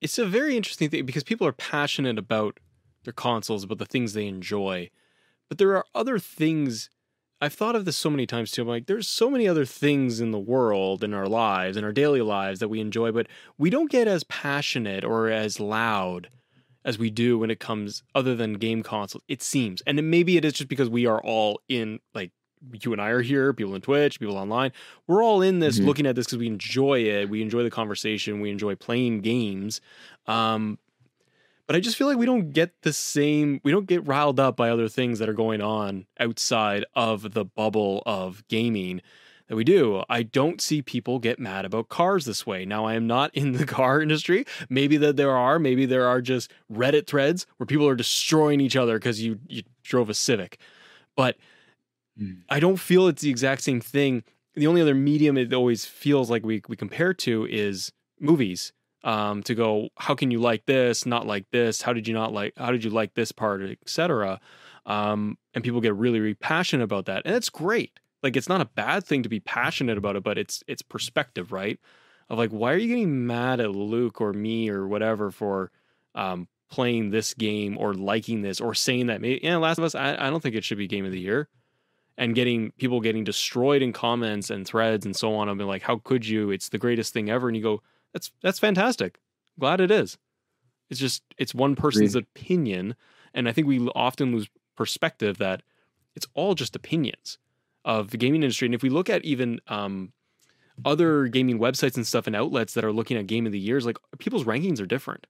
it's 0.00 0.18
a 0.18 0.26
very 0.26 0.56
interesting 0.56 0.90
thing 0.90 1.06
because 1.06 1.22
people 1.22 1.46
are 1.46 1.52
passionate 1.52 2.18
about 2.18 2.58
their 3.04 3.12
consoles, 3.12 3.62
about 3.62 3.78
the 3.78 3.86
things 3.86 4.12
they 4.14 4.26
enjoy. 4.26 4.90
But 5.48 5.58
there 5.58 5.76
are 5.76 5.86
other 5.94 6.18
things 6.18 6.90
I've 7.40 7.52
thought 7.52 7.76
of 7.76 7.84
this 7.84 7.96
so 7.96 8.08
many 8.08 8.26
times 8.26 8.50
too. 8.50 8.62
I'm 8.62 8.68
like, 8.68 8.86
there's 8.86 9.08
so 9.08 9.28
many 9.30 9.46
other 9.46 9.64
things 9.64 10.20
in 10.20 10.30
the 10.30 10.38
world, 10.38 11.04
in 11.04 11.12
our 11.12 11.26
lives, 11.26 11.76
in 11.76 11.84
our 11.84 11.92
daily 11.92 12.22
lives 12.22 12.60
that 12.60 12.68
we 12.68 12.80
enjoy, 12.80 13.12
but 13.12 13.26
we 13.58 13.68
don't 13.68 13.90
get 13.90 14.08
as 14.08 14.24
passionate 14.24 15.04
or 15.04 15.28
as 15.28 15.60
loud 15.60 16.30
as 16.84 16.98
we 16.98 17.10
do 17.10 17.38
when 17.38 17.50
it 17.50 17.60
comes 17.60 18.02
other 18.14 18.34
than 18.34 18.54
game 18.54 18.82
consoles. 18.82 19.24
It 19.28 19.42
seems, 19.42 19.82
and 19.86 20.10
maybe 20.10 20.36
it 20.36 20.44
is 20.44 20.54
just 20.54 20.68
because 20.68 20.88
we 20.88 21.04
are 21.04 21.20
all 21.20 21.60
in 21.68 22.00
like 22.14 22.30
you 22.82 22.92
and 22.92 23.02
I 23.02 23.08
are 23.08 23.20
here, 23.20 23.52
people 23.52 23.74
on 23.74 23.80
Twitch, 23.80 24.18
people 24.18 24.38
online. 24.38 24.72
We're 25.06 25.22
all 25.22 25.42
in 25.42 25.58
this 25.58 25.76
mm-hmm. 25.76 25.86
looking 25.86 26.06
at 26.06 26.16
this 26.16 26.26
because 26.26 26.38
we 26.38 26.46
enjoy 26.46 27.00
it. 27.00 27.28
We 27.28 27.42
enjoy 27.42 27.62
the 27.62 27.70
conversation. 27.70 28.40
We 28.40 28.50
enjoy 28.50 28.76
playing 28.76 29.20
games. 29.20 29.80
Um, 30.26 30.78
but 31.66 31.76
I 31.76 31.80
just 31.80 31.96
feel 31.96 32.06
like 32.06 32.18
we 32.18 32.26
don't 32.26 32.50
get 32.52 32.82
the 32.82 32.92
same, 32.92 33.60
we 33.64 33.72
don't 33.72 33.86
get 33.86 34.06
riled 34.06 34.38
up 34.40 34.56
by 34.56 34.70
other 34.70 34.88
things 34.88 35.18
that 35.18 35.28
are 35.28 35.34
going 35.34 35.60
on 35.60 36.06
outside 36.20 36.84
of 36.94 37.32
the 37.34 37.44
bubble 37.44 38.02
of 38.06 38.46
gaming 38.48 39.00
that 39.48 39.56
we 39.56 39.64
do. 39.64 40.02
I 40.08 40.22
don't 40.24 40.60
see 40.60 40.82
people 40.82 41.18
get 41.18 41.38
mad 41.38 41.64
about 41.64 41.88
cars 41.88 42.24
this 42.24 42.46
way. 42.46 42.64
Now, 42.64 42.84
I 42.84 42.94
am 42.94 43.06
not 43.06 43.34
in 43.34 43.52
the 43.52 43.66
car 43.78 44.00
industry. 44.00 44.44
Maybe 44.68 44.96
that 44.98 45.16
there 45.16 45.36
are, 45.36 45.58
maybe 45.58 45.86
there 45.86 46.06
are 46.06 46.20
just 46.20 46.50
Reddit 46.72 47.06
threads 47.06 47.46
where 47.56 47.66
people 47.66 47.86
are 47.88 47.96
destroying 47.96 48.60
each 48.60 48.76
other 48.76 48.98
because 48.98 49.20
you, 49.22 49.38
you 49.48 49.62
drove 49.82 50.10
a 50.10 50.14
Civic. 50.14 50.58
But 51.16 51.36
Mm. 52.20 52.42
I 52.48 52.60
don't 52.60 52.78
feel 52.78 53.08
it's 53.08 53.22
the 53.22 53.30
exact 53.30 53.62
same 53.62 53.80
thing. 53.80 54.24
The 54.54 54.66
only 54.66 54.80
other 54.80 54.94
medium 54.94 55.36
it 55.36 55.52
always 55.52 55.84
feels 55.84 56.30
like 56.30 56.44
we 56.44 56.62
we 56.68 56.76
compare 56.76 57.12
to 57.14 57.46
is 57.46 57.92
movies. 58.20 58.72
Um, 59.06 59.44
to 59.44 59.54
go, 59.54 59.88
how 59.96 60.16
can 60.16 60.32
you 60.32 60.40
like 60.40 60.66
this, 60.66 61.06
not 61.06 61.28
like 61.28 61.46
this? 61.52 61.80
How 61.80 61.92
did 61.92 62.08
you 62.08 62.14
not 62.14 62.32
like? 62.32 62.54
How 62.56 62.72
did 62.72 62.82
you 62.82 62.90
like 62.90 63.14
this 63.14 63.30
part, 63.30 63.62
etc. 63.62 64.40
Um, 64.84 65.38
and 65.54 65.62
people 65.62 65.80
get 65.80 65.94
really, 65.94 66.18
really 66.18 66.34
passionate 66.34 66.82
about 66.82 67.06
that, 67.06 67.22
and 67.24 67.36
it's 67.36 67.48
great. 67.48 68.00
Like 68.24 68.36
it's 68.36 68.48
not 68.48 68.60
a 68.60 68.64
bad 68.64 69.04
thing 69.04 69.22
to 69.22 69.28
be 69.28 69.38
passionate 69.38 69.96
about 69.96 70.16
it, 70.16 70.24
but 70.24 70.38
it's 70.38 70.64
it's 70.66 70.82
perspective, 70.82 71.52
right? 71.52 71.78
Of 72.28 72.38
like, 72.38 72.50
why 72.50 72.72
are 72.72 72.76
you 72.76 72.88
getting 72.88 73.28
mad 73.28 73.60
at 73.60 73.70
Luke 73.70 74.20
or 74.20 74.32
me 74.32 74.68
or 74.68 74.88
whatever 74.88 75.30
for 75.30 75.70
um, 76.16 76.48
playing 76.68 77.10
this 77.10 77.32
game 77.34 77.78
or 77.78 77.94
liking 77.94 78.42
this 78.42 78.60
or 78.60 78.74
saying 78.74 79.06
that 79.06 79.20
maybe 79.20 79.40
yeah, 79.42 79.56
Last 79.56 79.78
of 79.78 79.84
Us, 79.84 79.94
I, 79.94 80.16
I 80.16 80.30
don't 80.30 80.42
think 80.42 80.56
it 80.56 80.64
should 80.64 80.78
be 80.78 80.88
game 80.88 81.04
of 81.04 81.12
the 81.12 81.20
year 81.20 81.48
and 82.18 82.34
getting 82.34 82.72
people 82.78 83.00
getting 83.00 83.24
destroyed 83.24 83.82
in 83.82 83.92
comments 83.92 84.50
and 84.50 84.66
threads 84.66 85.06
and 85.06 85.14
so 85.14 85.34
on. 85.34 85.48
I've 85.48 85.58
like, 85.58 85.82
how 85.82 85.98
could 85.98 86.26
you? 86.26 86.50
It's 86.50 86.70
the 86.70 86.78
greatest 86.78 87.12
thing 87.12 87.30
ever. 87.30 87.48
And 87.48 87.56
you 87.56 87.62
go, 87.62 87.82
that's 88.16 88.32
that's 88.42 88.58
fantastic. 88.58 89.18
Glad 89.60 89.78
it 89.78 89.90
is. 89.90 90.16
It's 90.88 90.98
just 90.98 91.22
it's 91.36 91.54
one 91.54 91.76
person's 91.76 92.14
Agreed. 92.14 92.28
opinion, 92.34 92.96
and 93.34 93.46
I 93.46 93.52
think 93.52 93.66
we 93.66 93.86
often 93.88 94.32
lose 94.32 94.48
perspective 94.74 95.36
that 95.36 95.62
it's 96.14 96.26
all 96.32 96.54
just 96.54 96.74
opinions 96.74 97.36
of 97.84 98.12
the 98.12 98.16
gaming 98.16 98.42
industry. 98.42 98.64
And 98.64 98.74
if 98.74 98.82
we 98.82 98.88
look 98.88 99.10
at 99.10 99.22
even 99.26 99.60
um, 99.68 100.14
other 100.82 101.26
gaming 101.26 101.58
websites 101.58 101.96
and 101.96 102.06
stuff 102.06 102.26
and 102.26 102.34
outlets 102.34 102.72
that 102.72 102.86
are 102.86 102.92
looking 102.92 103.18
at 103.18 103.26
game 103.26 103.44
of 103.44 103.52
the 103.52 103.58
years, 103.58 103.84
like 103.84 103.98
people's 104.18 104.44
rankings 104.44 104.80
are 104.80 104.86
different. 104.86 105.26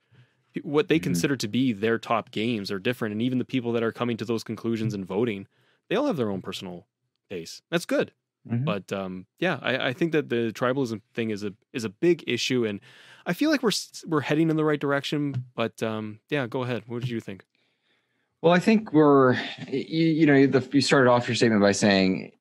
What 0.63 0.87
they 0.87 0.97
mm-hmm. 0.97 1.03
consider 1.03 1.37
to 1.37 1.49
be 1.49 1.73
their 1.73 1.99
top 1.99 2.31
games 2.31 2.71
are 2.71 2.79
different, 2.79 3.13
and 3.15 3.21
even 3.21 3.39
the 3.39 3.45
people 3.45 3.73
that 3.73 3.83
are 3.83 3.93
coming 3.93 4.17
to 4.19 4.25
those 4.25 4.45
conclusions 4.45 4.95
and 4.95 5.05
voting 5.05 5.49
they 5.89 5.97
all 5.97 6.07
have 6.07 6.17
their 6.17 6.31
own 6.31 6.43
personal 6.43 6.87
pace. 7.31 7.63
That's 7.69 7.87
good. 7.87 8.13
Mm-hmm. 8.49 8.65
But 8.65 8.93
um, 8.93 9.27
yeah, 9.39 9.59
I, 9.61 9.89
I, 9.89 9.93
think 9.93 10.13
that 10.13 10.29
the 10.29 10.53
tribalism 10.53 11.01
thing 11.15 11.31
is 11.31 11.43
a 11.43 11.53
is 11.73 11.85
a 11.85 11.89
big 11.89 12.23
issue, 12.29 12.65
and 12.65 12.81
I 13.27 13.33
feel 13.33 13.51
like 13.51 13.63
we're 13.63 13.73
we're 14.07 14.21
heading 14.21 14.51
in 14.51 14.57
the 14.57 14.65
right 14.65 14.79
direction. 14.79 15.45
But 15.57 15.83
um, 15.83 16.21
yeah, 16.31 16.47
go 16.47 16.63
ahead. 16.63 16.85
What 16.87 17.01
did 17.01 17.11
you 17.11 17.21
think? 17.21 17.45
Well, 18.43 18.53
I 18.53 18.61
think 18.61 18.93
we're 18.93 19.35
you, 19.69 20.07
you 20.07 20.27
know 20.27 20.47
the, 20.47 20.69
you 20.73 20.81
started 20.81 21.11
off 21.11 21.27
your 21.27 21.35
statement 21.35 21.61
by 21.61 21.73
saying, 21.73 22.33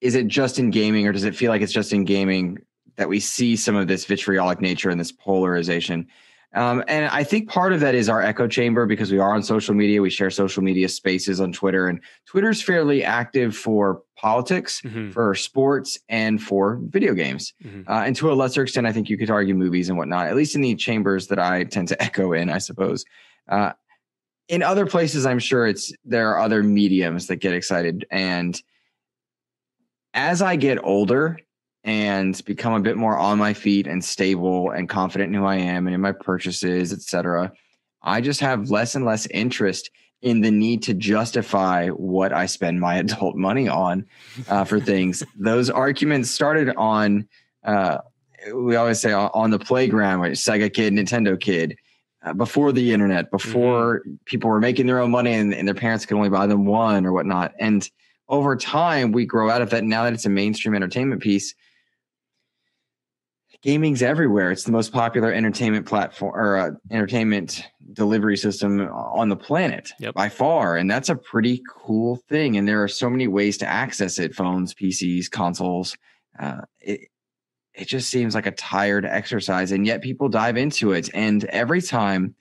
is 0.00 0.14
it 0.14 0.28
just 0.28 0.58
in 0.58 0.70
gaming, 0.70 1.06
or 1.08 1.12
does 1.12 1.24
it 1.24 1.34
feel 1.34 1.50
like 1.50 1.62
it's 1.62 1.72
just 1.72 1.92
in 1.92 2.04
gaming 2.04 2.58
that 2.96 3.08
we 3.08 3.18
see 3.18 3.56
some 3.56 3.74
of 3.74 3.88
this 3.88 4.04
vitriolic 4.04 4.60
nature 4.60 4.88
and 4.88 5.00
this 5.00 5.10
polarization? 5.10 6.06
Um, 6.54 6.84
and 6.86 7.06
I 7.06 7.24
think 7.24 7.48
part 7.48 7.72
of 7.72 7.80
that 7.80 7.94
is 7.94 8.08
our 8.08 8.20
echo 8.20 8.46
chamber 8.46 8.84
because 8.84 9.10
we 9.10 9.18
are 9.18 9.34
on 9.34 9.42
social 9.42 9.74
media. 9.74 10.02
We 10.02 10.10
share 10.10 10.30
social 10.30 10.62
media 10.62 10.88
spaces 10.88 11.40
on 11.40 11.52
Twitter, 11.52 11.86
and 11.86 12.00
Twitter's 12.26 12.62
fairly 12.62 13.02
active 13.02 13.56
for 13.56 14.02
politics, 14.16 14.82
mm-hmm. 14.82 15.10
for 15.10 15.34
sports, 15.34 15.98
and 16.08 16.42
for 16.42 16.78
video 16.82 17.14
games. 17.14 17.54
Mm-hmm. 17.64 17.90
Uh, 17.90 18.02
and 18.02 18.14
to 18.16 18.30
a 18.30 18.34
lesser 18.34 18.62
extent, 18.62 18.86
I 18.86 18.92
think 18.92 19.08
you 19.08 19.16
could 19.16 19.30
argue 19.30 19.54
movies 19.54 19.88
and 19.88 19.96
whatnot, 19.96 20.26
at 20.26 20.36
least 20.36 20.54
in 20.54 20.60
the 20.60 20.74
chambers 20.74 21.28
that 21.28 21.38
I 21.38 21.64
tend 21.64 21.88
to 21.88 22.02
echo 22.02 22.32
in, 22.32 22.50
I 22.50 22.58
suppose. 22.58 23.04
Uh, 23.48 23.72
in 24.48 24.62
other 24.62 24.86
places, 24.86 25.24
I'm 25.24 25.38
sure 25.38 25.66
it's 25.66 25.92
there 26.04 26.30
are 26.30 26.40
other 26.40 26.62
mediums 26.62 27.28
that 27.28 27.36
get 27.36 27.54
excited. 27.54 28.04
And 28.10 28.60
as 30.12 30.42
I 30.42 30.56
get 30.56 30.84
older, 30.84 31.38
and 31.84 32.44
become 32.44 32.74
a 32.74 32.80
bit 32.80 32.96
more 32.96 33.18
on 33.18 33.38
my 33.38 33.52
feet 33.52 33.86
and 33.86 34.04
stable 34.04 34.70
and 34.70 34.88
confident 34.88 35.34
in 35.34 35.40
who 35.40 35.46
I 35.46 35.56
am 35.56 35.86
and 35.86 35.94
in 35.94 36.00
my 36.00 36.12
purchases, 36.12 36.92
etc. 36.92 37.52
I 38.02 38.20
just 38.20 38.40
have 38.40 38.70
less 38.70 38.94
and 38.94 39.04
less 39.04 39.26
interest 39.26 39.90
in 40.22 40.40
the 40.40 40.50
need 40.50 40.84
to 40.84 40.94
justify 40.94 41.88
what 41.88 42.32
I 42.32 42.46
spend 42.46 42.80
my 42.80 42.94
adult 42.98 43.36
money 43.36 43.68
on 43.68 44.06
uh, 44.48 44.64
for 44.64 44.80
things. 44.80 45.22
Those 45.36 45.68
arguments 45.68 46.30
started 46.30 46.74
on, 46.76 47.28
uh, 47.64 47.98
we 48.54 48.76
always 48.76 49.00
say 49.00 49.12
on 49.12 49.50
the 49.50 49.58
playground, 49.58 50.20
right? 50.20 50.32
Sega 50.32 50.72
kid, 50.72 50.92
Nintendo 50.92 51.38
kid, 51.38 51.76
uh, 52.24 52.32
before 52.32 52.72
the 52.72 52.92
internet, 52.92 53.30
before 53.30 54.00
mm-hmm. 54.00 54.14
people 54.24 54.48
were 54.48 54.60
making 54.60 54.86
their 54.86 55.00
own 55.00 55.10
money 55.10 55.32
and, 55.32 55.52
and, 55.52 55.66
their 55.66 55.74
parents 55.74 56.06
could 56.06 56.16
only 56.16 56.28
buy 56.28 56.46
them 56.46 56.64
one 56.64 57.04
or 57.04 57.12
whatnot. 57.12 57.52
And 57.58 57.88
over 58.28 58.54
time, 58.54 59.10
we 59.10 59.26
grow 59.26 59.50
out 59.50 59.60
of 59.60 59.70
that. 59.70 59.82
Now 59.82 60.04
that 60.04 60.12
it's 60.12 60.24
a 60.24 60.30
mainstream 60.30 60.74
entertainment 60.74 61.20
piece, 61.20 61.52
gaming's 63.62 64.02
everywhere. 64.02 64.50
It's 64.50 64.64
the 64.64 64.72
most 64.72 64.92
popular 64.92 65.32
entertainment 65.32 65.86
platform 65.86 66.32
or 66.34 66.56
uh, 66.56 66.70
entertainment 66.90 67.64
delivery 67.92 68.36
system 68.36 68.80
on 68.80 69.28
the 69.28 69.36
planet 69.36 69.92
yep. 69.98 70.14
by 70.14 70.28
far, 70.28 70.76
and 70.76 70.90
that's 70.90 71.08
a 71.08 71.16
pretty 71.16 71.62
cool 71.68 72.16
thing. 72.28 72.56
And 72.56 72.66
there 72.66 72.82
are 72.82 72.88
so 72.88 73.08
many 73.08 73.28
ways 73.28 73.56
to 73.58 73.66
access 73.66 74.18
it: 74.18 74.34
phones, 74.34 74.74
PCs, 74.74 75.30
consoles. 75.30 75.96
Uh, 76.38 76.62
it 76.80 77.08
it 77.74 77.88
just 77.88 78.10
seems 78.10 78.34
like 78.34 78.46
a 78.46 78.52
tired 78.52 79.06
exercise, 79.06 79.72
and 79.72 79.86
yet 79.86 80.02
people 80.02 80.28
dive 80.28 80.56
into 80.56 80.92
it. 80.92 81.08
And 81.14 81.44
every 81.44 81.80
time 81.80 82.34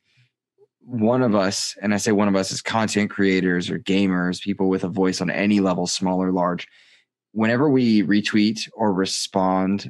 one 0.80 1.22
of 1.22 1.36
us, 1.36 1.76
and 1.82 1.94
I 1.94 1.98
say 1.98 2.12
one 2.12 2.28
of 2.28 2.36
us, 2.36 2.52
is 2.52 2.62
content 2.62 3.12
creators 3.12 3.70
or 3.70 3.80
gamers, 3.80 4.42
people 4.42 4.68
with 4.68 4.84
a 4.84 4.90
voice 4.90 5.22
on 5.22 5.30
any 5.30 5.60
level, 5.60 5.88
small 5.88 6.22
or 6.22 6.32
large. 6.32 6.68
Whenever 7.34 7.70
we 7.70 8.04
retweet 8.04 8.68
or 8.74 8.92
respond 8.92 9.90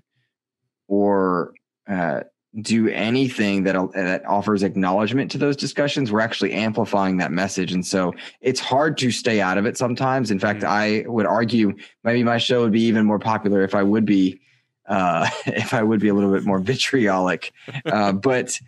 or 0.91 1.53
uh, 1.89 2.19
do 2.59 2.89
anything 2.89 3.63
that 3.63 3.75
that 3.93 4.25
offers 4.25 4.61
acknowledgement 4.61 5.31
to 5.31 5.37
those 5.37 5.55
discussions, 5.55 6.11
we're 6.11 6.19
actually 6.19 6.51
amplifying 6.51 7.17
that 7.17 7.31
message. 7.31 7.71
And 7.71 7.85
so 7.85 8.13
it's 8.41 8.59
hard 8.59 8.97
to 8.97 9.09
stay 9.09 9.39
out 9.39 9.57
of 9.57 9.65
it 9.65 9.77
sometimes. 9.77 10.31
In 10.31 10.37
fact, 10.37 10.59
mm-hmm. 10.59 11.07
I 11.07 11.09
would 11.09 11.25
argue 11.25 11.73
maybe 12.03 12.23
my 12.23 12.37
show 12.37 12.61
would 12.61 12.73
be 12.73 12.81
even 12.81 13.05
more 13.05 13.19
popular 13.19 13.63
if 13.63 13.73
I 13.73 13.83
would 13.83 14.05
be 14.05 14.41
uh, 14.85 15.29
if 15.45 15.73
I 15.73 15.81
would 15.81 16.01
be 16.01 16.09
a 16.09 16.13
little 16.13 16.31
bit 16.31 16.43
more 16.43 16.59
vitriolic. 16.71 17.53
Uh, 17.85 18.11
but 18.11 18.59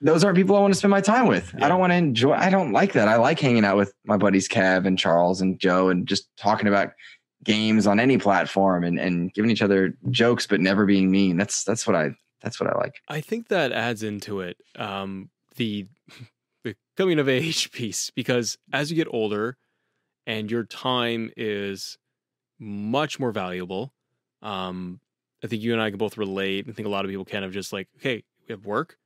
those 0.00 0.24
aren't 0.24 0.36
people 0.36 0.56
I 0.56 0.60
want 0.60 0.74
to 0.74 0.78
spend 0.78 0.90
my 0.90 1.00
time 1.00 1.28
with. 1.28 1.54
Yeah. 1.56 1.64
I 1.64 1.68
don't 1.68 1.78
want 1.78 1.92
to 1.92 1.96
enjoy. 1.96 2.32
I 2.32 2.50
don't 2.50 2.72
like 2.72 2.94
that. 2.94 3.06
I 3.06 3.16
like 3.16 3.38
hanging 3.38 3.64
out 3.64 3.76
with 3.76 3.94
my 4.04 4.16
buddies 4.16 4.48
Kev 4.48 4.84
and 4.84 4.98
Charles 4.98 5.40
and 5.40 5.60
Joe 5.60 5.90
and 5.90 6.08
just 6.08 6.28
talking 6.36 6.66
about 6.66 6.90
games 7.44 7.86
on 7.86 7.98
any 7.98 8.18
platform 8.18 8.84
and, 8.84 8.98
and 8.98 9.32
giving 9.34 9.50
each 9.50 9.62
other 9.62 9.94
jokes 10.10 10.46
but 10.46 10.60
never 10.60 10.86
being 10.86 11.10
mean. 11.10 11.36
That's 11.36 11.64
that's 11.64 11.86
what 11.86 11.96
I 11.96 12.10
that's 12.40 12.60
what 12.60 12.70
I 12.70 12.78
like. 12.78 13.00
I 13.08 13.20
think 13.20 13.48
that 13.48 13.72
adds 13.72 14.02
into 14.02 14.40
it 14.40 14.56
um, 14.76 15.30
the 15.56 15.86
the 16.64 16.74
coming 16.96 17.18
of 17.18 17.28
age 17.28 17.72
piece 17.72 18.10
because 18.10 18.58
as 18.72 18.90
you 18.90 18.96
get 18.96 19.08
older 19.10 19.56
and 20.26 20.50
your 20.50 20.64
time 20.64 21.30
is 21.36 21.98
much 22.58 23.18
more 23.18 23.32
valuable. 23.32 23.92
Um, 24.40 25.00
I 25.42 25.48
think 25.48 25.62
you 25.62 25.72
and 25.72 25.82
I 25.82 25.90
can 25.90 25.98
both 25.98 26.16
relate. 26.16 26.66
I 26.68 26.72
think 26.72 26.86
a 26.86 26.90
lot 26.90 27.04
of 27.04 27.10
people 27.10 27.24
can 27.24 27.42
of 27.42 27.52
just 27.52 27.72
like, 27.72 27.88
okay, 27.96 28.22
we 28.46 28.52
have 28.52 28.64
work 28.64 28.96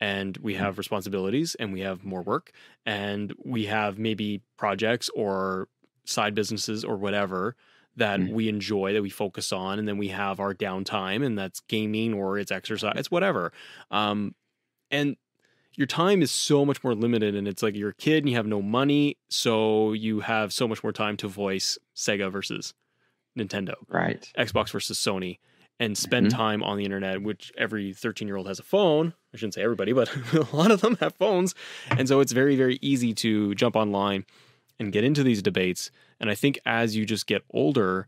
and 0.00 0.36
we 0.38 0.54
have 0.54 0.78
responsibilities 0.78 1.54
and 1.56 1.72
we 1.72 1.80
have 1.80 2.04
more 2.04 2.22
work 2.22 2.52
and 2.86 3.34
we 3.44 3.66
have 3.66 3.98
maybe 3.98 4.40
projects 4.56 5.10
or 5.14 5.68
side 6.04 6.34
businesses 6.34 6.84
or 6.84 6.96
whatever 6.96 7.54
that 7.96 8.20
mm. 8.20 8.32
we 8.32 8.48
enjoy 8.48 8.92
that 8.92 9.02
we 9.02 9.10
focus 9.10 9.52
on 9.52 9.78
and 9.78 9.86
then 9.86 9.98
we 9.98 10.08
have 10.08 10.40
our 10.40 10.54
downtime 10.54 11.24
and 11.24 11.38
that's 11.38 11.60
gaming 11.60 12.14
or 12.14 12.38
it's 12.38 12.50
exercise 12.50 12.94
it's 12.96 13.10
whatever 13.10 13.52
um, 13.90 14.34
and 14.90 15.16
your 15.74 15.86
time 15.86 16.22
is 16.22 16.30
so 16.30 16.64
much 16.64 16.82
more 16.84 16.94
limited 16.94 17.34
and 17.34 17.48
it's 17.48 17.62
like 17.62 17.74
you're 17.74 17.90
a 17.90 17.94
kid 17.94 18.18
and 18.18 18.30
you 18.30 18.36
have 18.36 18.46
no 18.46 18.62
money 18.62 19.16
so 19.28 19.92
you 19.92 20.20
have 20.20 20.52
so 20.52 20.68
much 20.68 20.82
more 20.82 20.92
time 20.92 21.16
to 21.16 21.28
voice 21.28 21.78
sega 21.96 22.30
versus 22.30 22.74
nintendo 23.38 23.74
right 23.88 24.30
xbox 24.38 24.70
versus 24.70 24.98
sony 24.98 25.38
and 25.80 25.96
spend 25.96 26.28
mm-hmm. 26.28 26.36
time 26.36 26.62
on 26.62 26.76
the 26.76 26.84
internet 26.84 27.22
which 27.22 27.52
every 27.56 27.92
13 27.92 28.28
year 28.28 28.36
old 28.36 28.46
has 28.46 28.58
a 28.58 28.62
phone 28.62 29.14
i 29.32 29.36
shouldn't 29.36 29.54
say 29.54 29.62
everybody 29.62 29.92
but 29.92 30.10
a 30.34 30.56
lot 30.56 30.70
of 30.70 30.80
them 30.80 30.96
have 30.96 31.14
phones 31.14 31.54
and 31.90 32.08
so 32.08 32.20
it's 32.20 32.32
very 32.32 32.56
very 32.56 32.78
easy 32.82 33.12
to 33.12 33.54
jump 33.54 33.76
online 33.76 34.24
and 34.78 34.92
get 34.92 35.04
into 35.04 35.22
these 35.22 35.42
debates 35.42 35.90
and 36.20 36.30
i 36.30 36.34
think 36.34 36.58
as 36.64 36.96
you 36.96 37.04
just 37.04 37.26
get 37.26 37.42
older 37.50 38.06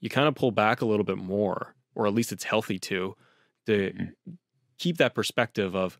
you 0.00 0.10
kind 0.10 0.28
of 0.28 0.34
pull 0.34 0.50
back 0.50 0.80
a 0.80 0.86
little 0.86 1.04
bit 1.04 1.18
more 1.18 1.74
or 1.94 2.06
at 2.06 2.14
least 2.14 2.32
it's 2.32 2.44
healthy 2.44 2.78
to 2.78 3.14
to 3.66 3.92
mm-hmm. 3.92 4.32
keep 4.78 4.96
that 4.98 5.14
perspective 5.14 5.74
of 5.74 5.98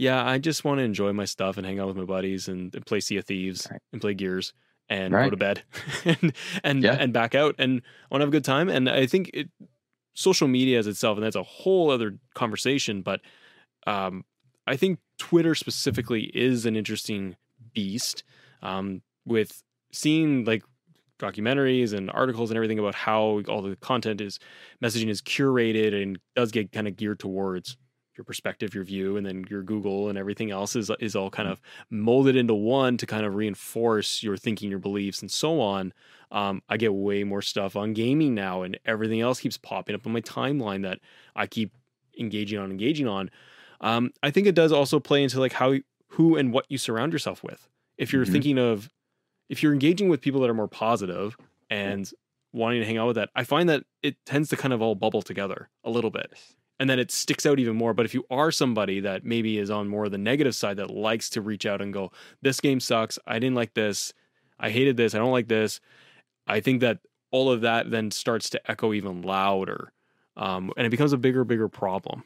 yeah, 0.00 0.26
I 0.26 0.38
just 0.38 0.64
want 0.64 0.78
to 0.78 0.84
enjoy 0.84 1.12
my 1.12 1.26
stuff 1.26 1.58
and 1.58 1.66
hang 1.66 1.78
out 1.78 1.88
with 1.88 1.96
my 1.98 2.04
buddies 2.04 2.48
and, 2.48 2.74
and 2.74 2.86
play 2.86 3.00
Sea 3.00 3.18
of 3.18 3.26
Thieves 3.26 3.68
right. 3.70 3.82
and 3.92 4.00
play 4.00 4.14
Gears 4.14 4.54
and 4.88 5.12
right. 5.12 5.24
go 5.24 5.30
to 5.30 5.36
bed 5.36 5.62
and 6.06 6.32
and 6.64 6.82
yeah. 6.82 6.96
and 6.98 7.12
back 7.12 7.34
out 7.34 7.54
and 7.58 7.82
I 7.84 8.06
want 8.10 8.20
to 8.20 8.24
have 8.24 8.28
a 8.28 8.32
good 8.32 8.44
time. 8.44 8.70
And 8.70 8.88
I 8.88 9.04
think 9.04 9.30
it, 9.34 9.50
social 10.14 10.48
media 10.48 10.78
as 10.78 10.86
itself, 10.86 11.18
and 11.18 11.24
that's 11.24 11.36
a 11.36 11.42
whole 11.42 11.90
other 11.90 12.18
conversation. 12.34 13.02
But 13.02 13.20
um, 13.86 14.24
I 14.66 14.76
think 14.76 15.00
Twitter 15.18 15.54
specifically 15.54 16.30
is 16.34 16.64
an 16.64 16.76
interesting 16.76 17.36
beast 17.74 18.24
um, 18.62 19.02
with 19.26 19.62
seeing 19.92 20.44
like 20.44 20.62
documentaries 21.18 21.92
and 21.92 22.10
articles 22.10 22.50
and 22.50 22.56
everything 22.56 22.78
about 22.78 22.94
how 22.94 23.42
all 23.48 23.62
the 23.62 23.76
content 23.76 24.20
is 24.20 24.38
messaging 24.82 25.08
is 25.08 25.20
curated 25.20 26.00
and 26.00 26.18
does 26.34 26.50
get 26.50 26.72
kind 26.72 26.88
of 26.88 26.96
geared 26.96 27.18
towards 27.18 27.76
your 28.16 28.24
perspective, 28.24 28.74
your 28.74 28.84
view, 28.84 29.16
and 29.16 29.24
then 29.24 29.44
your 29.48 29.62
Google 29.62 30.10
and 30.10 30.18
everything 30.18 30.50
else 30.50 30.76
is 30.76 30.90
is 31.00 31.16
all 31.16 31.30
kind 31.30 31.46
mm-hmm. 31.46 31.52
of 31.54 31.60
molded 31.90 32.36
into 32.36 32.54
one 32.54 32.96
to 32.98 33.06
kind 33.06 33.24
of 33.24 33.34
reinforce 33.34 34.22
your 34.22 34.36
thinking, 34.36 34.68
your 34.68 34.78
beliefs, 34.78 35.22
and 35.22 35.30
so 35.30 35.60
on. 35.60 35.94
Um, 36.30 36.62
I 36.68 36.76
get 36.76 36.92
way 36.92 37.24
more 37.24 37.42
stuff 37.42 37.76
on 37.76 37.94
gaming 37.94 38.34
now, 38.34 38.62
and 38.62 38.78
everything 38.84 39.20
else 39.20 39.40
keeps 39.40 39.56
popping 39.56 39.94
up 39.94 40.06
on 40.06 40.12
my 40.12 40.20
timeline 40.20 40.82
that 40.82 40.98
I 41.34 41.46
keep 41.46 41.72
engaging 42.18 42.58
on, 42.58 42.70
engaging 42.70 43.08
on. 43.08 43.30
Um, 43.80 44.10
I 44.22 44.30
think 44.30 44.46
it 44.46 44.54
does 44.54 44.72
also 44.72 45.00
play 45.00 45.22
into 45.22 45.40
like 45.40 45.54
how, 45.54 45.76
who, 46.08 46.36
and 46.36 46.52
what 46.52 46.66
you 46.68 46.76
surround 46.76 47.14
yourself 47.14 47.42
with. 47.42 47.68
If 47.96 48.12
you're 48.12 48.24
mm-hmm. 48.24 48.32
thinking 48.32 48.58
of, 48.58 48.90
if 49.50 49.62
you're 49.62 49.74
engaging 49.74 50.08
with 50.08 50.22
people 50.22 50.40
that 50.40 50.48
are 50.48 50.54
more 50.54 50.68
positive 50.68 51.36
and 51.68 52.10
wanting 52.52 52.80
to 52.80 52.86
hang 52.86 52.96
out 52.96 53.08
with 53.08 53.16
that, 53.16 53.28
I 53.34 53.44
find 53.44 53.68
that 53.68 53.84
it 54.02 54.16
tends 54.24 54.48
to 54.48 54.56
kind 54.56 54.72
of 54.72 54.80
all 54.80 54.94
bubble 54.94 55.20
together 55.20 55.68
a 55.84 55.90
little 55.90 56.10
bit 56.10 56.32
and 56.80 56.88
then 56.88 56.98
it 56.98 57.12
sticks 57.12 57.44
out 57.44 57.60
even 57.60 57.76
more. 57.76 57.92
But 57.92 58.06
if 58.06 58.14
you 58.14 58.24
are 58.30 58.50
somebody 58.50 59.00
that 59.00 59.22
maybe 59.22 59.58
is 59.58 59.70
on 59.70 59.86
more 59.86 60.06
of 60.06 60.12
the 60.12 60.18
negative 60.18 60.54
side 60.54 60.78
that 60.78 60.90
likes 60.90 61.28
to 61.30 61.42
reach 61.42 61.66
out 61.66 61.82
and 61.82 61.92
go, 61.92 62.10
this 62.40 62.58
game 62.58 62.80
sucks. 62.80 63.18
I 63.26 63.38
didn't 63.38 63.54
like 63.54 63.74
this. 63.74 64.14
I 64.58 64.70
hated 64.70 64.96
this. 64.96 65.14
I 65.14 65.18
don't 65.18 65.30
like 65.30 65.46
this. 65.46 65.80
I 66.46 66.60
think 66.60 66.80
that 66.80 66.98
all 67.30 67.52
of 67.52 67.60
that 67.60 67.90
then 67.90 68.10
starts 68.10 68.48
to 68.50 68.70
echo 68.70 68.94
even 68.94 69.20
louder. 69.22 69.92
Um, 70.38 70.72
and 70.76 70.86
it 70.86 70.90
becomes 70.90 71.12
a 71.12 71.18
bigger, 71.18 71.44
bigger 71.44 71.68
problem. 71.68 72.24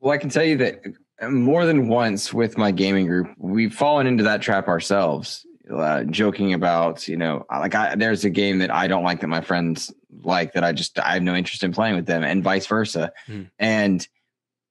Well, 0.00 0.12
I 0.12 0.18
can 0.18 0.30
tell 0.30 0.44
you 0.44 0.56
that 0.56 0.80
more 1.28 1.66
than 1.66 1.88
once 1.88 2.32
with 2.32 2.56
my 2.56 2.70
gaming 2.70 3.06
group, 3.06 3.28
we've 3.36 3.74
fallen 3.74 4.06
into 4.06 4.24
that 4.24 4.40
trap 4.40 4.66
ourselves 4.66 5.46
uh, 5.72 6.04
joking 6.04 6.52
about, 6.52 7.08
you 7.08 7.16
know, 7.16 7.44
like 7.50 7.74
I, 7.74 7.94
there's 7.94 8.24
a 8.24 8.30
game 8.30 8.58
that 8.58 8.70
I 8.70 8.86
don't 8.86 9.04
like 9.04 9.20
that 9.20 9.28
my 9.28 9.40
friends 9.40 9.92
like 10.22 10.52
that 10.52 10.64
I 10.64 10.72
just 10.72 10.98
I 10.98 11.14
have 11.14 11.22
no 11.22 11.34
interest 11.34 11.62
in 11.62 11.72
playing 11.72 11.96
with 11.96 12.06
them, 12.06 12.22
and 12.22 12.42
vice 12.42 12.66
versa. 12.66 13.12
Mm. 13.28 13.50
And 13.58 14.08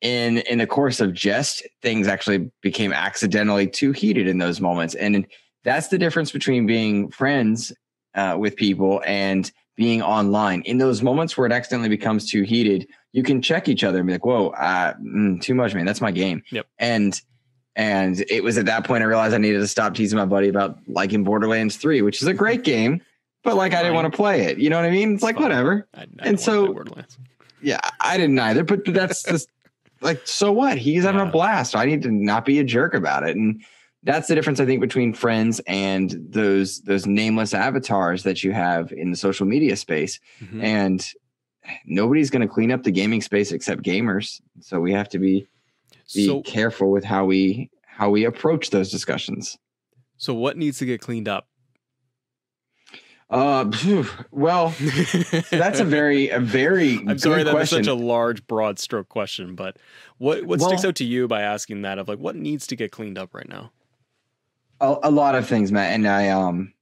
in 0.02 0.40
in 0.40 0.60
the 0.60 0.68
course 0.68 1.00
of 1.00 1.14
jest, 1.14 1.66
things 1.82 2.08
actually 2.08 2.52
became 2.62 2.94
accidentally 2.94 3.68
too 3.68 3.92
heated 3.92 4.28
in 4.28 4.38
those 4.38 4.62
moments, 4.62 4.96
and 4.96 5.26
that's 5.64 5.88
the 5.88 5.98
difference 5.98 6.32
between 6.32 6.68
being 6.68 7.10
friends 7.10 7.72
uh, 8.16 8.36
with 8.38 8.56
people 8.56 9.02
and 9.06 9.52
being 9.76 10.02
online. 10.02 10.62
In 10.64 10.78
those 10.78 11.02
moments 11.02 11.36
where 11.36 11.48
it 11.48 11.52
accidentally 11.52 11.90
becomes 11.90 12.30
too 12.30 12.44
heated, 12.44 12.88
you 13.12 13.24
can 13.24 13.42
check 13.42 13.68
each 13.68 13.84
other 13.84 14.00
and 14.00 14.08
be 14.08 14.14
like, 14.14 14.26
"Whoa, 14.26 14.50
uh, 14.50 14.94
mm, 14.96 15.42
too 15.42 15.56
much, 15.56 15.74
man. 15.74 15.86
That's 15.86 16.02
my 16.02 16.12
game." 16.12 16.44
Yep. 16.52 16.68
And 16.78 17.20
and 17.76 18.24
it 18.30 18.44
was 18.44 18.58
at 18.58 18.66
that 18.68 18.86
point 18.86 19.04
I 19.04 19.08
realized 19.08 19.34
I 19.34 19.40
needed 19.40 19.60
to 19.60 19.68
stop 19.68 19.96
teasing 19.96 20.18
my 20.18 20.26
buddy 20.26 20.48
about 20.48 20.78
liking 20.88 21.24
Borderlands 21.24 21.78
3, 21.78 22.02
which 22.02 22.22
is 22.22 22.28
a 22.28 22.34
great 22.34 22.64
game, 22.64 23.02
but 23.44 23.56
like 23.56 23.74
I 23.74 23.82
didn't 23.82 23.96
want 23.96 24.12
to 24.12 24.16
play 24.16 24.42
it. 24.42 24.58
You 24.58 24.70
know 24.70 24.78
what 24.78 24.86
I 24.86 24.92
mean? 24.92 25.16
It's 25.16 25.24
like 25.24 25.40
whatever. 25.40 25.88
I, 25.94 26.02
I 26.02 26.08
and 26.22 26.40
so 26.40 26.84
yeah, 27.62 27.80
I 28.00 28.18
didn't 28.18 28.38
either, 28.40 28.64
but, 28.64 28.86
but 28.86 28.94
that's 28.94 29.24
just 29.24 29.50
like 30.02 30.22
so 30.26 30.52
what? 30.52 30.78
He's 30.78 31.04
having 31.04 31.22
yeah. 31.22 31.30
a 31.30 31.32
blast. 31.32 31.76
I 31.76 31.86
need 31.86 32.04
to 32.04 32.12
not 32.12 32.46
be 32.46 32.60
a 32.60 32.64
jerk 32.64 32.94
about 32.94 33.28
it. 33.28 33.36
And 33.36 33.64
that's 34.04 34.28
the 34.28 34.36
difference 34.36 34.60
I 34.60 34.66
think 34.66 34.82
between 34.82 35.14
friends 35.14 35.62
and 35.66 36.16
those 36.30 36.82
those 36.82 37.08
nameless 37.08 37.54
avatars 37.54 38.24
that 38.24 38.44
you 38.44 38.52
have 38.52 38.92
in 38.92 39.12
the 39.12 39.18
social 39.18 39.46
media 39.46 39.76
space. 39.78 40.20
Mm-hmm. 40.42 40.62
And 40.62 41.14
nobody's 41.86 42.30
going 42.30 42.42
to 42.42 42.54
clean 42.54 42.72
up 42.72 42.84
the 42.84 42.92
gaming 42.92 43.22
space 43.22 43.52
except 43.52 43.82
gamers. 43.82 44.42
So 44.60 44.80
we 44.82 44.92
have 44.92 45.10
to 45.10 45.20
be 45.20 45.48
be 46.14 46.26
so, 46.26 46.42
careful 46.42 46.92
with 46.92 47.04
how 47.04 47.26
we 47.26 47.70
how 47.86 48.10
we 48.10 48.26
approach 48.26 48.72
those 48.72 48.90
discussions. 48.90 49.58
So 50.18 50.34
what 50.34 50.58
needs 50.58 50.80
to 50.80 50.86
get 50.86 51.02
cleaned 51.02 51.28
up? 51.28 51.48
Uh, 53.30 53.66
well, 54.32 54.76
that's 55.50 55.80
a 55.80 55.84
very, 55.84 56.30
a 56.30 56.40
very. 56.40 56.98
I'm 57.08 57.18
sorry 57.18 57.44
that 57.44 57.54
was 57.54 57.70
such 57.70 57.88
a 57.88 57.94
large, 57.94 58.46
broad 58.46 58.78
stroke 58.78 59.10
question, 59.10 59.56
but 59.56 59.78
what 60.18 60.46
what 60.46 60.60
well, 60.60 60.70
sticks 60.70 60.86
out 60.86 60.96
to 60.96 61.04
you 61.04 61.28
by 61.28 61.42
asking 61.42 61.82
that 61.82 61.98
of 61.98 62.08
like 62.08 62.20
what 62.20 62.36
needs 62.36 62.68
to 62.68 62.76
get 62.76 62.92
cleaned 62.92 63.18
up 63.18 63.34
right 63.34 63.50
now? 63.50 63.72
A, 64.82 64.98
a 65.04 65.12
lot 65.12 65.36
of 65.36 65.48
things, 65.48 65.72
Matt, 65.72 65.94
and 65.94 66.08
I 66.08 66.30
um, 66.30 66.74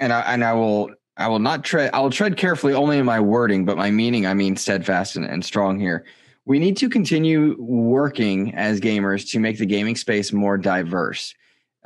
and 0.00 0.12
I 0.12 0.20
and 0.20 0.44
I 0.44 0.54
will 0.54 0.90
I 1.18 1.28
will 1.28 1.40
not 1.40 1.62
tread 1.62 1.90
I 1.92 2.00
will 2.00 2.10
tread 2.10 2.38
carefully 2.38 2.72
only 2.72 2.98
in 2.98 3.04
my 3.04 3.20
wording, 3.20 3.66
but 3.66 3.76
my 3.76 3.90
meaning 3.90 4.26
I 4.26 4.32
mean 4.32 4.56
steadfast 4.56 5.16
and, 5.16 5.26
and 5.26 5.44
strong 5.44 5.78
here 5.78 6.06
we 6.48 6.58
need 6.58 6.78
to 6.78 6.88
continue 6.88 7.54
working 7.58 8.54
as 8.54 8.80
gamers 8.80 9.30
to 9.32 9.38
make 9.38 9.58
the 9.58 9.66
gaming 9.66 9.94
space 9.96 10.32
more 10.32 10.56
diverse 10.56 11.34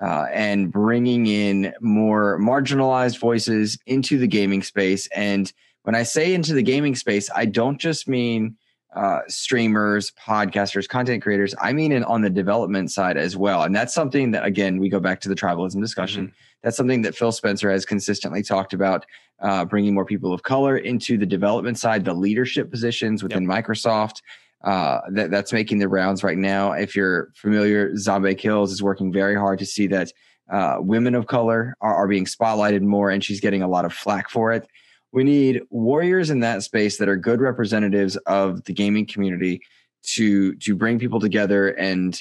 uh, 0.00 0.26
and 0.32 0.70
bringing 0.70 1.26
in 1.26 1.74
more 1.80 2.38
marginalized 2.38 3.18
voices 3.18 3.76
into 3.86 4.18
the 4.18 4.28
gaming 4.28 4.62
space. 4.62 5.08
And 5.08 5.52
when 5.82 5.96
I 5.96 6.04
say 6.04 6.32
into 6.32 6.54
the 6.54 6.62
gaming 6.62 6.94
space, 6.94 7.28
I 7.34 7.44
don't 7.44 7.80
just 7.80 8.06
mean 8.06 8.56
uh, 8.94 9.22
streamers, 9.26 10.12
podcasters, 10.12 10.88
content 10.88 11.22
creators. 11.24 11.56
I 11.60 11.72
mean, 11.72 11.90
in, 11.90 12.04
on 12.04 12.22
the 12.22 12.30
development 12.30 12.92
side 12.92 13.16
as 13.16 13.36
well. 13.36 13.64
And 13.64 13.74
that's 13.74 13.92
something 13.92 14.30
that, 14.30 14.44
again, 14.44 14.78
we 14.78 14.88
go 14.88 15.00
back 15.00 15.20
to 15.22 15.28
the 15.28 15.34
tribalism 15.34 15.80
discussion. 15.80 16.26
Mm-hmm. 16.26 16.34
That's 16.62 16.76
something 16.76 17.02
that 17.02 17.16
Phil 17.16 17.32
Spencer 17.32 17.68
has 17.68 17.84
consistently 17.84 18.44
talked 18.44 18.74
about, 18.74 19.06
uh, 19.40 19.64
bringing 19.64 19.92
more 19.92 20.04
people 20.04 20.32
of 20.32 20.44
color 20.44 20.76
into 20.76 21.18
the 21.18 21.26
development 21.26 21.80
side, 21.80 22.04
the 22.04 22.14
leadership 22.14 22.70
positions 22.70 23.24
within 23.24 23.50
yep. 23.50 23.64
Microsoft 23.64 24.22
uh, 24.64 25.00
that, 25.10 25.30
that's 25.30 25.52
making 25.52 25.78
the 25.78 25.88
rounds 25.88 26.22
right 26.22 26.38
now. 26.38 26.72
If 26.72 26.94
you're 26.94 27.30
familiar, 27.34 27.96
Zombie 27.96 28.34
Kills 28.34 28.72
is 28.72 28.82
working 28.82 29.12
very 29.12 29.34
hard 29.34 29.58
to 29.58 29.66
see 29.66 29.86
that 29.88 30.12
uh, 30.50 30.76
women 30.78 31.14
of 31.14 31.26
color 31.26 31.74
are, 31.80 31.94
are 31.94 32.08
being 32.08 32.26
spotlighted 32.26 32.82
more, 32.82 33.10
and 33.10 33.24
she's 33.24 33.40
getting 33.40 33.62
a 33.62 33.68
lot 33.68 33.84
of 33.84 33.92
flack 33.92 34.28
for 34.28 34.52
it. 34.52 34.66
We 35.12 35.24
need 35.24 35.62
warriors 35.70 36.30
in 36.30 36.40
that 36.40 36.62
space 36.62 36.98
that 36.98 37.08
are 37.08 37.16
good 37.16 37.40
representatives 37.40 38.16
of 38.26 38.64
the 38.64 38.72
gaming 38.72 39.06
community 39.06 39.60
to 40.04 40.54
to 40.56 40.74
bring 40.74 40.98
people 40.98 41.20
together 41.20 41.68
and 41.68 42.20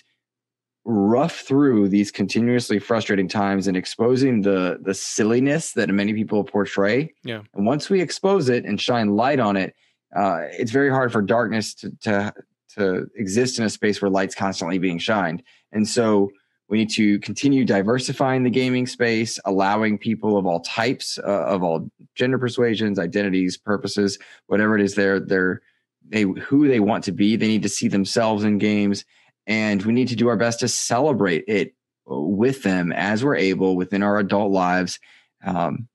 rough 0.83 1.41
through 1.41 1.87
these 1.87 2.11
continuously 2.11 2.79
frustrating 2.79 3.27
times 3.27 3.67
and 3.67 3.77
exposing 3.77 4.41
the 4.41 4.79
the 4.81 4.93
silliness 4.93 5.73
that 5.73 5.89
many 5.89 6.13
people 6.13 6.43
portray. 6.43 7.13
Yeah. 7.23 7.41
And 7.53 7.65
once 7.65 7.89
we 7.89 8.01
expose 8.01 8.49
it 8.49 8.65
and 8.65 8.79
shine 8.79 9.15
light 9.15 9.39
on 9.39 9.55
it, 9.57 9.73
uh, 10.16 10.41
it's 10.51 10.72
very 10.72 10.89
hard 10.89 11.12
for 11.12 11.22
darkness 11.22 11.74
to, 11.76 11.91
to 12.01 12.34
to 12.76 13.07
exist 13.16 13.59
in 13.59 13.66
a 13.66 13.70
space 13.70 14.01
where 14.01 14.09
light's 14.09 14.36
constantly 14.36 14.78
being 14.78 14.97
shined. 14.97 15.43
And 15.74 15.88
so 15.88 16.32
We 16.72 16.78
need 16.78 16.89
to 16.91 17.20
continue 17.20 17.66
diversifying 17.66 18.43
the 18.43 18.49
gaming 18.49 18.88
space, 18.88 19.38
allowing 19.43 19.97
people 19.97 20.38
of 20.38 20.45
all 20.45 20.62
types, 20.62 21.20
uh, 21.20 21.43
of 21.43 21.64
all 21.64 21.91
gender 22.16 22.39
persuasions, 22.39 22.97
identities, 22.97 23.57
purposes, 23.57 24.18
whatever 24.47 24.78
it 24.78 24.82
is, 24.82 24.95
they're 24.95 25.20
they're 25.20 25.62
they 26.07 26.22
who 26.22 26.70
they 26.70 26.80
want 26.80 27.03
to 27.03 27.12
be. 27.12 27.36
They 27.36 27.49
need 27.49 27.64
to 27.64 27.70
see 27.70 27.89
themselves 27.89 28.45
in 28.45 28.57
games, 28.57 29.03
and 29.45 29.84
we 29.84 29.91
need 29.91 30.07
to 30.07 30.16
do 30.16 30.30
our 30.30 30.38
best 30.38 30.62
to 30.62 30.70
celebrate 30.70 31.43
it 31.45 31.76
with 32.05 32.64
them 32.64 32.93
as 32.93 33.22
we're 33.22 33.36
able 33.36 33.76
within 33.76 34.01
our 34.01 34.18
adult 34.18 34.53
lives. 34.53 34.97
Um, 35.45 35.89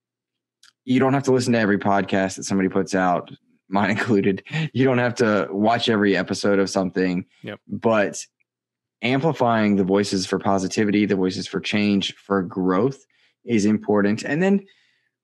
you 0.85 1.01
don't 1.01 1.15
have 1.15 1.25
to 1.25 1.33
listen 1.33 1.55
to 1.55 1.59
every 1.59 1.79
podcast 1.79 2.37
that 2.37 2.45
somebody 2.45 2.69
puts 2.69 2.95
out, 2.95 3.31
mine 3.69 3.91
included. 3.99 4.43
You 4.73 4.85
don't 4.85 4.99
have 4.99 5.15
to 5.17 5.49
watch 5.51 5.89
every 5.89 6.17
episode 6.17 6.59
of 6.59 6.71
something. 6.71 7.25
Yep. 7.43 7.61
But 7.69 8.25
amplifying 9.03 9.77
the 9.77 9.85
voices 9.85 10.27
for 10.27 10.39
positivity, 10.39 11.07
the 11.07 11.17
voices 11.17 11.47
for 11.47 11.61
change, 11.61 12.15
for 12.15 12.43
growth 12.43 13.05
is 13.45 13.65
important. 13.65 14.23
And 14.25 14.43
then, 14.43 14.65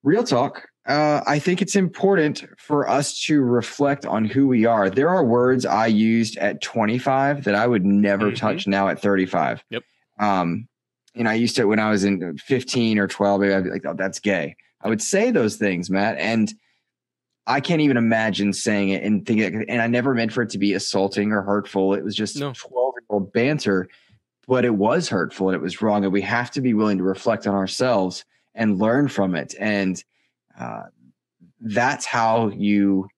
real 0.02 0.24
talk, 0.24 0.68
uh, 0.86 1.22
I 1.26 1.38
think 1.38 1.62
it's 1.62 1.76
important 1.76 2.44
for 2.58 2.88
us 2.88 3.20
to 3.26 3.40
reflect 3.40 4.04
on 4.04 4.24
who 4.24 4.48
we 4.48 4.66
are. 4.66 4.90
There 4.90 5.08
are 5.08 5.24
words 5.24 5.64
I 5.64 5.86
used 5.86 6.36
at 6.38 6.60
25 6.60 7.44
that 7.44 7.54
I 7.54 7.66
would 7.66 7.84
never 7.84 8.26
mm-hmm. 8.26 8.34
touch 8.34 8.66
now 8.66 8.88
at 8.88 9.00
35. 9.00 9.64
Yep. 9.70 9.84
Um, 10.18 10.68
and 11.14 11.28
I 11.28 11.34
used 11.34 11.56
to 11.56 11.64
when 11.66 11.78
I 11.78 11.90
was 11.90 12.04
in 12.04 12.36
15 12.38 12.98
or 12.98 13.06
12, 13.06 13.40
maybe 13.40 13.54
I'd 13.54 13.64
be 13.64 13.70
like, 13.70 13.86
"Oh, 13.86 13.94
that's 13.94 14.18
gay." 14.18 14.56
I 14.80 14.88
would 14.88 15.02
say 15.02 15.30
those 15.30 15.56
things, 15.56 15.90
Matt, 15.90 16.18
and 16.18 16.52
I 17.46 17.60
can't 17.60 17.80
even 17.80 17.96
imagine 17.96 18.52
saying 18.52 18.90
it 18.90 19.02
and 19.02 19.26
thinking. 19.26 19.64
And 19.68 19.82
I 19.82 19.86
never 19.86 20.14
meant 20.14 20.32
for 20.32 20.42
it 20.42 20.50
to 20.50 20.58
be 20.58 20.74
assaulting 20.74 21.32
or 21.32 21.42
hurtful. 21.42 21.94
It 21.94 22.04
was 22.04 22.14
just 22.14 22.38
12 22.38 22.54
year 22.70 23.06
old 23.08 23.32
banter, 23.32 23.88
but 24.46 24.64
it 24.64 24.74
was 24.74 25.08
hurtful 25.08 25.48
and 25.48 25.56
it 25.56 25.62
was 25.62 25.82
wrong. 25.82 26.04
And 26.04 26.12
we 26.12 26.22
have 26.22 26.50
to 26.52 26.60
be 26.60 26.74
willing 26.74 26.98
to 26.98 27.04
reflect 27.04 27.46
on 27.46 27.54
ourselves 27.54 28.24
and 28.54 28.78
learn 28.78 29.08
from 29.08 29.34
it. 29.34 29.54
And 29.58 30.02
uh, 30.58 30.84
that's 31.60 32.06
how 32.06 32.48
you. 32.48 33.08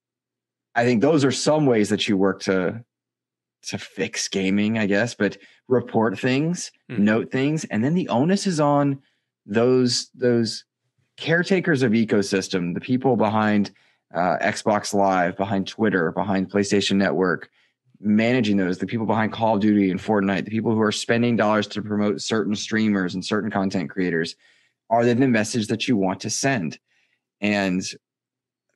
I 0.76 0.84
think 0.84 1.02
those 1.02 1.24
are 1.24 1.30
some 1.30 1.66
ways 1.66 1.88
that 1.90 2.08
you 2.08 2.16
work 2.16 2.40
to 2.42 2.84
to 3.66 3.78
fix 3.78 4.28
gaming, 4.28 4.78
I 4.78 4.86
guess, 4.86 5.14
but 5.14 5.38
report 5.68 6.18
things, 6.18 6.70
mm. 6.90 6.98
note 6.98 7.30
things, 7.30 7.64
and 7.64 7.82
then 7.82 7.94
the 7.94 8.08
onus 8.08 8.46
is 8.46 8.60
on 8.60 9.00
those 9.46 10.10
those 10.14 10.64
caretakers 11.16 11.82
of 11.82 11.92
ecosystem, 11.92 12.74
the 12.74 12.80
people 12.80 13.16
behind 13.16 13.70
uh, 14.14 14.38
Xbox 14.40 14.94
Live, 14.94 15.36
behind 15.36 15.66
Twitter, 15.66 16.12
behind 16.12 16.50
PlayStation 16.50 16.96
Network, 16.96 17.50
managing 18.00 18.56
those, 18.56 18.78
the 18.78 18.86
people 18.86 19.06
behind 19.06 19.32
Call 19.32 19.56
of 19.56 19.60
Duty 19.60 19.90
and 19.90 20.00
Fortnite, 20.00 20.44
the 20.44 20.50
people 20.50 20.72
who 20.72 20.80
are 20.80 20.92
spending 20.92 21.36
dollars 21.36 21.66
to 21.68 21.82
promote 21.82 22.20
certain 22.20 22.54
streamers 22.54 23.14
and 23.14 23.24
certain 23.24 23.50
content 23.50 23.90
creators, 23.90 24.36
are 24.90 25.04
they 25.04 25.14
the 25.14 25.26
message 25.26 25.66
that 25.68 25.88
you 25.88 25.96
want 25.96 26.20
to 26.20 26.30
send? 26.30 26.78
And 27.40 27.82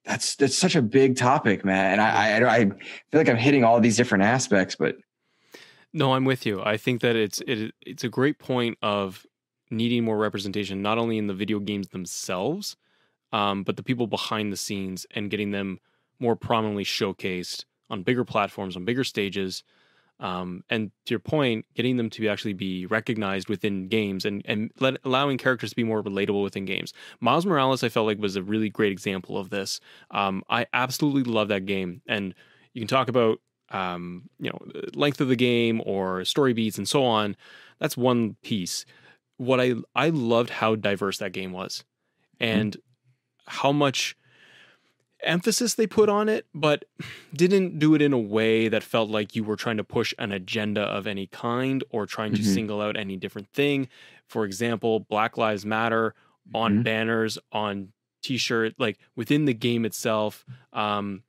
that's 0.04 0.36
that's 0.36 0.56
such 0.56 0.74
a 0.74 0.82
big 0.82 1.16
topic, 1.16 1.64
man. 1.64 1.92
And 1.92 2.00
I, 2.00 2.38
I 2.38 2.56
I 2.56 2.64
feel 2.64 2.74
like 3.14 3.28
I'm 3.28 3.36
hitting 3.36 3.62
all 3.62 3.80
these 3.80 3.96
different 3.96 4.24
aspects, 4.24 4.74
but 4.74 4.96
no, 5.92 6.14
I'm 6.14 6.24
with 6.24 6.46
you. 6.46 6.62
I 6.62 6.76
think 6.76 7.00
that 7.02 7.14
it's 7.14 7.40
it, 7.46 7.74
it's 7.82 8.04
a 8.04 8.08
great 8.08 8.38
point 8.38 8.78
of 8.82 9.26
needing 9.70 10.04
more 10.04 10.16
representation, 10.16 10.82
not 10.82 10.98
only 10.98 11.18
in 11.18 11.26
the 11.26 11.34
video 11.34 11.58
games 11.60 11.88
themselves, 11.88 12.76
um, 13.32 13.62
but 13.62 13.76
the 13.76 13.82
people 13.82 14.06
behind 14.06 14.52
the 14.52 14.56
scenes 14.56 15.06
and 15.10 15.30
getting 15.30 15.50
them 15.50 15.80
more 16.20 16.36
prominently 16.36 16.84
showcased 16.84 17.64
on 17.90 18.02
bigger 18.02 18.24
platforms, 18.24 18.76
on 18.76 18.84
bigger 18.84 19.04
stages. 19.04 19.62
Um, 20.20 20.64
and 20.68 20.90
to 21.06 21.10
your 21.10 21.20
point, 21.20 21.64
getting 21.74 21.96
them 21.96 22.10
to 22.10 22.28
actually 22.28 22.52
be 22.52 22.86
recognized 22.86 23.48
within 23.48 23.86
games 23.86 24.24
and 24.24 24.42
and 24.46 24.72
let, 24.80 24.96
allowing 25.04 25.38
characters 25.38 25.70
to 25.70 25.76
be 25.76 25.84
more 25.84 26.02
relatable 26.02 26.42
within 26.42 26.64
games. 26.64 26.92
Miles 27.20 27.46
Morales, 27.46 27.84
I 27.84 27.88
felt 27.88 28.06
like 28.06 28.18
was 28.18 28.34
a 28.34 28.42
really 28.42 28.68
great 28.68 28.90
example 28.90 29.38
of 29.38 29.50
this. 29.50 29.80
Um, 30.10 30.42
I 30.50 30.66
absolutely 30.72 31.22
love 31.22 31.48
that 31.48 31.66
game, 31.66 32.02
and 32.08 32.34
you 32.74 32.80
can 32.80 32.88
talk 32.88 33.08
about 33.08 33.40
um, 33.70 34.28
you 34.40 34.50
know 34.50 34.58
length 34.94 35.20
of 35.20 35.28
the 35.28 35.36
game 35.36 35.80
or 35.86 36.24
story 36.24 36.52
beats 36.52 36.78
and 36.78 36.88
so 36.88 37.04
on. 37.04 37.36
That's 37.78 37.96
one 37.96 38.34
piece. 38.42 38.84
What 39.36 39.60
I 39.60 39.74
I 39.94 40.08
loved 40.08 40.50
how 40.50 40.74
diverse 40.74 41.18
that 41.18 41.32
game 41.32 41.52
was, 41.52 41.84
mm-hmm. 42.40 42.58
and 42.58 42.72
mm-hmm. 42.72 42.87
How 43.48 43.72
much 43.72 44.16
emphasis 45.20 45.74
they 45.74 45.86
put 45.86 46.08
on 46.08 46.28
it, 46.28 46.46
but 46.54 46.84
didn't 47.34 47.78
do 47.78 47.94
it 47.94 48.02
in 48.02 48.12
a 48.12 48.18
way 48.18 48.68
that 48.68 48.82
felt 48.82 49.10
like 49.10 49.34
you 49.34 49.44
were 49.44 49.56
trying 49.56 49.76
to 49.76 49.84
push 49.84 50.14
an 50.18 50.32
agenda 50.32 50.82
of 50.82 51.06
any 51.06 51.26
kind 51.26 51.82
or 51.90 52.06
trying 52.06 52.32
to 52.32 52.40
mm-hmm. 52.40 52.54
single 52.54 52.80
out 52.80 52.96
any 52.96 53.16
different 53.16 53.48
thing. 53.52 53.88
For 54.26 54.44
example, 54.44 55.00
Black 55.00 55.36
Lives 55.36 55.66
Matter 55.66 56.14
on 56.54 56.74
mm-hmm. 56.74 56.82
banners, 56.82 57.38
on 57.52 57.92
t-shirt, 58.22 58.74
like 58.78 58.98
within 59.16 59.44
the 59.44 59.54
game 59.54 59.84
itself. 59.84 60.44
Um, 60.72 61.22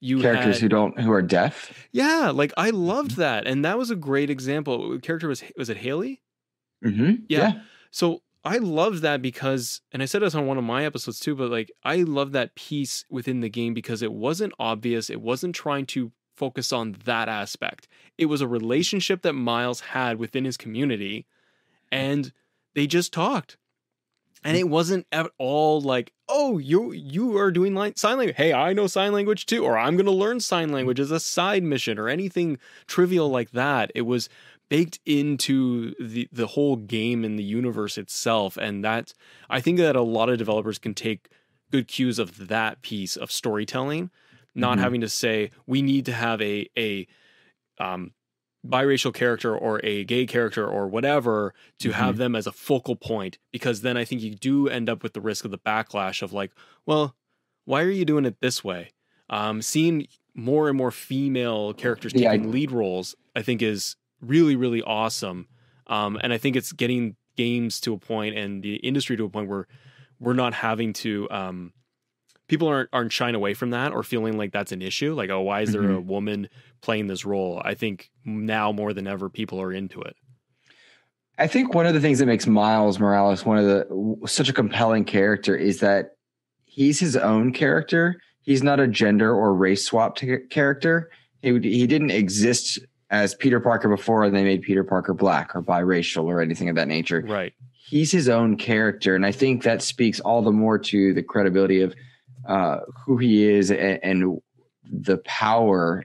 you 0.00 0.20
characters 0.20 0.56
had, 0.56 0.62
who 0.62 0.68
don't 0.68 0.98
who 0.98 1.12
are 1.12 1.22
deaf. 1.22 1.88
Yeah, 1.92 2.32
like 2.34 2.52
I 2.56 2.70
loved 2.70 3.12
mm-hmm. 3.12 3.20
that, 3.20 3.46
and 3.46 3.64
that 3.64 3.76
was 3.76 3.90
a 3.90 3.96
great 3.96 4.30
example. 4.30 4.98
Character 5.00 5.28
was 5.28 5.44
was 5.56 5.68
it 5.68 5.76
Haley? 5.76 6.22
Mm-hmm. 6.84 7.24
Yeah. 7.28 7.38
yeah. 7.38 7.52
So 7.90 8.22
I 8.44 8.56
love 8.56 9.02
that 9.02 9.20
because, 9.20 9.82
and 9.92 10.02
I 10.02 10.06
said 10.06 10.22
this 10.22 10.34
on 10.34 10.46
one 10.46 10.56
of 10.56 10.64
my 10.64 10.84
episodes 10.84 11.20
too, 11.20 11.34
but 11.34 11.50
like 11.50 11.70
I 11.84 11.96
love 11.96 12.32
that 12.32 12.54
piece 12.54 13.04
within 13.10 13.40
the 13.40 13.50
game 13.50 13.74
because 13.74 14.02
it 14.02 14.12
wasn't 14.12 14.54
obvious. 14.58 15.10
It 15.10 15.20
wasn't 15.20 15.54
trying 15.54 15.86
to 15.86 16.12
focus 16.36 16.72
on 16.72 16.96
that 17.04 17.28
aspect. 17.28 17.86
It 18.16 18.26
was 18.26 18.40
a 18.40 18.48
relationship 18.48 19.20
that 19.22 19.34
Miles 19.34 19.80
had 19.80 20.18
within 20.18 20.46
his 20.46 20.56
community, 20.56 21.26
and 21.92 22.32
they 22.74 22.86
just 22.86 23.12
talked. 23.12 23.58
And 24.42 24.56
it 24.56 24.70
wasn't 24.70 25.06
at 25.12 25.30
all 25.36 25.82
like, 25.82 26.14
oh, 26.26 26.56
you 26.56 26.92
you 26.92 27.36
are 27.36 27.50
doing 27.50 27.74
sign 27.96 28.16
language. 28.16 28.36
Hey, 28.36 28.54
I 28.54 28.72
know 28.72 28.86
sign 28.86 29.12
language 29.12 29.44
too, 29.44 29.64
or 29.66 29.76
I'm 29.76 29.96
going 29.96 30.06
to 30.06 30.12
learn 30.12 30.40
sign 30.40 30.72
language 30.72 30.98
as 30.98 31.10
a 31.10 31.20
side 31.20 31.62
mission, 31.62 31.98
or 31.98 32.08
anything 32.08 32.58
trivial 32.86 33.28
like 33.28 33.50
that. 33.50 33.92
It 33.94 34.02
was 34.02 34.30
baked 34.70 35.00
into 35.04 35.92
the 36.00 36.28
the 36.32 36.46
whole 36.46 36.76
game 36.76 37.24
and 37.24 37.38
the 37.38 37.44
universe 37.44 37.98
itself 37.98 38.56
and 38.56 38.82
that 38.82 39.12
I 39.50 39.60
think 39.60 39.76
that 39.78 39.96
a 39.96 40.00
lot 40.00 40.30
of 40.30 40.38
developers 40.38 40.78
can 40.78 40.94
take 40.94 41.28
good 41.70 41.88
cues 41.88 42.18
of 42.18 42.48
that 42.48 42.80
piece 42.80 43.16
of 43.16 43.30
storytelling 43.30 44.10
not 44.54 44.74
mm-hmm. 44.74 44.82
having 44.82 45.00
to 45.02 45.08
say 45.08 45.50
we 45.66 45.82
need 45.82 46.06
to 46.06 46.12
have 46.12 46.40
a 46.40 46.70
a 46.78 47.06
um, 47.78 48.12
biracial 48.66 49.12
character 49.12 49.56
or 49.56 49.80
a 49.84 50.04
gay 50.04 50.26
character 50.26 50.66
or 50.66 50.86
whatever 50.86 51.52
to 51.80 51.88
mm-hmm. 51.88 52.00
have 52.00 52.16
them 52.16 52.36
as 52.36 52.46
a 52.46 52.52
focal 52.52 52.94
point 52.94 53.38
because 53.52 53.80
then 53.80 53.96
I 53.96 54.04
think 54.04 54.22
you 54.22 54.34
do 54.34 54.68
end 54.68 54.88
up 54.88 55.02
with 55.02 55.14
the 55.14 55.20
risk 55.20 55.44
of 55.44 55.50
the 55.50 55.58
backlash 55.58 56.22
of 56.22 56.32
like 56.32 56.52
well 56.86 57.16
why 57.64 57.82
are 57.82 57.90
you 57.90 58.04
doing 58.04 58.24
it 58.24 58.40
this 58.40 58.62
way 58.62 58.92
um, 59.30 59.62
seeing 59.62 60.06
more 60.34 60.68
and 60.68 60.76
more 60.78 60.90
female 60.92 61.72
characters 61.72 62.12
taking 62.12 62.44
yeah, 62.44 62.50
lead 62.50 62.70
roles 62.70 63.16
I 63.34 63.42
think 63.42 63.62
is 63.62 63.96
really 64.20 64.56
really 64.56 64.82
awesome. 64.82 65.46
Um, 65.86 66.18
and 66.22 66.32
i 66.32 66.38
think 66.38 66.54
it's 66.54 66.72
getting 66.72 67.16
games 67.36 67.80
to 67.80 67.94
a 67.94 67.98
point 67.98 68.36
and 68.36 68.62
the 68.62 68.76
industry 68.76 69.16
to 69.16 69.24
a 69.24 69.28
point 69.28 69.48
where 69.48 69.66
we're 70.20 70.34
not 70.34 70.54
having 70.54 70.92
to 70.92 71.28
um, 71.30 71.72
people 72.46 72.68
aren't 72.68 72.88
aren't 72.92 73.12
shying 73.12 73.34
away 73.34 73.54
from 73.54 73.70
that 73.70 73.92
or 73.92 74.02
feeling 74.02 74.36
like 74.36 74.52
that's 74.52 74.72
an 74.72 74.82
issue 74.82 75.14
like 75.14 75.30
oh 75.30 75.40
why 75.40 75.62
is 75.62 75.72
there 75.72 75.82
mm-hmm. 75.82 75.94
a 75.94 76.00
woman 76.00 76.48
playing 76.80 77.06
this 77.06 77.24
role? 77.24 77.60
I 77.64 77.74
think 77.74 78.10
now 78.24 78.72
more 78.72 78.92
than 78.92 79.06
ever 79.06 79.28
people 79.28 79.60
are 79.60 79.72
into 79.72 80.00
it. 80.02 80.16
I 81.38 81.46
think 81.46 81.74
one 81.74 81.86
of 81.86 81.94
the 81.94 82.00
things 82.00 82.18
that 82.18 82.26
makes 82.26 82.46
miles 82.46 82.98
morales 82.98 83.44
one 83.44 83.58
of 83.58 83.64
the 83.64 84.26
such 84.26 84.48
a 84.48 84.52
compelling 84.52 85.04
character 85.04 85.56
is 85.56 85.80
that 85.80 86.12
he's 86.64 87.00
his 87.00 87.16
own 87.16 87.52
character. 87.52 88.20
He's 88.42 88.62
not 88.62 88.80
a 88.80 88.88
gender 88.88 89.34
or 89.34 89.54
race 89.54 89.84
swapped 89.84 90.24
character. 90.50 91.10
He, 91.42 91.52
he 91.60 91.86
didn't 91.86 92.10
exist 92.10 92.78
as 93.10 93.34
Peter 93.34 93.60
Parker 93.60 93.88
before 93.88 94.24
and 94.24 94.34
they 94.34 94.44
made 94.44 94.62
Peter 94.62 94.84
Parker 94.84 95.12
black 95.12 95.54
or 95.54 95.62
biracial 95.62 96.24
or 96.24 96.40
anything 96.40 96.68
of 96.68 96.76
that 96.76 96.88
nature. 96.88 97.24
Right. 97.26 97.52
He's 97.72 98.12
his 98.12 98.28
own 98.28 98.56
character. 98.56 99.16
And 99.16 99.26
I 99.26 99.32
think 99.32 99.64
that 99.64 99.82
speaks 99.82 100.20
all 100.20 100.42
the 100.42 100.52
more 100.52 100.78
to 100.78 101.12
the 101.12 101.22
credibility 101.22 101.80
of 101.80 101.94
uh, 102.46 102.80
who 103.04 103.18
he 103.18 103.48
is 103.48 103.70
and, 103.70 104.00
and, 104.02 104.40
the 104.92 105.18
power 105.18 106.04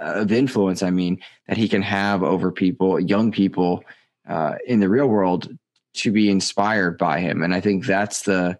of 0.00 0.32
influence, 0.32 0.82
I 0.82 0.90
mean, 0.90 1.20
that 1.46 1.56
he 1.56 1.68
can 1.68 1.82
have 1.82 2.24
over 2.24 2.50
people, 2.50 2.98
young 2.98 3.30
people 3.30 3.84
uh, 4.28 4.54
in 4.66 4.80
the 4.80 4.88
real 4.88 5.06
world 5.06 5.56
to 5.94 6.10
be 6.10 6.28
inspired 6.28 6.98
by 6.98 7.20
him. 7.20 7.44
And 7.44 7.54
I 7.54 7.60
think 7.60 7.86
that's 7.86 8.22
the 8.22 8.58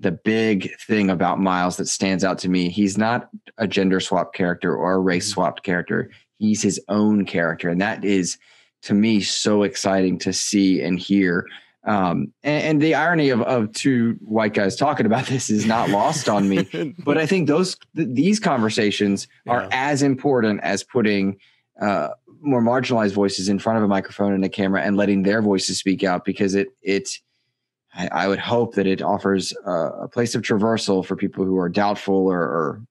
the 0.00 0.10
big 0.10 0.76
thing 0.80 1.08
about 1.08 1.40
Miles 1.40 1.78
that 1.78 1.88
stands 1.88 2.24
out 2.24 2.38
to 2.40 2.48
me. 2.50 2.68
He's 2.68 2.98
not 2.98 3.30
a 3.56 3.66
gender 3.66 4.00
swap 4.00 4.34
character 4.34 4.76
or 4.76 4.92
a 4.92 4.98
race 4.98 5.24
mm-hmm. 5.26 5.34
swapped 5.34 5.62
character 5.62 6.10
he's 6.38 6.62
his 6.62 6.80
own 6.88 7.24
character. 7.24 7.68
And 7.68 7.80
that 7.80 8.04
is 8.04 8.38
to 8.82 8.94
me 8.94 9.20
so 9.20 9.62
exciting 9.62 10.18
to 10.18 10.32
see 10.32 10.82
and 10.82 10.98
hear. 10.98 11.46
Um, 11.86 12.32
and, 12.42 12.64
and, 12.64 12.82
the 12.82 12.94
irony 12.94 13.28
of, 13.28 13.42
of 13.42 13.70
two 13.72 14.16
white 14.22 14.54
guys 14.54 14.74
talking 14.74 15.04
about 15.04 15.26
this 15.28 15.50
is 15.50 15.66
not 15.66 15.90
lost 15.90 16.28
on 16.28 16.48
me. 16.48 16.94
But 17.04 17.18
i 17.18 17.26
think 17.26 17.46
those 17.46 17.76
th- 17.94 18.08
these 18.12 18.40
conversations 18.40 19.28
are 19.46 19.62
yeah. 19.62 19.68
as 19.70 20.02
important 20.02 20.60
as 20.62 20.82
putting 20.82 21.36
uh, 21.80 22.08
more 22.40 22.62
marginalized 22.62 23.12
voices 23.12 23.48
in 23.48 23.58
front 23.58 23.78
of 23.78 23.84
a 23.84 23.88
microphone 23.88 24.32
and 24.32 24.44
a 24.44 24.48
camera 24.48 24.82
and 24.82 24.96
letting 24.96 25.24
their 25.24 25.42
voices 25.42 25.78
speak 25.78 26.04
out 26.04 26.24
because 26.24 26.54
it 26.54 26.68
it 26.82 27.10
I, 27.94 28.08
I 28.12 28.28
would 28.28 28.38
hope 28.38 28.74
that 28.74 28.86
it 28.86 29.02
offers 29.02 29.52
a, 29.64 29.70
a, 29.70 30.08
place 30.08 30.34
of 30.34 30.42
traversal 30.42 31.04
for 31.04 31.16
people 31.16 31.44
who 31.44 31.56
are 31.58 31.68
doubtful 31.68 32.26
or, 32.26 32.40
or 32.40 32.82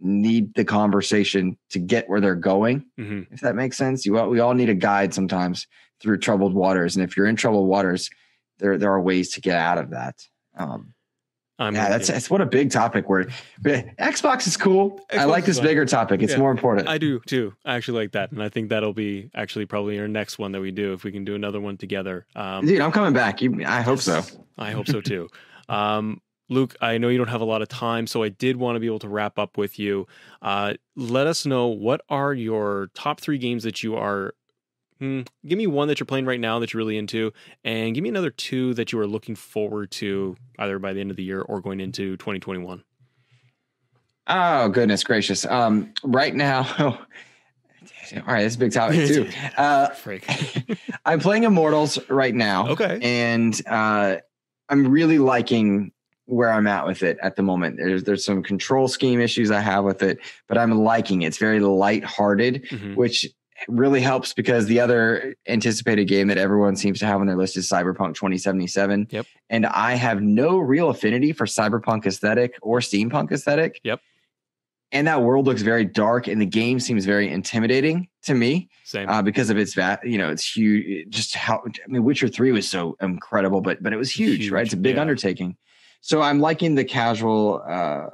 need 0.00 0.54
the 0.54 0.64
conversation 0.64 1.56
to 1.70 1.78
get 1.78 2.08
where 2.08 2.20
they're 2.20 2.34
going. 2.34 2.84
Mm-hmm. 2.98 3.32
If 3.32 3.40
that 3.40 3.54
makes 3.54 3.76
sense, 3.76 4.04
you 4.04 4.12
we 4.24 4.40
all 4.40 4.54
need 4.54 4.68
a 4.68 4.74
guide 4.74 5.14
sometimes 5.14 5.66
through 6.00 6.18
troubled 6.18 6.54
waters, 6.54 6.96
and 6.96 7.04
if 7.04 7.16
you're 7.16 7.26
in 7.26 7.36
troubled 7.36 7.68
waters, 7.68 8.10
there 8.58 8.78
there 8.78 8.92
are 8.92 9.00
ways 9.00 9.32
to 9.32 9.40
get 9.40 9.56
out 9.56 9.78
of 9.78 9.90
that. 9.90 10.16
Um, 10.56 10.94
I'm 11.58 11.74
yeah, 11.74 11.88
that's 11.88 12.08
that's 12.08 12.28
what 12.28 12.40
a 12.40 12.46
big 12.46 12.70
topic. 12.72 13.08
Where 13.08 13.26
Xbox 13.64 14.46
is 14.46 14.56
cool. 14.56 15.00
Xbox 15.12 15.18
I 15.18 15.24
like 15.24 15.44
this 15.44 15.60
bigger 15.60 15.86
topic. 15.86 16.20
It's 16.20 16.32
yeah, 16.32 16.38
more 16.38 16.50
important. 16.50 16.88
I 16.88 16.98
do 16.98 17.20
too. 17.20 17.54
I 17.64 17.76
actually 17.76 18.00
like 18.00 18.12
that, 18.12 18.32
and 18.32 18.42
I 18.42 18.48
think 18.48 18.70
that'll 18.70 18.92
be 18.92 19.30
actually 19.34 19.66
probably 19.66 19.98
our 20.00 20.08
next 20.08 20.38
one 20.38 20.50
that 20.52 20.60
we 20.60 20.72
do 20.72 20.92
if 20.94 21.04
we 21.04 21.12
can 21.12 21.24
do 21.24 21.36
another 21.36 21.60
one 21.60 21.76
together. 21.76 22.26
Um, 22.34 22.66
Dude, 22.66 22.80
I'm 22.80 22.90
coming 22.90 23.12
back. 23.12 23.40
You, 23.40 23.64
I 23.64 23.82
hope 23.82 24.00
so. 24.00 24.22
I 24.58 24.72
hope 24.72 24.88
so 24.88 25.00
too. 25.00 25.28
um, 25.68 26.20
Luke, 26.50 26.76
I 26.80 26.98
know 26.98 27.08
you 27.08 27.18
don't 27.18 27.28
have 27.28 27.40
a 27.40 27.46
lot 27.46 27.62
of 27.62 27.68
time, 27.68 28.06
so 28.06 28.22
I 28.22 28.28
did 28.28 28.56
want 28.56 28.76
to 28.76 28.80
be 28.80 28.86
able 28.86 28.98
to 29.00 29.08
wrap 29.08 29.38
up 29.38 29.56
with 29.56 29.78
you. 29.78 30.06
Uh, 30.42 30.74
let 30.94 31.26
us 31.26 31.46
know 31.46 31.68
what 31.68 32.02
are 32.08 32.34
your 32.34 32.90
top 32.94 33.20
three 33.20 33.38
games 33.38 33.62
that 33.64 33.82
you 33.82 33.96
are 33.96 34.34
Hmm, 35.00 35.22
give 35.46 35.58
me 35.58 35.66
one 35.66 35.88
that 35.88 35.98
you're 35.98 36.06
playing 36.06 36.24
right 36.24 36.38
now 36.38 36.58
that 36.60 36.72
you're 36.72 36.78
really 36.78 36.96
into, 36.96 37.32
and 37.64 37.94
give 37.94 38.02
me 38.02 38.08
another 38.08 38.30
two 38.30 38.74
that 38.74 38.92
you 38.92 38.98
are 39.00 39.06
looking 39.06 39.34
forward 39.34 39.90
to 39.92 40.36
either 40.58 40.78
by 40.78 40.92
the 40.92 41.00
end 41.00 41.10
of 41.10 41.16
the 41.16 41.24
year 41.24 41.40
or 41.40 41.60
going 41.60 41.80
into 41.80 42.16
2021. 42.16 42.84
Oh 44.26 44.68
goodness 44.68 45.02
gracious! 45.02 45.44
Um, 45.44 45.92
right 46.04 46.34
now, 46.34 46.62
all 46.78 46.98
right, 48.26 48.44
this 48.44 48.52
is 48.52 48.56
a 48.56 48.58
big 48.60 48.72
topic 48.72 49.08
too. 49.08 49.28
Uh, 49.56 49.88
I'm 51.04 51.20
playing 51.20 51.42
Immortals 51.42 51.98
right 52.08 52.34
now. 52.34 52.68
Okay, 52.68 52.98
and 53.02 53.60
uh, 53.66 54.16
I'm 54.68 54.88
really 54.88 55.18
liking 55.18 55.92
where 56.26 56.50
I'm 56.50 56.66
at 56.66 56.86
with 56.86 57.02
it 57.02 57.18
at 57.22 57.36
the 57.36 57.42
moment. 57.42 57.76
There's 57.76 58.04
there's 58.04 58.24
some 58.24 58.42
control 58.42 58.88
scheme 58.88 59.20
issues 59.20 59.50
I 59.50 59.60
have 59.60 59.84
with 59.84 60.02
it, 60.02 60.18
but 60.48 60.58
I'm 60.58 60.72
liking 60.72 61.22
it. 61.22 61.28
It's 61.28 61.38
very 61.38 61.60
light-hearted, 61.60 62.64
mm-hmm. 62.64 62.94
which 62.94 63.26
really 63.68 64.00
helps 64.00 64.32
because 64.32 64.66
the 64.66 64.80
other 64.80 65.34
anticipated 65.46 66.06
game 66.06 66.28
that 66.28 66.38
everyone 66.38 66.76
seems 66.76 66.98
to 66.98 67.06
have 67.06 67.20
on 67.20 67.26
their 67.26 67.36
list 67.36 67.56
is 67.56 67.68
Cyberpunk 67.68 68.14
2077. 68.14 69.08
Yep. 69.10 69.26
And 69.50 69.66
I 69.66 69.94
have 69.94 70.22
no 70.22 70.58
real 70.58 70.90
affinity 70.90 71.32
for 71.32 71.46
cyberpunk 71.46 72.06
aesthetic 72.06 72.58
or 72.62 72.80
steampunk 72.80 73.30
aesthetic. 73.32 73.80
Yep. 73.84 74.00
And 74.92 75.08
that 75.08 75.22
world 75.22 75.46
looks 75.46 75.62
very 75.62 75.84
dark, 75.84 76.28
and 76.28 76.40
the 76.40 76.46
game 76.46 76.78
seems 76.78 77.04
very 77.04 77.28
intimidating 77.28 78.06
to 78.22 78.34
me. 78.34 78.68
Same. 78.84 79.08
Uh, 79.08 79.22
because 79.22 79.50
of 79.50 79.58
its 79.58 79.74
va- 79.74 79.98
you 80.04 80.18
know, 80.18 80.30
it's 80.30 80.48
huge. 80.48 81.08
Just 81.08 81.34
how 81.34 81.64
I 81.66 81.88
mean, 81.88 82.04
Witcher 82.04 82.28
Three 82.28 82.52
was 82.52 82.68
so 82.68 82.96
incredible, 83.00 83.60
but 83.60 83.82
but 83.82 83.92
it 83.92 83.96
was 83.96 84.12
huge, 84.12 84.42
huge 84.42 84.52
right? 84.52 84.64
It's 84.64 84.74
a 84.74 84.76
big 84.76 84.94
yeah. 84.94 85.00
undertaking. 85.00 85.56
So 86.04 86.20
I'm 86.20 86.38
liking 86.38 86.74
the 86.74 86.84
casual 86.84 87.62
uh, 87.66 88.08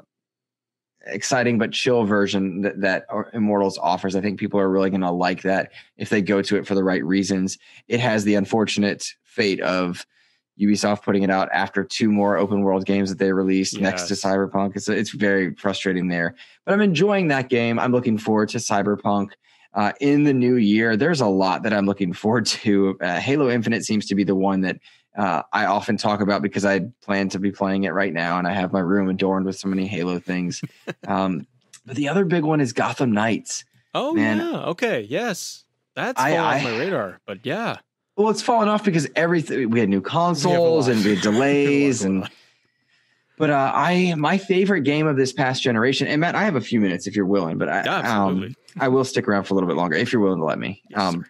exciting 1.06 1.58
but 1.58 1.72
chill 1.72 2.04
version 2.04 2.60
that, 2.60 2.80
that 2.82 3.06
Immortals 3.34 3.78
offers. 3.78 4.14
I 4.14 4.20
think 4.20 4.38
people 4.38 4.60
are 4.60 4.70
really 4.70 4.90
going 4.90 5.00
to 5.00 5.10
like 5.10 5.42
that 5.42 5.72
if 5.96 6.08
they 6.08 6.22
go 6.22 6.40
to 6.40 6.54
it 6.54 6.68
for 6.68 6.76
the 6.76 6.84
right 6.84 7.04
reasons. 7.04 7.58
It 7.88 7.98
has 7.98 8.22
the 8.22 8.36
unfortunate 8.36 9.12
fate 9.24 9.60
of 9.60 10.06
Ubisoft 10.60 11.02
putting 11.02 11.24
it 11.24 11.30
out 11.30 11.48
after 11.52 11.82
two 11.82 12.12
more 12.12 12.36
open 12.36 12.60
world 12.60 12.86
games 12.86 13.10
that 13.10 13.18
they 13.18 13.32
released 13.32 13.72
yes. 13.72 13.82
next 13.82 14.02
to 14.04 14.14
Cyberpunk. 14.14 14.76
It's 14.76 14.88
it's 14.88 15.10
very 15.10 15.56
frustrating 15.56 16.06
there, 16.06 16.36
but 16.64 16.72
I'm 16.72 16.82
enjoying 16.82 17.26
that 17.28 17.48
game. 17.48 17.80
I'm 17.80 17.90
looking 17.90 18.18
forward 18.18 18.50
to 18.50 18.58
Cyberpunk. 18.58 19.30
Uh, 19.74 19.92
in 20.00 20.22
the 20.22 20.34
new 20.34 20.56
year, 20.56 20.96
there's 20.96 21.20
a 21.20 21.26
lot 21.26 21.64
that 21.64 21.72
I'm 21.72 21.86
looking 21.86 22.12
forward 22.12 22.46
to. 22.62 22.96
Uh, 23.00 23.18
Halo 23.18 23.50
Infinite 23.50 23.84
seems 23.84 24.06
to 24.06 24.14
be 24.14 24.22
the 24.22 24.36
one 24.36 24.60
that 24.60 24.78
uh, 25.16 25.42
I 25.52 25.66
often 25.66 25.96
talk 25.96 26.20
about 26.20 26.42
because 26.42 26.64
I 26.64 26.80
plan 27.02 27.28
to 27.30 27.38
be 27.38 27.50
playing 27.50 27.84
it 27.84 27.92
right 27.92 28.12
now, 28.12 28.38
and 28.38 28.46
I 28.46 28.52
have 28.52 28.72
my 28.72 28.80
room 28.80 29.08
adorned 29.08 29.46
with 29.46 29.58
so 29.58 29.68
many 29.68 29.86
Halo 29.86 30.18
things. 30.18 30.62
um, 31.08 31.46
but 31.84 31.96
the 31.96 32.08
other 32.08 32.24
big 32.24 32.44
one 32.44 32.60
is 32.60 32.72
Gotham 32.72 33.12
Knights. 33.12 33.64
Oh 33.94 34.12
Man, 34.12 34.38
yeah, 34.38 34.64
okay, 34.66 35.00
yes, 35.00 35.64
that's 35.94 36.20
I, 36.20 36.36
off 36.36 36.62
my 36.62 36.78
radar. 36.78 37.20
But 37.26 37.44
yeah, 37.44 37.78
well, 38.16 38.28
it's 38.28 38.42
fallen 38.42 38.68
off 38.68 38.84
because 38.84 39.08
everything 39.16 39.70
we 39.70 39.80
had 39.80 39.88
new 39.88 40.00
consoles 40.00 40.88
and 40.88 41.04
we 41.04 41.14
had 41.14 41.22
delays 41.22 42.04
and. 42.04 42.28
But 43.36 43.48
uh, 43.48 43.72
I, 43.74 44.14
my 44.18 44.36
favorite 44.36 44.82
game 44.82 45.06
of 45.06 45.16
this 45.16 45.32
past 45.32 45.62
generation, 45.62 46.06
and 46.06 46.20
Matt, 46.20 46.34
I 46.34 46.44
have 46.44 46.56
a 46.56 46.60
few 46.60 46.78
minutes 46.78 47.06
if 47.06 47.16
you're 47.16 47.24
willing, 47.24 47.56
but 47.56 47.70
I, 47.70 48.00
um, 48.00 48.54
I 48.78 48.88
will 48.88 49.02
stick 49.02 49.26
around 49.26 49.44
for 49.44 49.54
a 49.54 49.56
little 49.56 49.66
bit 49.66 49.78
longer 49.78 49.96
if 49.96 50.12
you're 50.12 50.20
willing 50.20 50.40
to 50.40 50.44
let 50.44 50.58
me. 50.58 50.82
Yes, 50.90 51.00
um, 51.00 51.24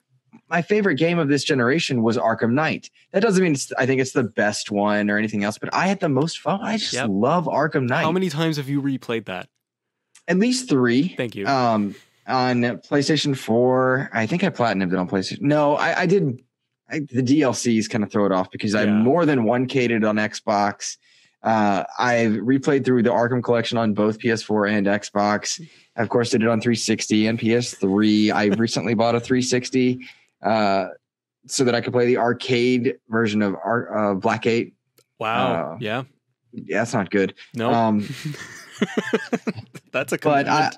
my 0.51 0.63
favorite 0.63 0.97
game 0.97 1.19
of 1.19 1.29
this 1.29 1.45
generation 1.45 2.03
was 2.03 2.19
Arkham 2.19 2.53
Knight. 2.53 2.91
That 3.13 3.21
doesn't 3.21 3.43
mean 3.43 3.57
I 3.79 3.87
think 3.87 4.01
it's 4.01 4.13
the 4.13 4.25
best 4.25 4.71
one 4.71 5.09
or 5.09 5.17
anything 5.17 5.45
else, 5.45 5.59
but 5.59 5.73
I 5.73 5.87
had 5.87 6.01
the 6.01 6.09
most 6.09 6.41
fun. 6.41 6.61
I 6.61 6.77
just 6.77 6.93
yep. 6.93 7.07
love 7.09 7.47
Arkham 7.47 7.89
Knight. 7.89 8.03
How 8.03 8.13
many 8.13 8.29
times 8.29 8.57
have 8.57 8.69
you 8.69 8.83
replayed 8.83 9.27
that? 9.27 9.49
At 10.27 10.39
least 10.39 10.69
three. 10.69 11.15
Thank 11.17 11.37
you. 11.37 11.47
Um, 11.47 11.95
on 12.27 12.63
PlayStation 12.63 13.37
4, 13.37 14.11
I 14.13 14.27
think 14.27 14.45
I 14.45 14.51
platinumed 14.51 14.93
it 14.93 14.99
on 14.99 15.09
PlayStation. 15.09 15.41
No, 15.43 15.77
I, 15.77 16.01
I 16.01 16.07
did. 16.07 16.43
I, 16.89 17.01
the 17.01 17.23
DLCs 17.23 17.89
kind 17.89 18.03
of 18.03 18.11
throw 18.11 18.27
it 18.27 18.33
off 18.33 18.51
because 18.51 18.75
yeah. 18.75 18.81
I'm 18.81 19.03
more 19.03 19.25
than 19.25 19.45
one 19.45 19.69
cated 19.69 20.09
on 20.09 20.17
Xbox. 20.17 20.97
Uh, 21.43 21.85
I've 21.99 22.33
replayed 22.33 22.85
through 22.85 23.05
the 23.05 23.11
Arkham 23.11 23.43
collection 23.43 23.79
on 23.79 23.95
both 23.95 24.19
PS4 24.19 24.71
and 24.71 24.87
Xbox. 24.87 25.61
I, 25.97 26.03
of 26.03 26.09
course, 26.09 26.31
did 26.31 26.43
it 26.43 26.49
on 26.49 26.61
360 26.61 27.27
and 27.29 27.39
PS3. 27.39 28.33
I 28.33 28.47
recently 28.47 28.95
bought 28.95 29.15
a 29.15 29.21
360 29.21 30.01
uh, 30.43 30.89
so 31.47 31.65
that 31.65 31.75
I 31.75 31.81
could 31.81 31.93
play 31.93 32.07
the 32.07 32.19
arcade 32.19 32.97
version 33.09 33.43
of 33.43 33.55
Ar- 33.65 34.13
uh, 34.13 34.15
Blackgate. 34.15 34.73
Wow. 35.19 35.75
Uh, 35.75 35.79
yeah. 35.81 36.05
Yeah, 36.53 36.81
that's 36.81 36.95
not 36.95 37.11
good. 37.11 37.35
No. 37.55 37.73
Um, 37.73 38.01
that's 39.93 40.13
a 40.13 40.19
but 40.19 40.49
I, 40.49 40.71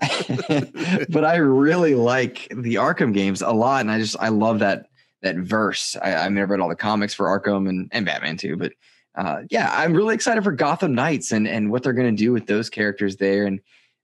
but 1.08 1.24
I 1.24 1.36
really 1.36 1.94
like 1.94 2.48
the 2.50 2.74
Arkham 2.74 3.14
games 3.14 3.42
a 3.42 3.52
lot, 3.52 3.80
and 3.80 3.90
I 3.90 3.98
just 3.98 4.16
I 4.20 4.28
love 4.28 4.58
that 4.58 4.86
that 5.22 5.36
verse. 5.36 5.96
I, 6.02 6.16
I've 6.16 6.32
never 6.32 6.52
read 6.52 6.60
all 6.60 6.68
the 6.68 6.76
comics 6.76 7.14
for 7.14 7.26
Arkham 7.26 7.68
and, 7.68 7.88
and 7.92 8.04
Batman 8.04 8.36
too, 8.36 8.56
but 8.56 8.72
uh, 9.14 9.42
yeah, 9.50 9.70
I'm 9.72 9.94
really 9.94 10.14
excited 10.14 10.42
for 10.44 10.52
Gotham 10.52 10.94
Knights 10.94 11.32
and 11.32 11.46
and 11.46 11.70
what 11.70 11.82
they're 11.82 11.92
going 11.92 12.14
to 12.14 12.22
do 12.22 12.32
with 12.32 12.46
those 12.46 12.68
characters 12.68 13.16
there, 13.16 13.46
and 13.46 13.60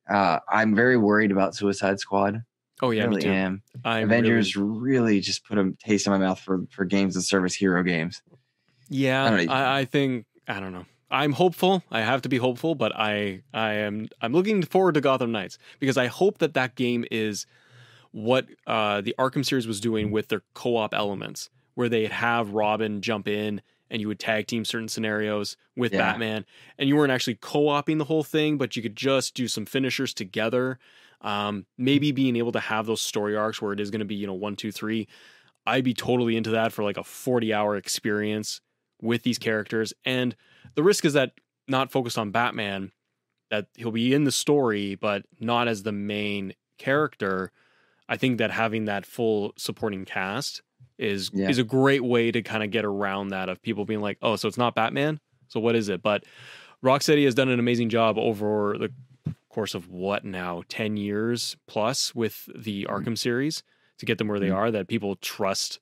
uh, 0.08 0.38
I'm 0.48 0.74
very 0.74 0.96
worried 0.96 1.32
about 1.32 1.54
Suicide 1.54 1.98
Squad. 2.00 2.42
Oh 2.82 2.90
yeah, 2.90 3.04
I 3.04 3.06
really 3.06 3.26
am. 3.26 3.62
I 3.84 4.00
Avengers 4.00 4.56
really... 4.56 4.78
really... 4.78 5.20
just 5.20 5.44
put 5.44 5.58
a 5.58 5.72
taste 5.84 6.06
in 6.06 6.12
my 6.12 6.18
mouth 6.18 6.40
for 6.40 6.64
for 6.70 6.84
games 6.84 7.16
and 7.16 7.24
service 7.24 7.54
hero 7.54 7.82
games. 7.82 8.22
Yeah, 8.88 9.24
I, 9.24 9.44
I, 9.44 9.78
I, 9.80 9.84
think 9.84 10.24
I 10.46 10.60
don't 10.60 10.72
know. 10.72 10.86
I'm 11.10 11.32
hopeful. 11.32 11.82
I 11.90 12.00
have 12.00 12.22
to 12.22 12.28
be 12.28 12.38
hopeful, 12.38 12.74
but 12.74 12.94
I 12.94 13.42
I 13.52 13.74
am 13.74 14.08
I'm 14.20 14.32
looking 14.32 14.62
forward 14.62 14.94
to 14.94 15.00
Gotham 15.00 15.32
Knights 15.32 15.58
because 15.78 15.96
I 15.96 16.06
hope 16.06 16.38
that 16.38 16.54
that 16.54 16.74
game 16.74 17.04
is 17.10 17.46
what 18.12 18.46
uh, 18.66 19.00
the 19.00 19.14
Arkham 19.18 19.44
series 19.44 19.66
was 19.66 19.80
doing 19.80 20.10
with 20.10 20.28
their 20.28 20.42
co-op 20.54 20.94
elements, 20.94 21.50
where 21.74 21.88
they'd 21.88 22.12
have 22.12 22.50
Robin 22.50 23.00
jump 23.02 23.28
in 23.28 23.60
and 23.90 24.02
you 24.02 24.08
would 24.08 24.18
tag 24.18 24.46
team 24.46 24.64
certain 24.64 24.88
scenarios 24.88 25.56
with 25.74 25.92
yeah. 25.92 25.98
Batman, 25.98 26.44
and 26.78 26.88
you 26.88 26.96
weren't 26.96 27.12
actually 27.12 27.36
co-oping 27.36 27.96
the 27.96 28.04
whole 28.04 28.22
thing, 28.22 28.58
but 28.58 28.76
you 28.76 28.82
could 28.82 28.96
just 28.96 29.34
do 29.34 29.48
some 29.48 29.64
finishers 29.64 30.12
together 30.12 30.78
um, 31.20 31.66
maybe 31.76 32.12
being 32.12 32.36
able 32.36 32.52
to 32.52 32.60
have 32.60 32.86
those 32.86 33.00
story 33.00 33.36
arcs 33.36 33.60
where 33.60 33.72
it 33.72 33.80
is 33.80 33.90
going 33.90 34.00
to 34.00 34.04
be, 34.04 34.14
you 34.14 34.26
know, 34.26 34.34
one, 34.34 34.56
two, 34.56 34.72
three. 34.72 35.08
I'd 35.66 35.84
be 35.84 35.94
totally 35.94 36.36
into 36.36 36.50
that 36.50 36.72
for 36.72 36.82
like 36.82 36.96
a 36.96 37.04
40 37.04 37.52
hour 37.52 37.76
experience 37.76 38.60
with 39.02 39.22
these 39.22 39.38
characters. 39.38 39.92
And 40.04 40.34
the 40.74 40.82
risk 40.82 41.04
is 41.04 41.12
that 41.12 41.32
not 41.66 41.90
focused 41.90 42.18
on 42.18 42.30
Batman, 42.30 42.92
that 43.50 43.66
he'll 43.74 43.90
be 43.90 44.14
in 44.14 44.24
the 44.24 44.32
story, 44.32 44.94
but 44.94 45.24
not 45.40 45.68
as 45.68 45.82
the 45.82 45.92
main 45.92 46.54
character. 46.78 47.52
I 48.08 48.16
think 48.16 48.38
that 48.38 48.50
having 48.50 48.86
that 48.86 49.04
full 49.04 49.52
supporting 49.56 50.04
cast 50.04 50.62
is 50.98 51.30
yeah. 51.32 51.48
is 51.48 51.58
a 51.58 51.64
great 51.64 52.04
way 52.04 52.30
to 52.30 52.42
kind 52.42 52.62
of 52.62 52.70
get 52.70 52.84
around 52.84 53.28
that 53.28 53.48
of 53.48 53.62
people 53.62 53.84
being 53.84 54.00
like, 54.00 54.18
oh, 54.22 54.36
so 54.36 54.48
it's 54.48 54.58
not 54.58 54.74
Batman. 54.74 55.20
So 55.48 55.60
what 55.60 55.76
is 55.76 55.88
it? 55.88 56.02
But 56.02 56.24
Rocksteady 56.84 57.24
has 57.24 57.34
done 57.34 57.48
an 57.48 57.58
amazing 57.58 57.88
job 57.88 58.18
over 58.18 58.76
the 58.78 58.92
course 59.58 59.74
of 59.74 59.90
what 59.90 60.24
now 60.24 60.62
10 60.68 60.96
years 60.96 61.56
plus 61.66 62.14
with 62.14 62.48
the 62.54 62.84
mm-hmm. 62.84 62.94
Arkham 62.94 63.18
series 63.18 63.64
to 63.98 64.06
get 64.06 64.16
them 64.16 64.28
where 64.28 64.38
they 64.38 64.46
mm-hmm. 64.46 64.56
are 64.56 64.70
that 64.70 64.86
people 64.86 65.16
trust 65.16 65.80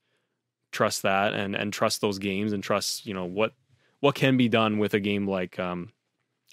trust 0.72 1.02
that 1.02 1.34
and 1.34 1.54
and 1.54 1.74
trust 1.74 2.00
those 2.00 2.18
games 2.18 2.54
and 2.54 2.62
trust 2.62 3.04
you 3.04 3.12
know 3.12 3.26
what 3.26 3.52
what 4.00 4.14
can 4.14 4.38
be 4.38 4.48
done 4.48 4.78
with 4.78 4.94
a 4.94 4.98
game 4.98 5.28
like 5.28 5.58
um 5.58 5.92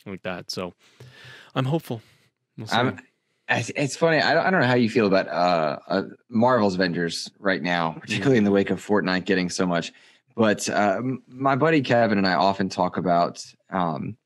like 0.05 0.21
that 0.23 0.51
so 0.51 0.73
I'm 1.55 1.63
hopeful 1.63 2.01
we'll 2.57 2.67
I'm, 2.73 2.99
it's 3.47 3.95
funny 3.95 4.19
I 4.19 4.33
don't, 4.33 4.45
I 4.45 4.49
don't 4.49 4.59
know 4.59 4.67
how 4.67 4.75
you 4.75 4.89
feel 4.89 5.07
about 5.07 5.29
uh, 5.29 5.79
uh 5.87 6.03
Marvel's 6.27 6.75
Avengers 6.75 7.31
right 7.39 7.63
now 7.63 7.91
mm-hmm. 7.91 7.99
particularly 8.01 8.37
in 8.37 8.43
the 8.43 8.51
wake 8.51 8.69
of 8.69 8.85
Fortnite 8.85 9.23
getting 9.23 9.49
so 9.49 9.65
much 9.65 9.93
but 10.35 10.67
uh, 10.67 11.01
my 11.29 11.55
buddy 11.55 11.81
Kevin 11.81 12.17
and 12.17 12.27
I 12.27 12.33
often 12.33 12.67
talk 12.67 12.97
about 12.97 13.41
um 13.69 14.17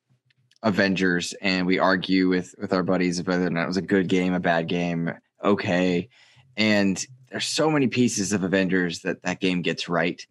Avengers 0.64 1.34
and 1.42 1.66
we 1.68 1.80
argue 1.80 2.30
with 2.30 2.56
with 2.60 2.74
our 2.74 2.84
buddies 2.84 3.20
about 3.20 3.34
whether 3.34 3.48
or 3.48 3.50
not 3.52 3.64
it 3.64 3.68
was 3.68 3.78
a 3.78 3.82
good 3.82 4.08
game, 4.08 4.34
a 4.34 4.40
bad 4.40 4.68
game, 4.68 5.14
okay. 5.44 6.10
And 6.56 7.06
there's 7.30 7.46
so 7.46 7.70
many 7.70 7.88
pieces 7.88 8.34
of 8.34 8.44
Avengers 8.44 9.02
that 9.02 9.22
that 9.24 9.40
game 9.40 9.62
gets 9.62 9.88
right, 9.88 10.26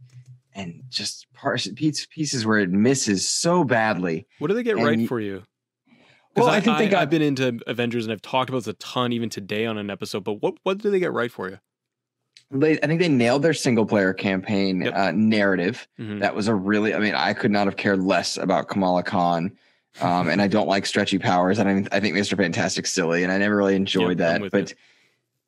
and 0.54 0.82
just 0.88 1.32
parts 1.32 1.68
pieces 1.76 2.44
where 2.46 2.58
it 2.58 2.70
misses 2.70 3.28
so 3.28 3.62
badly. 3.64 4.26
What 4.38 4.48
do 4.48 4.54
they 4.54 4.62
get 4.62 4.76
And 4.76 4.86
right 4.86 5.08
for 5.08 5.20
you? 5.20 5.44
Well, 6.34 6.46
Because 6.46 6.48
I 6.48 6.60
think 6.60 6.78
they 6.78 6.88
got 6.88 7.02
I've 7.02 7.10
been 7.10 7.22
into 7.22 7.60
Avengers 7.66 8.04
and 8.04 8.12
I've 8.12 8.20
talked 8.22 8.50
about 8.50 8.58
this 8.58 8.66
a 8.66 8.72
ton 8.74 9.12
even 9.12 9.30
today 9.30 9.64
on 9.64 9.78
an 9.78 9.88
episode. 9.90 10.24
But 10.24 10.42
what 10.42 10.54
what 10.64 10.78
do 10.78 10.90
they 10.90 10.98
get 10.98 11.12
right 11.12 11.30
for 11.30 11.48
you? 11.48 11.58
they, 12.50 12.78
I 12.80 12.86
think 12.86 13.00
they 13.00 13.08
nailed 13.08 13.42
their 13.42 13.54
single 13.54 13.86
player 13.86 14.12
campaign 14.12 14.82
Yep. 14.82 14.94
uh, 14.94 15.10
narrative. 15.12 15.88
Mhm. 15.98 16.20
That 16.20 16.34
was 16.36 16.46
a 16.46 16.54
really, 16.54 16.94
I 16.94 16.98
mean, 17.00 17.14
I 17.14 17.32
could 17.32 17.50
not 17.50 17.66
have 17.66 17.76
cared 17.76 18.00
less 18.02 18.36
about 18.36 18.68
Kamala 18.68 19.02
Khan. 19.02 19.50
Um, 20.00 20.28
and 20.28 20.42
I 20.42 20.48
don't 20.48 20.68
like 20.68 20.86
stretchy 20.86 21.18
powers. 21.18 21.58
And 21.58 21.68
I, 21.68 21.96
I 21.96 22.00
think 22.00 22.14
Mr. 22.14 22.36
Fantastic's 22.36 22.92
silly, 22.92 23.22
and 23.22 23.32
I 23.32 23.38
never 23.38 23.56
really 23.56 23.76
enjoyed 23.76 24.20
I'm 24.20 24.40
that. 24.40 24.50
But, 24.50 24.74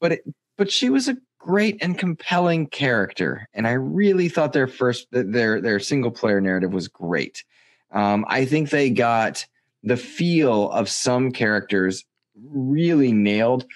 but, 0.01 0.13
it, 0.13 0.35
but 0.57 0.71
she 0.71 0.91
was 0.91 1.09
a 1.09 1.17
great 1.39 1.79
and 1.83 1.99
compelling 1.99 2.67
character, 2.67 3.49
and 3.55 3.67
I 3.67 3.73
really 3.73 4.29
thought 4.29 4.53
their 4.53 4.67
first, 4.67 5.07
their 5.11 5.61
their 5.61 5.81
single 5.81 6.11
player 6.11 6.41
narrative 6.41 6.73
was 6.73 6.89
great. 6.89 7.45
Um, 7.93 8.25
I 8.29 8.45
think 8.45 8.71
they 8.71 8.91
got 8.91 9.47
the 9.83 9.97
feel 9.97 10.71
of 10.71 10.89
some 10.89 11.31
characters 11.31 12.05
really 12.51 13.13
nailed 13.13 13.67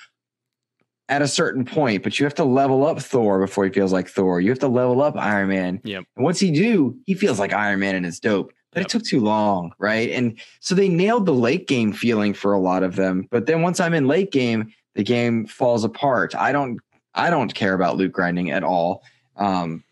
at 1.08 1.22
a 1.22 1.28
certain 1.28 1.64
point, 1.64 2.02
but 2.02 2.18
you 2.18 2.24
have 2.24 2.34
to 2.34 2.44
level 2.44 2.86
up 2.86 3.00
Thor 3.00 3.40
before 3.40 3.64
he 3.64 3.70
feels 3.70 3.92
like 3.92 4.08
Thor. 4.08 4.40
You 4.40 4.50
have 4.50 4.58
to 4.60 4.68
level 4.68 5.02
up 5.02 5.16
Iron 5.16 5.48
Man. 5.48 5.80
Yep. 5.84 6.04
And 6.16 6.24
once 6.24 6.40
he 6.40 6.50
do, 6.50 6.96
he 7.06 7.14
feels 7.14 7.38
like 7.38 7.52
Iron 7.52 7.80
Man 7.80 7.94
and 7.94 8.06
it's 8.06 8.20
dope. 8.20 8.52
But 8.72 8.80
Yep. 8.80 8.86
it 8.86 8.88
took 8.90 9.04
too 9.04 9.20
long, 9.20 9.72
right? 9.78 10.08
And 10.10 10.38
so 10.60 10.74
they 10.74 10.88
nailed 10.88 11.26
the 11.26 11.34
late 11.34 11.68
game 11.68 11.92
feeling 11.92 12.32
for 12.32 12.52
a 12.54 12.58
lot 12.58 12.82
of 12.82 12.96
them. 12.96 13.28
But 13.30 13.46
then 13.46 13.60
once 13.62 13.80
I'm 13.80 13.92
in 13.94 14.06
late 14.08 14.32
game, 14.32 14.72
the 14.94 15.02
game 15.04 15.46
falls 15.46 15.84
apart. 15.84 16.34
I 16.34 16.52
don't 16.52 16.78
I 17.14 17.28
don't 17.28 17.54
care 17.54 17.74
about 17.74 17.96
loot 17.98 18.12
grinding 18.12 18.50
at 18.50 18.64
all. 18.64 19.02
Um, 19.36 19.84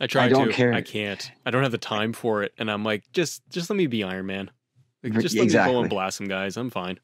I 0.00 0.06
try 0.06 0.24
I 0.26 0.28
don't 0.28 0.48
to. 0.48 0.52
care. 0.52 0.72
I 0.72 0.82
can't. 0.82 1.30
I 1.44 1.50
don't 1.50 1.62
have 1.64 1.72
the 1.72 1.78
time 1.78 2.12
for 2.12 2.42
it. 2.44 2.52
And 2.58 2.70
I'm 2.70 2.84
like, 2.84 3.02
just 3.12 3.42
just 3.50 3.70
let 3.70 3.76
me 3.76 3.86
be 3.88 4.04
Iron 4.04 4.26
Man. 4.26 4.50
Like, 5.02 5.14
just 5.20 5.36
let 5.36 5.46
me 5.46 5.52
go 5.52 5.80
and 5.80 5.90
blast 5.90 6.18
some 6.18 6.28
guys. 6.28 6.56
I'm 6.56 6.70
fine. 6.70 7.00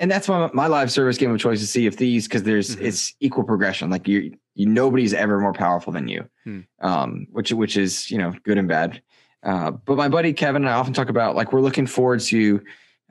and 0.00 0.10
that's 0.10 0.28
my 0.28 0.48
my 0.54 0.66
live 0.66 0.90
service 0.90 1.18
game 1.18 1.30
of 1.30 1.38
choice 1.38 1.60
is 1.60 1.70
see 1.70 1.86
if 1.86 1.96
these 1.98 2.26
because 2.26 2.42
there's 2.42 2.74
Mhm. 2.76 2.82
it's 2.86 3.14
equal 3.20 3.44
progression. 3.44 3.90
Like 3.90 4.08
you, 4.08 4.34
you 4.54 4.66
nobody's 4.66 5.12
ever 5.14 5.38
more 5.40 5.52
powerful 5.52 5.92
than 5.92 6.08
you, 6.08 6.24
Hmm. 6.44 6.60
um, 6.80 7.26
which 7.30 7.52
which 7.52 7.76
is 7.76 8.10
you 8.10 8.16
know 8.18 8.32
good 8.44 8.56
and 8.58 8.66
bad. 8.66 9.02
Uh, 9.42 9.70
but 9.70 9.96
my 9.96 10.08
buddy 10.08 10.32
Kevin 10.32 10.62
and 10.62 10.68
I 10.68 10.74
often 10.74 10.92
talk 10.92 11.08
about 11.08 11.34
like 11.34 11.52
we're 11.52 11.60
looking 11.62 11.86
forward 11.86 12.20
to 12.20 12.60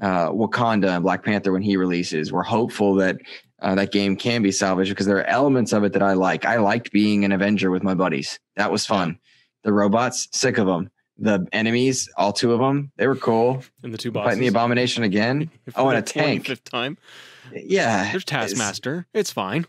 uh, 0.02 0.30
Wakanda 0.30 0.90
and 0.96 1.04
Black 1.04 1.24
Panther 1.24 1.52
when 1.52 1.62
he 1.62 1.76
releases. 1.78 2.32
We're 2.32 2.44
hopeful 2.44 2.96
that 2.96 3.18
uh, 3.62 3.76
that 3.76 3.92
game 3.92 4.16
can 4.16 4.42
be 4.42 4.52
salvaged 4.52 4.90
because 4.92 5.06
there 5.06 5.18
are 5.18 5.26
elements 5.26 5.74
of 5.74 5.84
it 5.84 5.94
that 5.94 6.04
I 6.04 6.14
like. 6.14 6.46
I 6.46 6.58
liked 6.58 6.92
being 6.92 7.26
an 7.26 7.32
Avenger 7.32 7.72
with 7.72 7.84
my 7.84 7.94
buddies. 7.94 8.40
That 8.56 8.72
was 8.72 8.86
fun. 8.86 9.20
The 9.64 9.74
robots, 9.74 10.30
sick 10.32 10.58
of 10.58 10.68
them. 10.68 10.90
The 11.18 11.46
enemies, 11.52 12.08
all 12.16 12.32
two 12.32 12.54
of 12.54 12.60
them, 12.60 12.94
they 12.96 13.06
were 13.06 13.18
cool. 13.18 13.62
And 13.84 13.94
the 13.94 13.98
two 13.98 14.10
bosses. 14.10 14.28
Fighting 14.30 14.42
the 14.42 14.48
abomination 14.48 15.04
again. 15.04 15.52
Oh, 15.76 15.90
and 15.90 15.98
a 15.98 16.02
tank. 16.02 16.46
25th 16.46 16.64
time. 16.64 16.98
Yeah, 17.54 18.04
There's 18.04 18.24
it's- 18.24 18.26
Taskmaster. 18.26 19.06
It's 19.14 19.32
fine. 19.32 19.66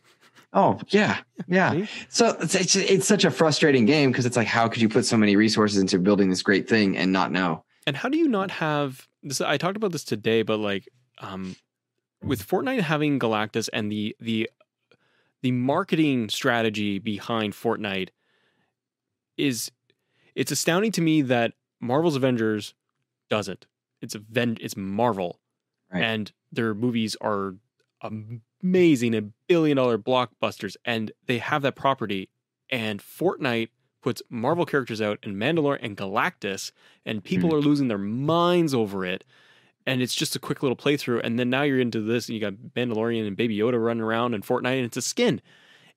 Oh 0.53 0.81
yeah, 0.89 1.19
yeah. 1.47 1.87
So 2.09 2.37
it's, 2.41 2.55
it's 2.57 2.75
it's 2.77 3.07
such 3.07 3.25
a 3.25 3.31
frustrating 3.31 3.87
game 3.87 4.11
because 4.11 4.27
it's 4.27 4.37
like, 4.37 4.49
how 4.49 4.69
could 4.69 4.83
you 4.83 4.89
put 4.89 5.05
so 5.05 5.17
many 5.17 5.37
resources 5.37 5.79
into 5.79 5.99
building 5.99 6.29
this 6.29 6.43
great 6.43 6.69
thing 6.69 6.97
and 6.97 7.13
not 7.13 7.31
know? 7.31 7.65
And 7.87 7.97
how 7.97 8.09
do 8.09 8.19
you 8.19 8.27
not 8.29 8.51
have 8.51 9.07
this? 9.23 9.41
I 9.41 9.57
talked 9.59 9.77
about 9.77 9.93
this 9.93 10.03
today, 10.05 10.43
but 10.43 10.59
like, 10.59 10.89
um, 11.19 11.55
with 12.23 12.47
Fortnite 12.47 12.81
having 12.81 13.19
Galactus 13.21 13.69
and 13.73 13.93
the 13.93 14.17
the 14.19 14.51
the 15.43 15.53
marketing 15.53 16.29
strategy 16.29 16.99
behind 16.99 17.53
Fortnite 17.55 18.09
is 19.37 19.71
it's 20.35 20.51
astounding 20.53 20.93
to 20.93 21.01
me 21.01 21.23
that 21.23 21.53
Marvel's 21.81 22.17
Avengers 22.17 22.75
doesn't. 23.29 23.67
It's 24.03 24.15
Aven- 24.15 24.59
it's 24.61 24.77
Marvel, 24.77 25.39
Right. 25.93 26.03
and 26.03 26.33
their 26.53 26.75
movies 26.75 27.17
are 27.21 27.55
amazing 28.63 29.15
and 29.15 29.33
billion 29.49 29.77
dollar 29.77 29.99
blockbusters, 29.99 30.77
and 30.85 31.13
they 31.27 31.39
have 31.39 31.63
that 31.63 31.77
property. 31.77 32.29
And 32.71 33.01
Fortnite 33.01 33.69
puts 34.03 34.23
Marvel 34.31 34.65
characters 34.65 35.01
out 35.03 35.19
and 35.23 35.37
Mandalore 35.37 35.79
and 35.83 35.97
Galactus, 35.97 36.73
and 37.05 37.23
people 37.23 37.55
are 37.55 37.61
losing 37.61 37.89
their 37.89 37.99
minds 37.99 38.73
over 38.75 39.05
it. 39.05 39.25
And 39.87 40.03
it's 40.03 40.15
just 40.15 40.37
a 40.37 40.39
quick 40.39 40.63
little 40.63 40.77
playthrough, 40.77 41.23
and 41.25 41.39
then 41.39 41.51
now 41.51 41.63
you're 41.63 41.81
into 41.81 42.01
this, 42.01 42.29
and 42.29 42.35
you 42.35 42.41
got 42.41 42.55
Mandalorian 42.77 43.27
and 43.27 43.37
Baby 43.37 43.57
Yoda 43.59 43.83
running 43.83 44.03
around 44.03 44.35
and 44.35 44.45
Fortnite, 44.45 44.77
and 44.77 44.85
it's 44.85 44.97
a 44.97 45.03
skin, 45.03 45.41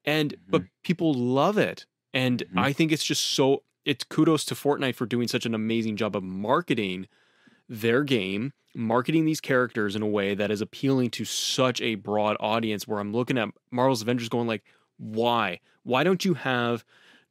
and 0.06 0.36
but 0.48 0.64
people 0.84 1.14
love 1.14 1.58
it, 1.58 1.86
and 2.14 2.44
Mhm. 2.54 2.60
I 2.60 2.74
think 2.74 2.92
it's 2.92 3.04
just 3.04 3.24
so. 3.24 3.64
It's 3.86 4.06
kudos 4.06 4.46
to 4.46 4.56
Fortnite 4.56 4.96
for 4.96 5.06
doing 5.06 5.28
such 5.28 5.46
an 5.46 5.54
amazing 5.54 5.98
job 5.98 6.16
of 6.16 6.24
marketing 6.24 7.08
their 7.70 8.04
game, 8.04 8.54
marketing 8.76 9.26
these 9.26 9.42
characters 9.42 9.96
in 9.96 10.02
a 10.02 10.08
way 10.08 10.36
that 10.36 10.52
is 10.52 10.62
appealing 10.62 11.10
to 11.12 11.26
such 11.26 11.82
a 11.82 11.96
broad 11.96 12.38
audience. 12.40 12.88
Where 12.88 13.00
I'm 13.00 13.14
looking 13.14 13.38
at 13.38 13.50
Marvel's 13.72 14.02
Avengers, 14.02 14.30
going 14.30 14.48
like, 14.48 14.64
why? 14.98 15.60
Why 15.84 16.04
don't 16.04 16.24
you 16.24 16.34
have 16.36 16.86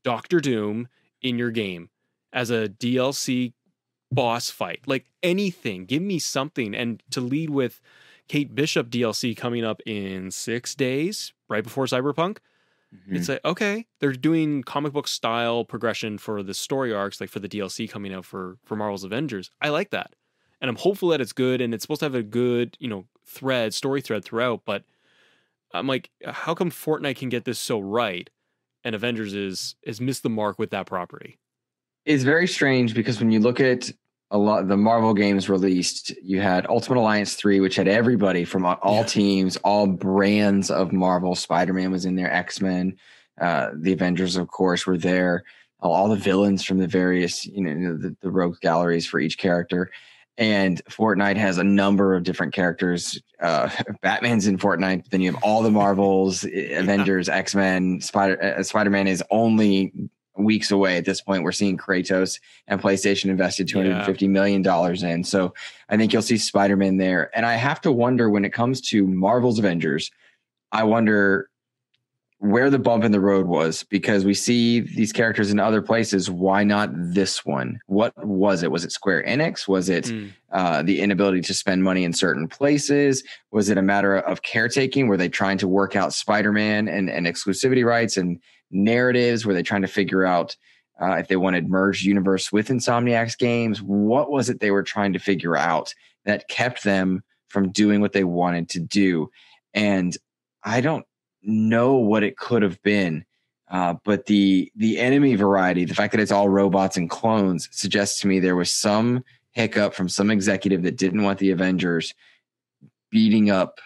Doctor 0.05 0.41
Doom 0.41 0.89
in 1.21 1.39
your 1.39 1.51
game 1.51 1.91
as 2.33 2.51
a 2.51 2.69
DLC 2.69 3.53
boss 4.11 4.51
fight? 4.51 4.81
Like 4.87 5.07
anything, 5.23 5.87
give 5.87 6.03
me 6.03 6.19
something. 6.19 6.75
And 6.75 7.03
to 7.11 7.21
lead 7.21 7.51
with 7.51 7.81
Kate 8.29 8.55
Bishop 8.55 8.91
DLC 8.91 9.37
coming 9.37 9.65
up 9.65 9.81
in 9.87 10.31
six 10.31 10.75
days, 10.75 11.33
right 11.49 11.65
before 11.65 11.87
Cyberpunk. 11.87 12.39
Mm-hmm. 12.95 13.17
It's 13.17 13.29
like, 13.29 13.45
okay, 13.45 13.87
they're 14.01 14.13
doing 14.13 14.63
comic 14.63 14.93
book 14.93 15.09
style 15.09 15.65
progression 15.65 16.19
for 16.19 16.43
the 16.43 16.55
story 16.55 16.93
arcs, 16.93 17.21
like 17.21 17.31
for 17.31 17.41
the 17.41 17.49
DLC 17.49 17.89
coming 17.89 18.13
out 18.13 18.25
for 18.25 18.59
for 18.65 18.77
Marvel's 18.77 19.05
Avengers. 19.05 19.51
I 19.61 19.71
like 19.71 19.91
that. 19.91 20.15
And 20.63 20.69
I'm 20.69 20.77
hopeful 20.77 21.09
that 21.09 21.21
it's 21.21 21.33
good 21.33 21.61
and 21.61 21.75
it's 21.75 21.83
supposed 21.83 21.99
to 21.99 22.05
have 22.07 22.15
a 22.15 22.23
good, 22.23 22.77
you 22.79 22.89
know, 22.89 23.05
thread, 23.27 23.75
story 23.75 24.01
thread 24.01 24.25
throughout, 24.25 24.63
but 24.65 24.85
I'm 25.75 25.89
like, 25.89 26.11
how 26.25 26.55
come 26.55 26.71
Fortnite 26.71 27.17
can 27.17 27.29
get 27.29 27.45
this 27.45 27.59
so 27.59 27.81
right 27.81 28.31
and 28.85 28.95
Avengers 28.95 29.35
is 29.35 29.75
is 29.83 30.01
missed 30.01 30.23
the 30.23 30.31
mark 30.31 30.59
with 30.61 30.71
that 30.71 30.87
property? 30.87 31.39
It's 32.05 32.23
very 32.23 32.47
strange 32.47 32.95
because 32.95 33.19
when 33.19 33.33
you 33.33 33.41
look 33.41 33.59
at 33.59 33.91
a 34.31 34.39
lot 34.39 34.69
the 34.69 34.77
Marvel 34.77 35.15
games 35.15 35.49
released, 35.49 36.11
you 36.23 36.41
had 36.41 36.67
Ultimate 36.69 37.01
Alliance 37.01 37.35
3, 37.35 37.59
which 37.61 37.75
had 37.75 37.89
everybody 37.89 38.45
from 38.45 38.65
all 38.65 38.97
Yeah. 38.99 39.03
teams, 39.03 39.57
all 39.59 39.89
brands 39.89 40.71
of 40.71 40.93
Marvel. 40.93 41.35
Spider-Man 41.35 41.91
was 41.91 42.05
in 42.05 42.15
there, 42.15 42.33
X-Men, 42.33 42.97
uh, 43.41 43.71
the 43.75 43.93
Avengers, 43.93 44.37
of 44.37 44.49
course, 44.49 44.87
were 44.87 44.99
there. 44.99 45.43
All, 45.81 45.93
all 45.93 46.09
the 46.09 46.17
villains 46.17 46.63
from 46.65 46.79
the 46.79 46.87
various, 46.87 47.45
you 47.47 47.63
know, 47.63 47.97
the, 47.97 48.17
the 48.21 48.31
rogue 48.31 48.61
galleries 48.61 49.07
for 49.07 49.19
each 49.19 49.39
character. 49.39 49.91
And 50.39 50.83
Fortnite 50.87 51.37
has 51.37 51.59
a 51.59 51.65
number 51.65 52.15
of 52.15 52.23
different 52.23 52.55
characters. 52.55 53.21
Uh, 53.41 53.69
Batman's 54.03 54.47
in 54.47 54.59
Fortnite. 54.59 55.11
Then 55.11 55.21
you 55.21 55.33
have 55.33 55.43
all 55.43 55.63
the 55.63 55.71
Marvels, 55.83 56.45
Avengers, 56.45 57.29
X 57.29 57.55
Men. 57.55 58.01
Spider 58.01 58.57
uh, 58.59 58.63
Spider 58.63 58.91
Man 58.91 59.07
is 59.07 59.23
only 59.31 59.93
weeks 60.37 60.71
away 60.71 60.97
at 60.97 61.05
this 61.05 61.21
point. 61.21 61.43
We're 61.43 61.53
seeing 61.53 61.77
Kratos 61.77 62.41
and 62.67 62.81
PlayStation 62.81 63.27
invested 63.27 63.69
two 63.69 63.79
hundred 63.79 63.97
and 63.97 64.07
fifty 64.07 64.29
million 64.29 64.63
dollars 64.63 65.03
in. 65.03 65.25
So 65.25 65.55
I 65.89 65.97
think 65.97 66.13
you'll 66.13 66.23
see 66.23 66.39
Spider 66.39 66.77
Man 66.77 66.97
there. 66.97 67.31
And 67.37 67.45
I 67.45 67.55
have 67.55 67.81
to 67.83 67.93
wonder 67.93 68.31
when 68.31 68.45
it 68.45 68.53
comes 68.53 68.81
to 68.89 69.07
Marvel's 69.07 69.59
Avengers, 69.59 70.11
I 70.73 70.85
wonder 70.85 71.51
where 72.43 72.71
the 72.71 72.79
bump 72.79 73.05
in 73.05 73.13
the 73.13 73.21
road 73.21 73.47
was 73.47 73.85
because 73.85 74.25
we 74.25 74.35
see 74.35 74.81
these 74.81 75.13
characters 75.13 75.53
in 75.53 75.61
other 75.61 75.81
places. 75.81 76.29
Why 76.29 76.65
not 76.65 76.91
this 76.93 77.47
one? 77.47 77.79
What 77.87 78.13
was 78.27 78.65
it? 78.65 78.73
Was 78.73 78.85
it 78.85 78.91
Square 78.91 79.23
Enix? 79.29 79.69
Was 79.69 79.89
it 79.89 80.07
Mm. 80.07 80.33
uh, 80.51 80.83
the 80.83 81.01
inability 81.01 81.41
to 81.43 81.55
spend 81.55 81.85
money 81.85 82.03
in 82.03 82.13
certain 82.13 82.49
places? 82.49 83.23
Was 83.53 83.69
it 83.69 83.79
a 83.79 83.83
matter 83.83 84.17
of 84.17 84.43
caretaking? 84.43 85.07
Were 85.07 85.17
they 85.17 85.29
trying 85.29 85.57
to 85.59 85.69
work 85.69 85.95
out 85.95 86.13
Spider-Man 86.13 86.89
and, 86.89 87.09
and 87.09 87.29
exclusivity 87.29 87.85
rights 87.85 88.17
and 88.17 88.41
narratives? 88.73 89.47
Were 89.47 89.55
they 89.55 89.63
trying 89.63 89.83
to 89.83 89.89
figure 89.89 90.25
out 90.27 90.57
uh, 91.01 91.13
if 91.15 91.29
they 91.29 91.37
wanted 91.37 91.69
merged 91.69 92.03
universe 92.05 92.51
with 92.51 92.71
Insomniac's 92.71 93.37
games? 93.37 93.81
What 93.81 94.33
was 94.33 94.51
it 94.51 94.59
they 94.59 94.73
were 94.73 94.83
trying 94.83 95.13
to 95.13 95.21
figure 95.21 95.57
out 95.57 95.95
that 96.25 96.49
kept 96.49 96.83
them 96.83 97.23
from 97.47 97.71
doing 97.71 98.01
what 98.01 98.13
they 98.15 98.25
wanted 98.25 98.69
to 98.71 98.81
do? 98.81 99.31
And 99.75 100.17
I 100.65 100.81
don't 100.81 101.07
know 101.43 101.95
what 101.95 102.23
it 102.23 102.37
could 102.37 102.63
have 102.63 102.81
been. 102.83 103.25
Uh, 103.71 103.95
but 104.05 104.27
the 104.27 104.71
the 104.77 104.99
enemy 104.99 105.35
variety, 105.35 105.85
the 105.85 105.95
fact 105.95 106.13
that 106.13 106.21
it's 106.21 106.33
all 106.33 106.49
robots 106.49 106.97
and 106.97 107.09
clones, 107.09 107.69
suggests 107.73 108.21
to 108.21 108.27
me 108.27 108.39
there 108.39 108.57
was 108.57 108.73
some 108.73 109.25
hiccup 109.53 109.95
from 109.95 110.09
some 110.09 110.31
executive 110.31 110.83
that 110.83 110.97
didn't 110.97 111.23
want 111.23 111.39
the 111.39 111.51
Avengers 111.51 112.15
beating 113.11 113.51
up 113.51 113.81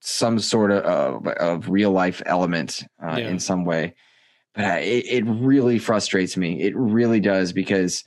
some 0.00 0.38
sort 0.38 0.70
of 0.70 0.84
of, 0.84 1.26
of 1.26 1.68
real 1.68 1.90
life 1.90 2.22
element 2.26 2.84
uh, 3.02 3.16
Yeah. 3.18 3.28
in 3.28 3.38
some 3.40 3.64
way. 3.64 3.94
But 4.54 4.64
I, 4.64 4.78
it, 4.78 5.04
it 5.06 5.24
really 5.26 5.78
frustrates 5.78 6.36
me. 6.36 6.62
It 6.62 6.76
really 6.76 7.20
does 7.20 7.52
because 7.52 8.04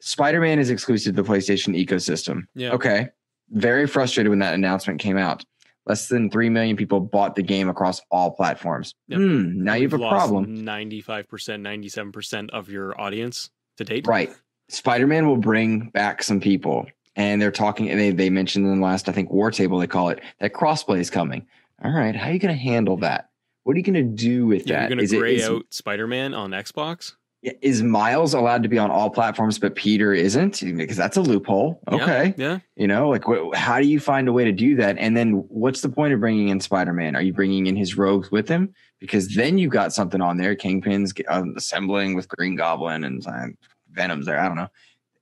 Spider 0.00 0.40
Man 0.40 0.58
is 0.58 0.70
exclusive 0.70 1.14
to 1.16 1.22
the 1.22 1.28
PlayStation 1.28 1.78
ecosystem. 1.78 2.42
Yeah. 2.54 2.72
Okay. 2.72 3.08
Very 3.50 3.86
frustrated 3.86 4.30
when 4.30 4.38
that 4.40 4.54
announcement 4.54 5.00
came 5.00 5.18
out. 5.18 5.44
Less 5.86 6.08
than 6.08 6.30
3 6.30 6.48
million 6.50 6.76
people 6.76 7.00
bought 7.00 7.34
the 7.34 7.42
game 7.42 7.68
across 7.68 8.00
all 8.10 8.30
platforms. 8.30 8.94
Yep. 9.08 9.18
Hmm, 9.18 9.64
now 9.64 9.74
you 9.74 9.82
have 9.88 9.92
a 9.94 9.98
problem. 9.98 10.58
95%, 10.64 11.26
97% 11.26 12.50
of 12.50 12.68
your 12.68 12.98
audience 13.00 13.50
to 13.76 13.84
date. 13.84 14.06
Right. 14.06 14.30
Spider 14.68 15.06
Man 15.06 15.26
will 15.26 15.36
bring 15.36 15.88
back 15.90 16.22
some 16.22 16.40
people. 16.40 16.86
And 17.16 17.42
they're 17.42 17.50
talking, 17.50 17.90
and 17.90 17.98
they, 17.98 18.10
they 18.12 18.30
mentioned 18.30 18.66
in 18.66 18.78
the 18.78 18.84
last, 18.86 19.08
I 19.08 19.12
think, 19.12 19.30
War 19.32 19.50
Table, 19.50 19.78
they 19.78 19.86
call 19.88 20.10
it, 20.10 20.20
that 20.38 20.52
crossplay 20.52 21.00
is 21.00 21.10
coming. 21.10 21.46
All 21.84 21.90
right. 21.90 22.14
How 22.14 22.28
are 22.30 22.32
you 22.32 22.38
going 22.38 22.54
to 22.54 22.60
handle 22.60 22.96
that? 22.98 23.30
What 23.64 23.74
are 23.74 23.78
you 23.78 23.82
going 23.84 23.94
to 23.94 24.02
do 24.22 24.46
with 24.46 24.66
Yeah, 24.68 24.74
that? 24.74 24.90
you're 24.90 24.96
going 24.96 25.08
to 25.08 25.16
it- 25.16 25.18
gray 25.18 25.36
is- 25.36 25.48
out 25.48 25.62
Spider 25.70 26.06
Man 26.06 26.34
on 26.34 26.50
Xbox? 26.52 27.14
Is 27.42 27.82
Miles 27.82 28.34
allowed 28.34 28.62
to 28.64 28.68
be 28.68 28.76
on 28.78 28.90
all 28.90 29.08
platforms, 29.08 29.58
but 29.58 29.74
Peter 29.74 30.12
isn't? 30.12 30.60
Because 30.76 30.96
that's 30.98 31.16
a 31.16 31.22
loophole. 31.22 31.80
Yeah, 31.90 31.96
Okay. 32.02 32.34
Yeah. 32.36 32.58
You 32.76 32.86
know, 32.86 33.08
like 33.08 33.24
wh- 33.24 33.54
how 33.56 33.80
do 33.80 33.86
you 33.86 33.98
find 33.98 34.28
a 34.28 34.32
way 34.32 34.44
to 34.44 34.52
do 34.52 34.76
that? 34.76 34.98
And 34.98 35.16
then 35.16 35.44
what's 35.48 35.80
the 35.80 35.88
point 35.88 36.12
of 36.12 36.20
bringing 36.20 36.48
in 36.48 36.60
Spider 36.60 36.92
Man? 36.92 37.16
Are 37.16 37.22
you 37.22 37.32
bringing 37.32 37.66
in 37.66 37.76
his 37.76 37.96
rogues 37.96 38.30
with 38.30 38.46
him? 38.46 38.74
Because 38.98 39.34
then 39.34 39.56
you 39.56 39.68
got 39.70 39.94
something 39.94 40.20
on 40.20 40.36
there. 40.36 40.54
Kingpin's 40.54 41.14
uh, 41.28 41.44
assembling 41.56 42.14
with 42.14 42.28
Green 42.28 42.56
Goblin 42.56 43.04
and 43.04 43.26
uh, 43.26 43.46
Venom's 43.90 44.26
there. 44.26 44.38
I 44.38 44.46
don't 44.46 44.56
know. 44.58 44.68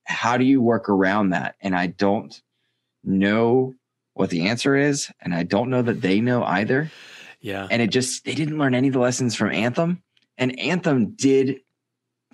How 0.03 0.37
do 0.37 0.45
you 0.45 0.61
work 0.61 0.89
around 0.89 1.29
that? 1.31 1.55
And 1.61 1.77
I 1.77 1.87
don't 1.87 2.43
know 3.05 3.75
what 4.15 4.31
the 4.31 4.49
answer 4.49 4.75
is, 4.75 5.09
and 5.21 5.33
I 5.33 5.45
don't 5.45 5.71
know 5.71 5.83
that 5.83 6.01
they 6.01 6.21
know 6.21 6.43
either. 6.43 6.91
Yeah. 7.41 7.69
And 7.71 7.81
it 7.81 7.91
just 7.91 8.25
they 8.25 8.35
didn't 8.35 8.59
learn 8.59 8.75
any 8.75 8.89
of 8.89 8.95
the 8.95 8.99
lessons 9.01 9.37
from 9.37 9.53
Anthem, 9.53 10.03
and 10.37 10.59
Anthem 10.59 11.13
did 11.13 11.61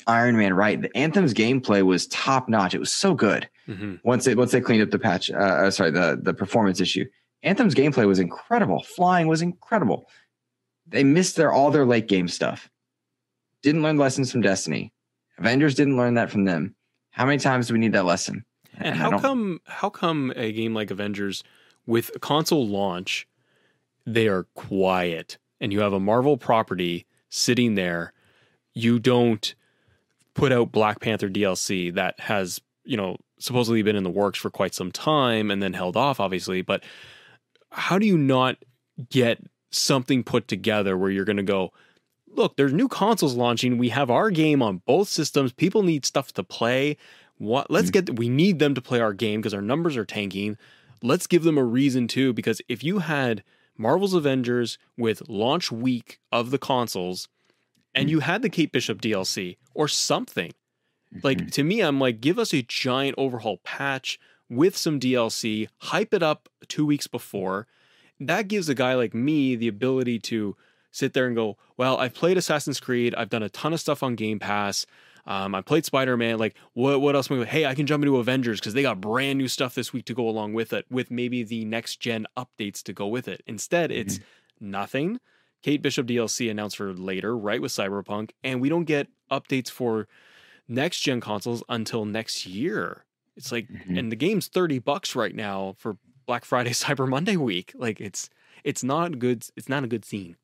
Iron 0.06 0.36
Man 0.36 0.54
right. 0.54 0.80
The 0.80 0.94
Anthem's 0.96 1.34
gameplay 1.34 1.82
was 1.82 2.06
top 2.08 2.48
notch. 2.48 2.74
It 2.74 2.80
was 2.80 2.92
so 2.92 3.14
good. 3.14 3.48
Mhm. 3.68 3.98
once 4.04 4.26
they 4.26 4.34
once 4.34 4.52
they 4.52 4.60
cleaned 4.60 4.82
up 4.82 4.90
the 4.90 4.98
patch 4.98 5.30
uh, 5.30 5.36
uh, 5.36 5.70
sorry 5.70 5.90
the 5.90 6.18
the 6.22 6.34
performance 6.34 6.80
issue. 6.82 7.06
Anthem's 7.42 7.74
gameplay 7.74 8.06
was 8.06 8.18
incredible. 8.18 8.82
Flying 8.82 9.26
was 9.26 9.40
incredible. 9.40 10.06
They 10.86 11.02
missed 11.02 11.36
their 11.36 11.50
all 11.50 11.70
their 11.70 11.86
late 11.86 12.06
game 12.06 12.28
stuff. 12.28 12.68
Didn't 13.62 13.82
learn 13.82 13.96
lessons 13.96 14.30
from 14.30 14.42
destiny. 14.42 14.92
Avengers 15.38 15.74
didn't 15.74 15.96
learn 15.96 16.14
that 16.14 16.30
from 16.30 16.44
them. 16.44 16.74
How 17.10 17.24
many 17.24 17.38
times 17.38 17.68
do 17.68 17.72
we 17.74 17.80
need 17.80 17.92
that 17.94 18.04
lesson? 18.04 18.44
And 18.76 18.94
I 18.96 18.98
how 18.98 19.18
come 19.18 19.60
how 19.64 19.88
come 19.88 20.30
a 20.36 20.52
game 20.52 20.74
like 20.74 20.90
Avengers 20.90 21.42
with 21.86 22.10
console 22.20 22.66
launch 22.68 23.26
they 24.06 24.28
are 24.28 24.44
quiet 24.54 25.38
and 25.58 25.72
you 25.72 25.80
have 25.80 25.94
a 25.94 26.00
Marvel 26.00 26.36
property 26.36 27.06
sitting 27.30 27.76
there 27.76 28.12
you 28.74 28.98
don't 28.98 29.54
put 30.34 30.52
out 30.52 30.72
Black 30.72 31.00
Panther 31.00 31.28
DLC 31.28 31.94
that 31.94 32.18
has, 32.20 32.60
you 32.84 32.96
know, 32.96 33.16
supposedly 33.38 33.82
been 33.82 33.96
in 33.96 34.04
the 34.04 34.10
works 34.10 34.38
for 34.38 34.50
quite 34.50 34.74
some 34.74 34.92
time 34.92 35.50
and 35.50 35.62
then 35.62 35.72
held 35.72 35.96
off 35.96 36.20
obviously, 36.20 36.62
but 36.62 36.82
how 37.70 37.98
do 37.98 38.06
you 38.06 38.16
not 38.16 38.56
get 39.10 39.42
something 39.70 40.22
put 40.22 40.46
together 40.46 40.96
where 40.96 41.10
you're 41.10 41.24
going 41.24 41.36
to 41.36 41.42
go 41.42 41.72
look, 42.36 42.56
there's 42.56 42.72
new 42.72 42.88
consoles 42.88 43.34
launching. 43.34 43.78
We 43.78 43.90
have 43.90 44.10
our 44.10 44.30
game 44.30 44.62
on 44.62 44.82
both 44.86 45.08
systems. 45.08 45.52
People 45.52 45.82
need 45.82 46.04
stuff 46.04 46.32
to 46.34 46.42
play. 46.42 46.96
What 47.38 47.70
let's 47.70 47.88
hmm. 47.88 47.92
get 47.92 48.16
we 48.16 48.28
need 48.28 48.58
them 48.58 48.74
to 48.74 48.82
play 48.82 49.00
our 49.00 49.12
game 49.12 49.40
because 49.40 49.54
our 49.54 49.62
numbers 49.62 49.96
are 49.96 50.04
tanking. 50.04 50.56
Let's 51.02 51.26
give 51.26 51.42
them 51.42 51.58
a 51.58 51.64
reason 51.64 52.08
too 52.08 52.32
because 52.32 52.60
if 52.68 52.82
you 52.82 53.00
had 53.00 53.42
Marvel's 53.76 54.14
Avengers 54.14 54.78
with 54.96 55.28
launch 55.28 55.72
week 55.72 56.20
of 56.30 56.50
the 56.50 56.58
consoles 56.58 57.28
and 57.94 58.06
mm-hmm. 58.06 58.10
you 58.10 58.20
had 58.20 58.42
the 58.42 58.48
Kate 58.48 58.72
Bishop 58.72 59.00
DLC 59.00 59.56
or 59.74 59.88
something. 59.88 60.52
Like 61.22 61.38
mm-hmm. 61.38 61.48
to 61.48 61.64
me 61.64 61.80
I'm 61.80 62.00
like 62.00 62.20
give 62.20 62.38
us 62.38 62.52
a 62.52 62.62
giant 62.62 63.14
overhaul 63.18 63.58
patch 63.58 64.18
with 64.48 64.76
some 64.76 65.00
DLC, 65.00 65.68
hype 65.78 66.12
it 66.12 66.22
up 66.22 66.48
2 66.68 66.84
weeks 66.84 67.06
before. 67.06 67.66
That 68.20 68.48
gives 68.48 68.68
a 68.68 68.74
guy 68.74 68.94
like 68.94 69.14
me 69.14 69.56
the 69.56 69.68
ability 69.68 70.18
to 70.20 70.56
sit 70.90 71.12
there 71.12 71.26
and 71.26 71.34
go, 71.34 71.56
well, 71.76 71.96
I've 71.98 72.14
played 72.14 72.36
Assassin's 72.36 72.78
Creed. 72.78 73.14
I've 73.16 73.30
done 73.30 73.42
a 73.42 73.48
ton 73.48 73.72
of 73.72 73.80
stuff 73.80 74.02
on 74.02 74.14
Game 74.14 74.38
Pass. 74.38 74.86
Um, 75.26 75.54
I 75.54 75.62
played 75.62 75.84
Spider 75.84 76.16
Man. 76.16 76.38
Like, 76.38 76.54
what 76.74 77.00
what 77.00 77.16
else? 77.16 77.30
Am 77.30 77.40
I 77.40 77.44
hey, 77.44 77.66
I 77.66 77.74
can 77.74 77.86
jump 77.86 78.04
into 78.04 78.18
Avengers 78.18 78.60
because 78.60 78.74
they 78.74 78.82
got 78.82 79.00
brand 79.00 79.38
new 79.38 79.48
stuff 79.48 79.74
this 79.74 79.92
week 79.92 80.04
to 80.06 80.14
go 80.14 80.28
along 80.28 80.52
with 80.52 80.72
it, 80.72 80.86
with 80.90 81.10
maybe 81.10 81.42
the 81.42 81.64
next 81.64 82.00
gen 82.00 82.26
updates 82.36 82.82
to 82.84 82.92
go 82.92 83.06
with 83.06 83.26
it. 83.26 83.42
Instead, 83.46 83.90
it's 83.90 84.18
mm-hmm. 84.18 84.70
nothing. 84.70 85.20
Kate 85.64 85.80
Bishop 85.80 86.06
DLC 86.06 86.50
announced 86.50 86.76
for 86.76 86.92
later, 86.92 87.34
right 87.34 87.62
with 87.62 87.72
Cyberpunk, 87.72 88.32
and 88.44 88.60
we 88.60 88.68
don't 88.68 88.84
get 88.84 89.08
updates 89.30 89.70
for 89.70 90.06
next 90.68 91.00
gen 91.00 91.22
consoles 91.22 91.62
until 91.70 92.04
next 92.04 92.44
year. 92.44 93.04
It's 93.34 93.50
like, 93.50 93.68
Mhm. 93.68 93.98
and 93.98 94.12
the 94.12 94.16
game's 94.16 94.46
thirty 94.46 94.78
bucks 94.78 95.16
right 95.16 95.34
now 95.34 95.74
for 95.78 95.96
Black 96.26 96.44
Friday, 96.44 96.70
Cyber 96.84 97.08
Monday 97.08 97.38
week. 97.38 97.72
Like, 97.74 97.98
it's 97.98 98.28
it's 98.62 98.84
not 98.84 99.18
good. 99.18 99.46
It's 99.56 99.68
not 99.70 99.84
a 99.84 99.86
good 99.86 100.04
scene. 100.04 100.36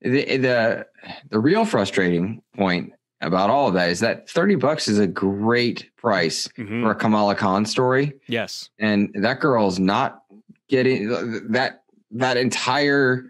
the, 0.00 0.36
the 0.36 0.86
the 1.30 1.40
real 1.40 1.64
frustrating 1.64 2.40
point 2.56 2.92
about 3.22 3.50
all 3.50 3.66
of 3.66 3.74
that 3.74 3.88
is 3.88 3.98
that 4.00 4.28
30 4.30 4.54
bucks 4.56 4.86
is 4.88 4.98
a 5.00 5.06
great 5.08 5.90
price 5.96 6.46
Mhm. 6.56 6.82
for 6.82 6.90
a 6.92 6.94
kamala 6.94 7.34
khan 7.34 7.64
story 7.64 8.12
Yes. 8.28 8.68
and 8.78 9.10
that 9.14 9.40
girl's 9.40 9.78
not 9.80 10.22
getting 10.68 11.08
that 11.50 11.82
that 12.12 12.36
entire 12.36 13.24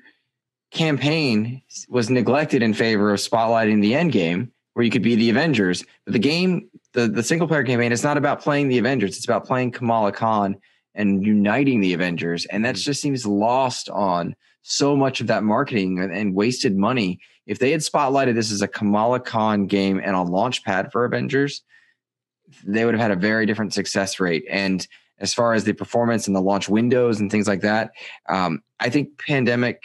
campaign 0.76 1.62
was 1.88 2.10
neglected 2.10 2.62
in 2.62 2.74
favor 2.74 3.12
of 3.12 3.18
spotlighting 3.20 3.80
the 3.80 3.94
end 3.94 4.12
game 4.12 4.52
where 4.74 4.84
you 4.84 4.90
could 4.90 5.02
be 5.02 5.14
the 5.14 5.30
avengers 5.30 5.84
but 6.04 6.12
the 6.12 6.18
game 6.18 6.68
the, 6.92 7.08
the 7.08 7.22
single 7.22 7.48
player 7.48 7.64
campaign 7.64 7.92
is 7.92 8.04
not 8.04 8.16
about 8.18 8.40
playing 8.42 8.68
the 8.68 8.78
avengers 8.78 9.16
it's 9.16 9.24
about 9.24 9.46
playing 9.46 9.70
kamala 9.72 10.12
khan 10.12 10.54
and 10.94 11.24
uniting 11.24 11.80
the 11.80 11.94
avengers 11.94 12.44
and 12.46 12.64
that 12.64 12.74
Mhm. 12.74 12.84
just 12.84 13.00
seems 13.00 13.26
lost 13.26 13.88
on 13.90 14.36
so 14.62 14.96
much 14.96 15.20
of 15.20 15.28
that 15.28 15.44
marketing 15.44 15.98
and, 16.00 16.12
and 16.12 16.34
wasted 16.34 16.76
money 16.76 17.18
if 17.46 17.58
they 17.58 17.70
had 17.70 17.80
spotlighted 17.80 18.34
this 18.34 18.52
as 18.52 18.60
a 18.62 18.68
kamala 18.68 19.18
khan 19.18 19.66
game 19.66 19.98
and 20.04 20.14
a 20.14 20.22
launch 20.22 20.62
pad 20.64 20.90
for 20.92 21.04
avengers 21.06 21.62
they 22.66 22.84
would 22.84 22.94
have 22.94 23.00
had 23.00 23.10
a 23.10 23.16
very 23.16 23.46
different 23.46 23.72
success 23.72 24.20
rate 24.20 24.44
and 24.50 24.86
as 25.18 25.32
far 25.32 25.54
as 25.54 25.64
the 25.64 25.72
performance 25.72 26.26
and 26.26 26.36
the 26.36 26.40
launch 26.42 26.68
windows 26.68 27.20
and 27.20 27.30
things 27.30 27.48
like 27.48 27.62
that. 27.62 27.90
Um, 28.28 28.60
I 28.80 28.90
think 28.90 29.18
pandemic 29.18 29.82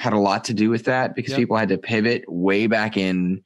had 0.00 0.14
a 0.14 0.18
lot 0.18 0.44
to 0.44 0.54
do 0.54 0.70
with 0.70 0.86
that 0.86 1.14
because 1.14 1.32
Yep. 1.32 1.38
people 1.40 1.56
had 1.58 1.68
to 1.68 1.76
pivot 1.76 2.24
way 2.26 2.66
back 2.66 2.96
in 2.96 3.44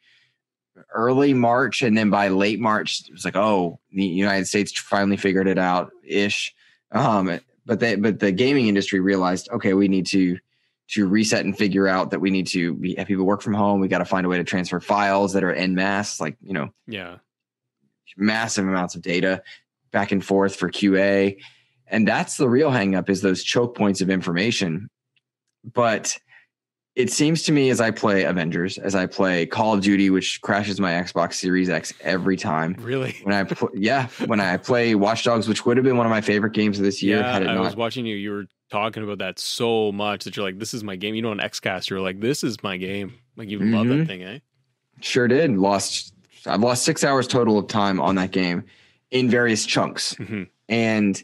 early 0.95 1.35
March, 1.35 1.83
and 1.83 1.99
then 1.99 2.11
by 2.11 2.29
late 2.29 2.61
March, 2.61 3.01
it 3.09 3.13
was 3.13 3.25
like, 3.25 3.35
oh, 3.35 3.81
the 3.91 4.05
United 4.07 4.47
States 4.47 4.73
finally 4.79 5.17
figured 5.17 5.49
it 5.49 5.59
out 5.59 5.91
ish. 6.05 6.55
Um, 6.93 7.41
but 7.67 7.81
they, 7.81 7.97
but 7.97 8.21
the 8.21 8.31
gaming 8.31 8.69
industry 8.69 9.01
realized, 9.01 9.49
okay, 9.51 9.75
we 9.75 9.89
need 9.89 10.07
to 10.07 10.39
to 10.91 11.09
reset 11.09 11.45
and 11.45 11.57
figure 11.59 11.89
out 11.89 12.11
that 12.11 12.21
we 12.21 12.31
need 12.31 12.47
to 12.47 12.75
be, 12.75 12.95
have 12.97 13.09
people 13.09 13.25
work 13.25 13.41
from 13.43 13.55
home. 13.55 13.81
We 13.81 13.89
got 13.89 13.99
to 13.99 14.05
find 14.05 14.25
a 14.25 14.29
way 14.29 14.37
to 14.37 14.45
transfer 14.45 14.79
files 14.81 15.33
that 15.33 15.43
are 15.43 15.53
en 15.53 15.75
mass, 15.75 16.21
like 16.21 16.37
you 16.41 16.53
know, 16.53 16.69
Yeah. 16.87 17.17
massive 18.17 18.69
amounts 18.69 18.95
of 18.95 19.03
data 19.03 19.43
back 19.91 20.13
and 20.13 20.25
forth 20.25 20.55
for 20.55 20.71
QA. 20.71 21.39
And 21.89 22.07
that's 22.07 22.37
the 22.37 22.49
real 22.49 22.71
hangup 22.71 23.09
is 23.09 23.23
those 23.23 23.43
choke 23.43 23.77
points 23.77 24.01
of 24.03 24.11
information. 24.11 24.89
But 25.65 26.19
it 26.97 27.11
seems 27.11 27.43
to 27.45 27.53
me 27.53 27.71
as 27.71 27.81
I 27.81 27.91
play 27.91 28.23
Avengers, 28.25 28.79
as 28.79 28.95
I 28.95 29.07
play 29.07 29.47
Call 29.47 29.75
of 29.75 29.81
Duty, 29.81 30.11
which 30.11 30.41
crashes 30.43 30.79
my 30.81 30.93
Xbox 30.93 31.35
Series 31.35 31.69
X 31.69 31.93
every 32.01 32.37
time. 32.37 32.77
Really. 32.79 33.17
When 33.25 33.35
I 33.35 33.45
pl- 33.45 33.71
yeah, 33.75 34.09
when 34.27 34.41
I 34.41 34.57
play 34.57 34.95
Watch 34.95 35.25
Dogs, 35.25 35.49
which 35.49 35.67
would 35.67 35.77
have 35.77 35.85
been 35.85 35.97
one 35.97 36.07
of 36.07 36.11
my 36.11 36.21
favorite 36.21 36.53
games 36.53 36.79
of 36.79 36.85
this 36.85 37.03
year, 37.03 37.19
yeah, 37.19 37.33
had 37.33 37.43
it 37.43 37.49
I 37.49 37.55
not 37.55 37.65
was 37.65 37.77
watching 37.77 38.07
you. 38.07 38.15
You 38.17 38.31
were 38.31 38.45
talking 38.71 39.03
about 39.03 39.19
that 39.19 39.39
so 39.39 39.91
much 39.93 40.25
that 40.25 40.37
you're 40.37 40.45
like, 40.47 40.59
"This 40.59 40.73
is 40.75 40.85
my 40.85 40.97
game." 40.97 41.15
You 41.15 41.23
know, 41.23 41.31
on 41.33 41.39
XCast, 41.39 41.91
you're 41.91 42.01
like, 42.01 42.21
"This 42.21 42.45
is 42.45 42.63
my 42.63 42.77
game." 42.77 43.15
Like 43.37 43.49
you 43.51 43.59
love 43.59 43.89
that 43.89 43.95
Mhm. 43.95 44.07
thing, 44.07 44.23
eh? 44.23 44.39
Sure 45.01 45.27
did. 45.27 45.57
Lost. 45.57 46.15
I've 46.47 46.61
lost 46.61 46.85
six 46.85 47.03
hours 47.03 47.27
total 47.27 47.59
of 47.59 47.67
time 47.69 48.01
on 48.01 48.15
that 48.17 48.31
game 48.31 48.65
in 49.11 49.29
various 49.31 49.67
chunks. 49.67 50.15
Mhm. 50.15 50.49
And 50.69 51.23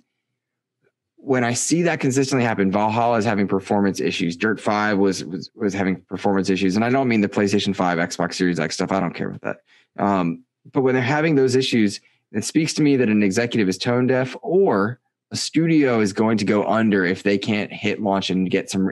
when 1.22 1.44
I 1.44 1.52
see 1.52 1.82
that 1.82 2.00
consistently 2.00 2.44
happen, 2.44 2.70
Valhalla 2.70 3.18
is 3.18 3.24
having 3.24 3.46
performance 3.46 4.00
issues. 4.00 4.36
Dirt 4.36 4.60
Five 4.60 4.98
was 4.98 5.24
was 5.24 5.50
was 5.54 5.74
having 5.74 6.00
performance 6.02 6.48
issues, 6.50 6.76
and 6.76 6.84
I 6.84 6.90
don't 6.90 7.08
mean 7.08 7.20
the 7.20 7.28
PlayStation 7.28 7.74
Five, 7.76 7.98
Xbox 7.98 8.34
Series 8.34 8.58
X 8.58 8.74
stuff. 8.74 8.90
I 8.90 9.00
don't 9.00 9.14
care 9.14 9.28
about 9.28 9.42
that. 9.42 10.02
Um, 10.02 10.44
but 10.72 10.82
when 10.82 10.94
they're 10.94 11.02
having 11.02 11.34
those 11.34 11.54
issues, 11.54 12.00
it 12.32 12.44
speaks 12.44 12.74
to 12.74 12.82
me 12.82 12.96
that 12.96 13.08
an 13.08 13.22
executive 13.22 13.68
is 13.68 13.76
tone 13.76 14.06
deaf, 14.06 14.34
or 14.42 14.98
a 15.30 15.36
studio 15.36 16.00
is 16.00 16.12
going 16.12 16.38
to 16.38 16.44
go 16.44 16.64
under 16.64 17.04
if 17.04 17.22
they 17.22 17.38
can't 17.38 17.72
hit 17.72 18.00
launch 18.00 18.30
and 18.30 18.50
get 18.50 18.70
some 18.70 18.90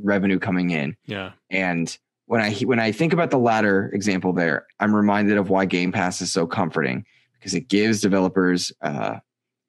revenue 0.00 0.38
coming 0.38 0.70
in. 0.70 0.96
Yeah. 1.06 1.32
And 1.50 1.96
when 2.26 2.40
I 2.40 2.54
when 2.54 2.80
I 2.80 2.90
think 2.90 3.12
about 3.12 3.30
the 3.30 3.38
latter 3.38 3.90
example 3.92 4.32
there, 4.32 4.66
I'm 4.80 4.94
reminded 4.94 5.36
of 5.36 5.50
why 5.50 5.66
Game 5.66 5.92
Pass 5.92 6.20
is 6.20 6.32
so 6.32 6.46
comforting 6.46 7.04
because 7.38 7.54
it 7.54 7.68
gives 7.68 8.00
developers 8.00 8.72
uh, 8.80 9.18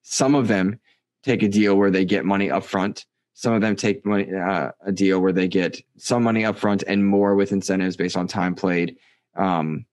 some 0.02 0.34
of 0.34 0.48
them 0.48 0.80
take 1.26 1.42
a 1.42 1.48
deal 1.48 1.74
where 1.74 1.90
they 1.90 2.04
get 2.04 2.24
money 2.24 2.48
upfront. 2.48 3.04
Some 3.34 3.52
of 3.52 3.60
them 3.60 3.76
take 3.76 4.06
money 4.06 4.32
uh, 4.32 4.70
a 4.84 4.92
deal 4.92 5.20
where 5.20 5.32
they 5.32 5.48
get 5.48 5.78
some 5.98 6.22
money 6.22 6.42
upfront 6.42 6.84
and 6.86 7.04
more 7.04 7.34
with 7.34 7.52
incentives 7.52 7.96
based 7.96 8.16
on 8.16 8.28
time 8.28 8.54
played, 8.54 8.96
um, 9.36 9.84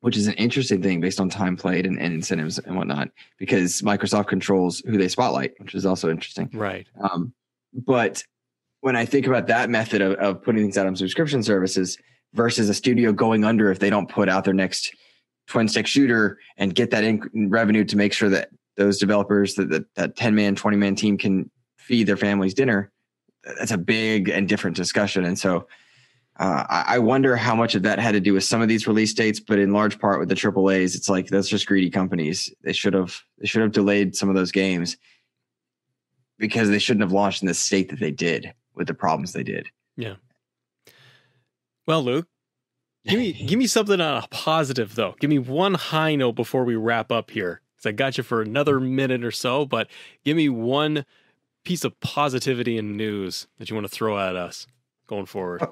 which 0.00 0.16
is 0.16 0.26
an 0.26 0.34
interesting 0.34 0.82
thing 0.82 1.00
based 1.00 1.20
on 1.20 1.28
time 1.28 1.56
played 1.56 1.86
and, 1.86 2.00
and 2.00 2.14
incentives 2.14 2.58
and 2.58 2.76
whatnot. 2.76 3.10
Because 3.38 3.82
Microsoft 3.82 4.26
controls 4.26 4.80
who 4.86 4.96
they 4.96 5.08
spotlight, 5.08 5.52
which 5.58 5.74
is 5.74 5.86
also 5.86 6.10
interesting. 6.10 6.48
Right. 6.52 6.86
Um, 6.98 7.34
but 7.72 8.24
when 8.80 8.96
I 8.96 9.04
think 9.04 9.26
about 9.26 9.46
that 9.48 9.70
method 9.70 10.00
of, 10.00 10.14
of 10.14 10.42
putting 10.42 10.62
things 10.62 10.78
out 10.78 10.86
on 10.86 10.96
subscription 10.96 11.42
services 11.42 11.98
versus 12.32 12.68
a 12.68 12.74
studio 12.74 13.12
going 13.12 13.44
under 13.44 13.70
if 13.70 13.78
they 13.78 13.90
don't 13.90 14.08
put 14.08 14.28
out 14.28 14.44
their 14.44 14.54
next 14.54 14.92
twin 15.46 15.68
stick 15.68 15.86
shooter 15.86 16.38
and 16.56 16.74
get 16.74 16.90
that 16.90 17.04
in 17.04 17.50
revenue 17.50 17.84
to 17.84 17.96
make 17.96 18.12
sure 18.12 18.30
that 18.30 18.48
those 18.76 18.98
developers 18.98 19.54
that 19.54 19.70
that, 19.70 19.94
that 19.94 20.16
10 20.16 20.34
man 20.34 20.54
20 20.54 20.76
man 20.76 20.94
team 20.94 21.18
can 21.18 21.50
feed 21.78 22.06
their 22.06 22.16
families 22.16 22.54
dinner 22.54 22.90
that's 23.58 23.70
a 23.70 23.78
big 23.78 24.28
and 24.28 24.48
different 24.48 24.76
discussion 24.76 25.24
and 25.24 25.38
so 25.38 25.66
uh, 26.36 26.64
I, 26.68 26.98
wonder 26.98 27.36
how 27.36 27.54
much 27.54 27.76
of 27.76 27.84
that 27.84 28.00
had 28.00 28.12
to 28.12 28.20
do 28.20 28.34
with 28.34 28.42
some 28.42 28.60
of 28.60 28.66
these 28.66 28.88
release 28.88 29.14
dates, 29.14 29.38
but 29.38 29.60
in 29.60 29.72
large 29.72 30.00
part 30.00 30.18
with 30.18 30.28
the 30.28 30.34
triple 30.34 30.68
A's, 30.68 30.96
it's 30.96 31.08
like 31.08 31.28
those 31.28 31.48
just 31.48 31.66
greedy 31.66 31.90
companies. 31.90 32.52
They 32.64 32.72
should 32.72 32.92
have 32.92 33.20
they 33.38 33.46
should 33.46 33.62
have 33.62 33.70
delayed 33.70 34.16
some 34.16 34.28
of 34.28 34.34
those 34.34 34.50
games 34.50 34.96
because 36.36 36.70
they 36.70 36.80
shouldn't 36.80 37.02
have 37.02 37.12
launched 37.12 37.42
in 37.42 37.46
the 37.46 37.54
state 37.54 37.88
that 37.90 38.00
they 38.00 38.10
did 38.10 38.52
with 38.74 38.88
the 38.88 38.94
problems 38.94 39.32
they 39.32 39.44
did. 39.44 39.68
Yeah. 39.96 40.14
Well, 41.86 42.02
Luke, 42.02 42.26
give 43.06 43.20
me 43.20 43.32
give 43.46 43.58
me 43.58 43.68
something 43.68 44.00
on 44.00 44.24
a 44.24 44.26
positive 44.28 44.96
though. 44.96 45.14
Give 45.20 45.30
me 45.30 45.38
one 45.38 45.74
high 45.74 46.16
note 46.16 46.32
before 46.32 46.64
we 46.64 46.74
wrap 46.74 47.12
up 47.12 47.30
here. 47.30 47.60
I 47.86 47.92
got 47.92 48.18
you 48.18 48.24
for 48.24 48.42
another 48.42 48.80
minute 48.80 49.24
or 49.24 49.30
so, 49.30 49.64
but 49.66 49.88
give 50.24 50.36
me 50.36 50.48
one 50.48 51.04
piece 51.64 51.84
of 51.84 51.98
positivity 52.00 52.78
and 52.78 52.96
news 52.96 53.46
that 53.58 53.70
you 53.70 53.76
want 53.76 53.86
to 53.86 53.94
throw 53.94 54.18
at 54.18 54.36
us 54.36 54.66
going 55.06 55.26
forward. 55.26 55.62
Uh, 55.62 55.68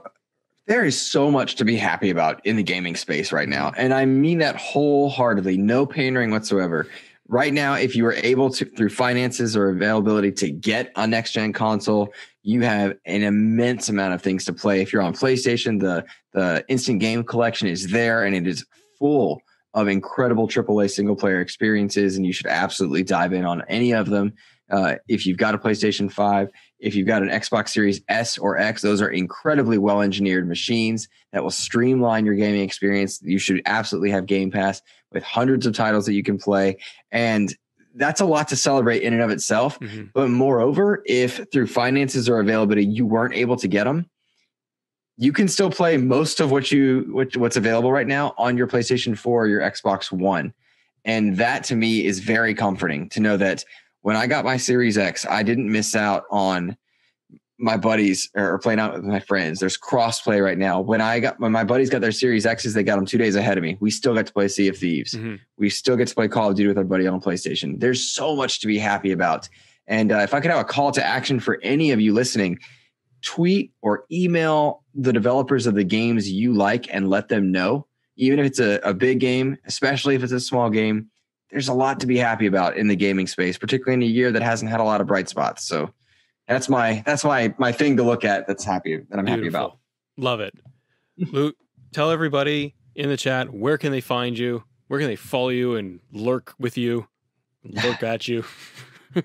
there 0.66 0.84
is 0.84 1.00
so 1.00 1.30
much 1.30 1.56
to 1.56 1.64
be 1.64 1.76
happy 1.76 2.10
about 2.10 2.44
in 2.46 2.56
the 2.56 2.62
gaming 2.62 2.96
space 2.96 3.32
right 3.32 3.48
now. 3.48 3.72
And 3.76 3.92
I 3.92 4.04
mean 4.04 4.38
that 4.38 4.56
wholeheartedly, 4.56 5.58
no 5.58 5.84
pandering 5.86 6.30
whatsoever. 6.30 6.88
Right 7.28 7.52
now, 7.52 7.74
if 7.74 7.96
you 7.96 8.06
are 8.06 8.14
able 8.14 8.50
to, 8.50 8.64
through 8.64 8.90
finances 8.90 9.56
or 9.56 9.70
availability, 9.70 10.32
to 10.32 10.50
get 10.50 10.92
a 10.96 11.06
next 11.06 11.32
gen 11.32 11.52
console, 11.52 12.12
you 12.42 12.62
have 12.62 12.94
an 13.06 13.22
immense 13.22 13.88
amount 13.88 14.14
of 14.14 14.22
things 14.22 14.44
to 14.46 14.52
play. 14.52 14.82
If 14.82 14.92
you're 14.92 15.02
on 15.02 15.14
PlayStation, 15.14 15.80
the, 15.80 16.04
the 16.32 16.64
instant 16.68 17.00
game 17.00 17.24
collection 17.24 17.68
is 17.68 17.88
there 17.88 18.24
and 18.24 18.34
it 18.34 18.46
is 18.46 18.64
full 18.98 19.42
of 19.74 19.88
incredible 19.88 20.46
AAA 20.46 20.90
single 20.90 21.16
player 21.16 21.40
experiences. 21.40 22.16
And 22.16 22.26
you 22.26 22.32
should 22.32 22.46
absolutely 22.46 23.02
dive 23.02 23.32
in 23.32 23.44
on 23.44 23.62
any 23.68 23.92
of 23.92 24.08
them. 24.08 24.34
Uh, 24.70 24.96
if 25.06 25.26
you've 25.26 25.38
got 25.38 25.54
a 25.54 25.58
PlayStation 25.58 26.10
5, 26.10 26.48
if 26.78 26.94
you've 26.94 27.06
got 27.06 27.22
an 27.22 27.28
Xbox 27.28 27.68
Series 27.68 28.00
S 28.08 28.38
or 28.38 28.58
X, 28.58 28.80
those 28.80 29.02
are 29.02 29.10
incredibly 29.10 29.76
well 29.76 30.00
engineered 30.00 30.48
machines 30.48 31.08
that 31.32 31.42
will 31.42 31.50
streamline 31.50 32.24
your 32.24 32.34
gaming 32.34 32.62
experience. 32.62 33.20
You 33.22 33.38
should 33.38 33.60
absolutely 33.66 34.10
have 34.10 34.26
Game 34.26 34.50
Pass 34.50 34.80
with 35.12 35.22
hundreds 35.22 35.66
of 35.66 35.74
titles 35.74 36.06
that 36.06 36.14
you 36.14 36.22
can 36.22 36.38
play. 36.38 36.78
And 37.10 37.54
that's 37.94 38.20
a 38.20 38.24
lot 38.24 38.48
to 38.48 38.56
celebrate 38.56 39.02
in 39.02 39.12
and 39.12 39.22
of 39.22 39.30
itself. 39.30 39.78
Mm-hmm. 39.80 40.04
But 40.14 40.30
moreover, 40.30 41.02
if 41.04 41.44
through 41.52 41.66
finances 41.66 42.28
or 42.28 42.40
availability 42.40 42.86
you 42.86 43.04
weren't 43.04 43.34
able 43.34 43.56
to 43.56 43.68
get 43.68 43.84
them, 43.84 44.08
you 45.16 45.32
can 45.32 45.48
still 45.48 45.70
play 45.70 45.96
most 45.96 46.40
of 46.40 46.50
what 46.50 46.72
you 46.72 47.08
what, 47.12 47.36
what's 47.36 47.56
available 47.56 47.92
right 47.92 48.06
now 48.06 48.34
on 48.38 48.56
your 48.56 48.66
PlayStation 48.66 49.16
4 49.16 49.44
or 49.44 49.48
your 49.48 49.60
Xbox 49.60 50.10
One. 50.10 50.52
And 51.04 51.36
that 51.36 51.64
to 51.64 51.76
me 51.76 52.04
is 52.06 52.20
very 52.20 52.54
comforting 52.54 53.08
to 53.10 53.20
know 53.20 53.36
that 53.36 53.64
when 54.02 54.16
I 54.16 54.26
got 54.26 54.44
my 54.44 54.56
Series 54.56 54.98
X, 54.98 55.26
I 55.26 55.42
didn't 55.42 55.70
miss 55.70 55.94
out 55.94 56.24
on 56.30 56.76
my 57.58 57.76
buddies 57.76 58.28
or 58.34 58.58
playing 58.58 58.80
out 58.80 58.94
with 58.94 59.04
my 59.04 59.20
friends. 59.20 59.60
There's 59.60 59.78
crossplay 59.78 60.42
right 60.42 60.58
now. 60.58 60.80
When 60.80 61.00
I 61.00 61.20
got 61.20 61.38
when 61.38 61.52
my 61.52 61.64
buddies 61.64 61.90
got 61.90 62.00
their 62.00 62.12
Series 62.12 62.44
X's, 62.44 62.74
they 62.74 62.82
got 62.82 62.96
them 62.96 63.06
two 63.06 63.18
days 63.18 63.36
ahead 63.36 63.56
of 63.56 63.62
me. 63.62 63.76
We 63.80 63.90
still 63.90 64.14
get 64.14 64.26
to 64.26 64.32
play 64.32 64.48
Sea 64.48 64.68
of 64.68 64.76
Thieves. 64.76 65.14
Mm-hmm. 65.14 65.36
We 65.58 65.70
still 65.70 65.96
get 65.96 66.08
to 66.08 66.14
play 66.14 66.28
Call 66.28 66.50
of 66.50 66.56
Duty 66.56 66.68
with 66.68 66.78
our 66.78 66.84
buddy 66.84 67.06
on 67.06 67.20
PlayStation. 67.20 67.78
There's 67.78 68.02
so 68.02 68.34
much 68.34 68.60
to 68.60 68.66
be 68.66 68.78
happy 68.78 69.12
about. 69.12 69.48
And 69.86 70.10
uh, 70.12 70.18
if 70.18 70.34
I 70.34 70.40
could 70.40 70.50
have 70.50 70.60
a 70.60 70.64
call 70.64 70.90
to 70.92 71.04
action 71.04 71.38
for 71.38 71.60
any 71.62 71.92
of 71.92 72.00
you 72.00 72.12
listening, 72.12 72.58
tweet 73.22 73.72
or 73.80 74.04
email 74.10 74.82
the 74.94 75.12
developers 75.12 75.66
of 75.66 75.74
the 75.74 75.84
games 75.84 76.30
you 76.30 76.52
like 76.52 76.92
and 76.92 77.08
let 77.08 77.28
them 77.28 77.50
know. 77.50 77.86
Even 78.16 78.38
if 78.38 78.46
it's 78.46 78.58
a, 78.58 78.78
a 78.82 78.92
big 78.92 79.20
game, 79.20 79.56
especially 79.64 80.14
if 80.14 80.22
it's 80.22 80.32
a 80.32 80.40
small 80.40 80.68
game, 80.68 81.08
there's 81.50 81.68
a 81.68 81.72
lot 81.74 82.00
to 82.00 82.06
be 82.06 82.18
happy 82.18 82.46
about 82.46 82.76
in 82.76 82.88
the 82.88 82.96
gaming 82.96 83.26
space, 83.26 83.56
particularly 83.56 83.94
in 83.94 84.02
a 84.02 84.12
year 84.12 84.32
that 84.32 84.42
hasn't 84.42 84.70
had 84.70 84.80
a 84.80 84.84
lot 84.84 85.00
of 85.00 85.06
bright 85.06 85.28
spots. 85.28 85.64
So 85.64 85.92
that's 86.46 86.68
my 86.68 87.02
that's 87.06 87.24
my 87.24 87.54
my 87.58 87.72
thing 87.72 87.96
to 87.96 88.02
look 88.02 88.24
at. 88.24 88.46
That's 88.46 88.64
happy 88.64 88.98
that 89.08 89.18
I'm 89.18 89.24
Beautiful. 89.24 89.44
happy 89.44 89.48
about. 89.48 89.78
Love 90.16 90.40
it, 90.40 90.54
Luke. 91.16 91.56
tell 91.92 92.10
everybody 92.10 92.74
in 92.94 93.08
the 93.08 93.16
chat 93.16 93.52
where 93.52 93.78
can 93.78 93.92
they 93.92 94.00
find 94.00 94.38
you, 94.38 94.64
where 94.88 94.98
can 94.98 95.08
they 95.08 95.16
follow 95.16 95.50
you 95.50 95.76
and 95.76 96.00
lurk 96.12 96.54
with 96.58 96.76
you, 96.76 97.06
lurk 97.64 98.02
at 98.02 98.28
you. 98.28 98.44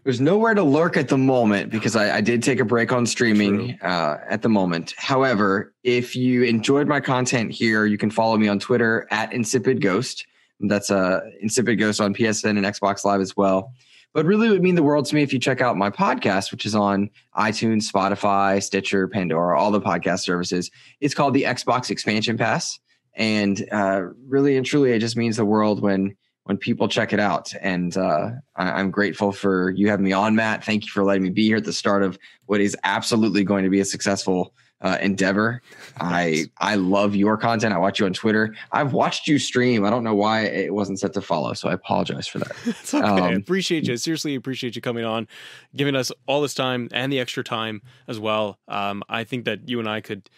There's 0.03 0.21
nowhere 0.21 0.53
to 0.53 0.63
lurk 0.63 0.97
at 0.97 1.07
the 1.07 1.17
moment 1.17 1.71
because 1.71 1.95
I, 1.95 2.17
I 2.17 2.21
did 2.21 2.43
take 2.43 2.59
a 2.59 2.65
break 2.65 2.91
on 2.91 3.05
streaming 3.05 3.79
uh, 3.81 4.17
at 4.27 4.41
the 4.41 4.49
moment. 4.49 4.93
However, 4.97 5.73
if 5.83 6.15
you 6.15 6.43
enjoyed 6.43 6.87
my 6.87 6.99
content 6.99 7.51
here, 7.51 7.85
you 7.85 7.97
can 7.97 8.09
follow 8.09 8.37
me 8.37 8.47
on 8.47 8.59
Twitter 8.59 9.07
at 9.11 9.31
Insipid 9.33 9.81
Ghost. 9.81 10.25
That's 10.59 10.89
uh, 10.89 11.21
Insipid 11.41 11.79
Ghost 11.79 12.01
on 12.01 12.13
PSN 12.13 12.57
and 12.57 12.65
Xbox 12.65 13.05
Live 13.05 13.21
as 13.21 13.37
well. 13.37 13.71
But 14.13 14.25
really, 14.25 14.47
it 14.47 14.51
would 14.51 14.63
mean 14.63 14.75
the 14.75 14.83
world 14.83 15.05
to 15.05 15.15
me 15.15 15.21
if 15.21 15.31
you 15.31 15.39
check 15.39 15.61
out 15.61 15.77
my 15.77 15.89
podcast, 15.89 16.51
which 16.51 16.65
is 16.65 16.73
on 16.73 17.09
iTunes, 17.37 17.91
Spotify, 17.91 18.63
Stitcher, 18.63 19.07
Pandora, 19.07 19.59
all 19.59 19.69
the 19.69 19.81
podcast 19.81 20.21
services. 20.21 20.71
It's 21.01 21.13
called 21.13 21.33
the 21.33 21.43
Xbox 21.43 21.91
Expansion 21.91 22.37
Pass, 22.37 22.79
and 23.13 23.67
uh, 23.71 24.07
really 24.27 24.57
and 24.57 24.65
truly, 24.65 24.93
it 24.93 24.99
just 24.99 25.17
means 25.17 25.37
the 25.37 25.45
world 25.45 25.81
when 25.81 26.15
when 26.47 26.57
people 26.57 26.87
check 26.87 27.11
it 27.11 27.19
out. 27.19 27.53
And 27.61 27.95
uh, 27.97 28.31
I, 28.55 28.79
am 28.79 28.89
grateful 28.89 29.33
for 29.33 29.71
you 29.71 29.89
having 29.89 30.05
me 30.05 30.13
on, 30.13 30.35
Matt. 30.35 30.63
Thank 30.63 30.85
you 30.85 30.91
for 30.91 31.03
letting 31.03 31.23
me 31.23 31.29
be 31.29 31.43
here 31.43 31.57
at 31.57 31.65
the 31.65 31.73
start 31.73 32.03
of 32.03 32.17
what 32.45 32.61
is 32.61 32.75
absolutely 32.83 33.43
going 33.43 33.65
to 33.65 33.69
be 33.69 33.81
a 33.81 33.85
successful 33.85 34.53
uh, 34.79 34.97
endeavor. 35.01 35.61
I 35.99 36.45
I 36.59 36.75
love 36.75 37.15
your 37.15 37.35
content. 37.35 37.73
I 37.73 37.79
watch 37.79 37.99
you 37.99 38.05
on 38.05 38.13
Twitter. 38.13 38.55
I've 38.71 38.93
watched 38.93 39.27
you 39.27 39.39
stream. 39.39 39.83
I 39.83 39.89
don't 39.89 40.03
know 40.03 40.13
why 40.13 40.41
it 40.43 40.73
wasn't 40.73 40.99
set 40.99 41.13
to 41.13 41.21
follow, 41.21 41.53
so 41.53 41.67
I 41.67 41.73
apologize 41.73 42.27
for 42.27 42.39
that. 42.39 42.51
it's 42.65 42.93
okay. 42.93 43.05
Um, 43.05 43.23
I 43.23 43.31
appreciate 43.31 43.87
you. 43.87 43.97
Seriously, 43.97 44.35
appreciate 44.35 44.75
you 44.75 44.81
coming 44.81 45.03
on, 45.03 45.27
giving 45.75 45.95
us 45.95 46.11
all 46.27 46.41
this 46.41 46.53
time 46.53 46.89
and 46.91 47.11
the 47.11 47.19
extra 47.19 47.43
time 47.43 47.81
as 48.07 48.19
well. 48.19 48.59
Um, 48.67 49.03
I 49.09 49.23
think 49.23 49.45
that 49.45 49.67
you 49.67 49.79
and 49.79 49.89
I 49.89 49.99
could 49.99 50.29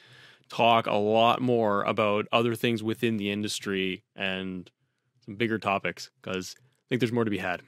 talk 0.47 0.88
a 0.88 0.95
lot 0.95 1.41
more 1.41 1.84
about 1.84 2.26
other 2.32 2.55
things 2.55 2.82
within 2.82 3.18
the 3.18 3.30
industry 3.30 4.03
and 4.16 4.72
some 5.30 5.36
bigger 5.36 5.59
topics 5.59 6.09
because 6.21 6.55
I 6.59 6.86
think 6.89 7.01
there's 7.01 7.11
more 7.11 7.23
to 7.23 7.30
be 7.30 7.38
had. 7.38 7.61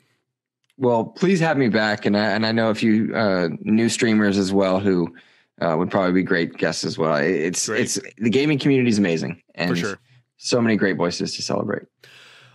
Well, 0.78 1.06
please 1.06 1.40
have 1.40 1.58
me 1.58 1.70
back, 1.70 2.08
and 2.08 2.18
I, 2.18 2.32
and 2.32 2.46
I 2.46 2.52
know 2.52 2.72
a 2.72 2.76
few 2.76 3.16
uh, 3.16 3.50
new 3.62 3.88
streamers 3.88 4.38
as 4.40 4.52
well 4.52 4.80
who 4.80 5.14
uh, 5.62 5.76
would 5.78 5.92
probably 5.92 6.14
be 6.14 6.24
great 6.24 6.58
guests 6.58 6.84
as 6.84 6.98
well. 6.98 7.16
It's 7.18 7.68
great. 7.68 7.82
it's 7.82 8.00
the 8.18 8.32
gaming 8.32 8.58
community 8.58 8.90
is 8.90 8.98
amazing, 8.98 9.44
and 9.54 9.78
sure. 9.78 10.00
so 10.38 10.60
many 10.60 10.76
great 10.76 10.98
voices 10.98 11.36
to 11.36 11.44
celebrate. 11.44 11.84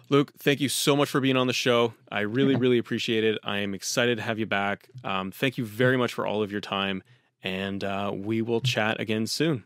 Luke, 0.08 0.32
thank 0.38 0.60
you 0.60 0.68
so 0.68 0.96
much 0.96 1.08
for 1.08 1.20
being 1.20 1.36
on 1.36 1.46
the 1.46 1.52
show. 1.52 1.94
I 2.10 2.20
really, 2.20 2.52
yeah. 2.52 2.58
really 2.60 2.78
appreciate 2.78 3.22
it. 3.22 3.38
I 3.44 3.58
am 3.58 3.74
excited 3.74 4.16
to 4.18 4.22
have 4.22 4.40
you 4.40 4.46
back. 4.46 4.88
Um, 5.04 5.30
thank 5.30 5.56
you 5.56 5.64
very 5.64 5.96
much 5.96 6.14
for 6.14 6.26
all 6.26 6.42
of 6.42 6.50
your 6.50 6.60
time, 6.60 7.04
and 7.44 7.84
uh, 7.84 8.10
we 8.12 8.42
will 8.42 8.60
chat 8.60 8.98
again 9.00 9.28
soon. 9.28 9.64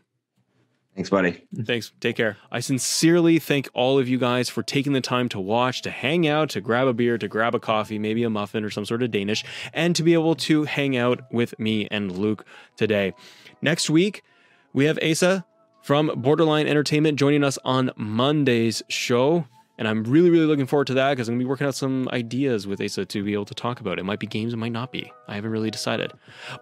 Thanks, 0.95 1.09
buddy. 1.09 1.41
Thanks. 1.63 1.93
Take 2.01 2.17
care. 2.17 2.37
I 2.51 2.59
sincerely 2.59 3.39
thank 3.39 3.69
all 3.73 3.97
of 3.97 4.09
you 4.09 4.17
guys 4.17 4.49
for 4.49 4.61
taking 4.61 4.91
the 4.91 4.99
time 4.99 5.29
to 5.29 5.39
watch, 5.39 5.81
to 5.83 5.89
hang 5.89 6.27
out, 6.27 6.49
to 6.49 6.61
grab 6.61 6.87
a 6.87 6.93
beer, 6.93 7.17
to 7.17 7.29
grab 7.29 7.55
a 7.55 7.59
coffee, 7.59 7.97
maybe 7.97 8.23
a 8.23 8.29
muffin 8.29 8.65
or 8.65 8.69
some 8.69 8.83
sort 8.83 9.01
of 9.01 9.09
Danish, 9.09 9.45
and 9.73 9.95
to 9.95 10.03
be 10.03 10.13
able 10.13 10.35
to 10.35 10.65
hang 10.65 10.97
out 10.97 11.31
with 11.31 11.57
me 11.57 11.87
and 11.91 12.17
Luke 12.17 12.45
today. 12.75 13.13
Next 13.61 13.89
week, 13.89 14.23
we 14.73 14.85
have 14.85 14.99
Asa 15.01 15.45
from 15.81 16.11
Borderline 16.17 16.67
Entertainment 16.67 17.17
joining 17.17 17.43
us 17.43 17.57
on 17.63 17.91
Monday's 17.95 18.83
show. 18.89 19.47
And 19.77 19.87
I'm 19.87 20.03
really, 20.03 20.29
really 20.29 20.45
looking 20.45 20.67
forward 20.67 20.87
to 20.87 20.93
that 20.95 21.11
because 21.11 21.27
I'm 21.27 21.35
going 21.35 21.39
to 21.39 21.45
be 21.45 21.49
working 21.49 21.65
out 21.65 21.73
some 21.73 22.07
ideas 22.11 22.67
with 22.67 22.81
Asa 22.81 23.05
to 23.05 23.23
be 23.23 23.33
able 23.33 23.45
to 23.45 23.55
talk 23.55 23.79
about. 23.79 23.97
It 23.97 24.03
might 24.03 24.19
be 24.19 24.27
games, 24.27 24.53
it 24.53 24.57
might 24.57 24.71
not 24.71 24.91
be. 24.91 25.11
I 25.27 25.35
haven't 25.35 25.49
really 25.51 25.71
decided. 25.71 26.11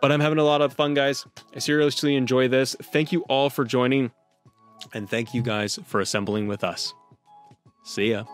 But 0.01 0.11
I'm 0.11 0.21
having 0.21 0.37
a 0.37 0.43
lot 0.43 0.61
of 0.61 0.71
fun, 0.71 0.93
guys. 0.93 1.25
I 1.53 1.59
seriously 1.59 2.15
enjoy 2.15 2.47
this. 2.47 2.77
Thank 2.93 3.11
you 3.11 3.23
all 3.23 3.49
for 3.49 3.65
joining. 3.65 4.11
And 4.93 5.09
thank 5.09 5.33
you 5.33 5.41
guys 5.41 5.79
for 5.85 5.99
assembling 5.99 6.47
with 6.47 6.63
us. 6.63 6.93
See 7.83 8.11
ya. 8.11 8.25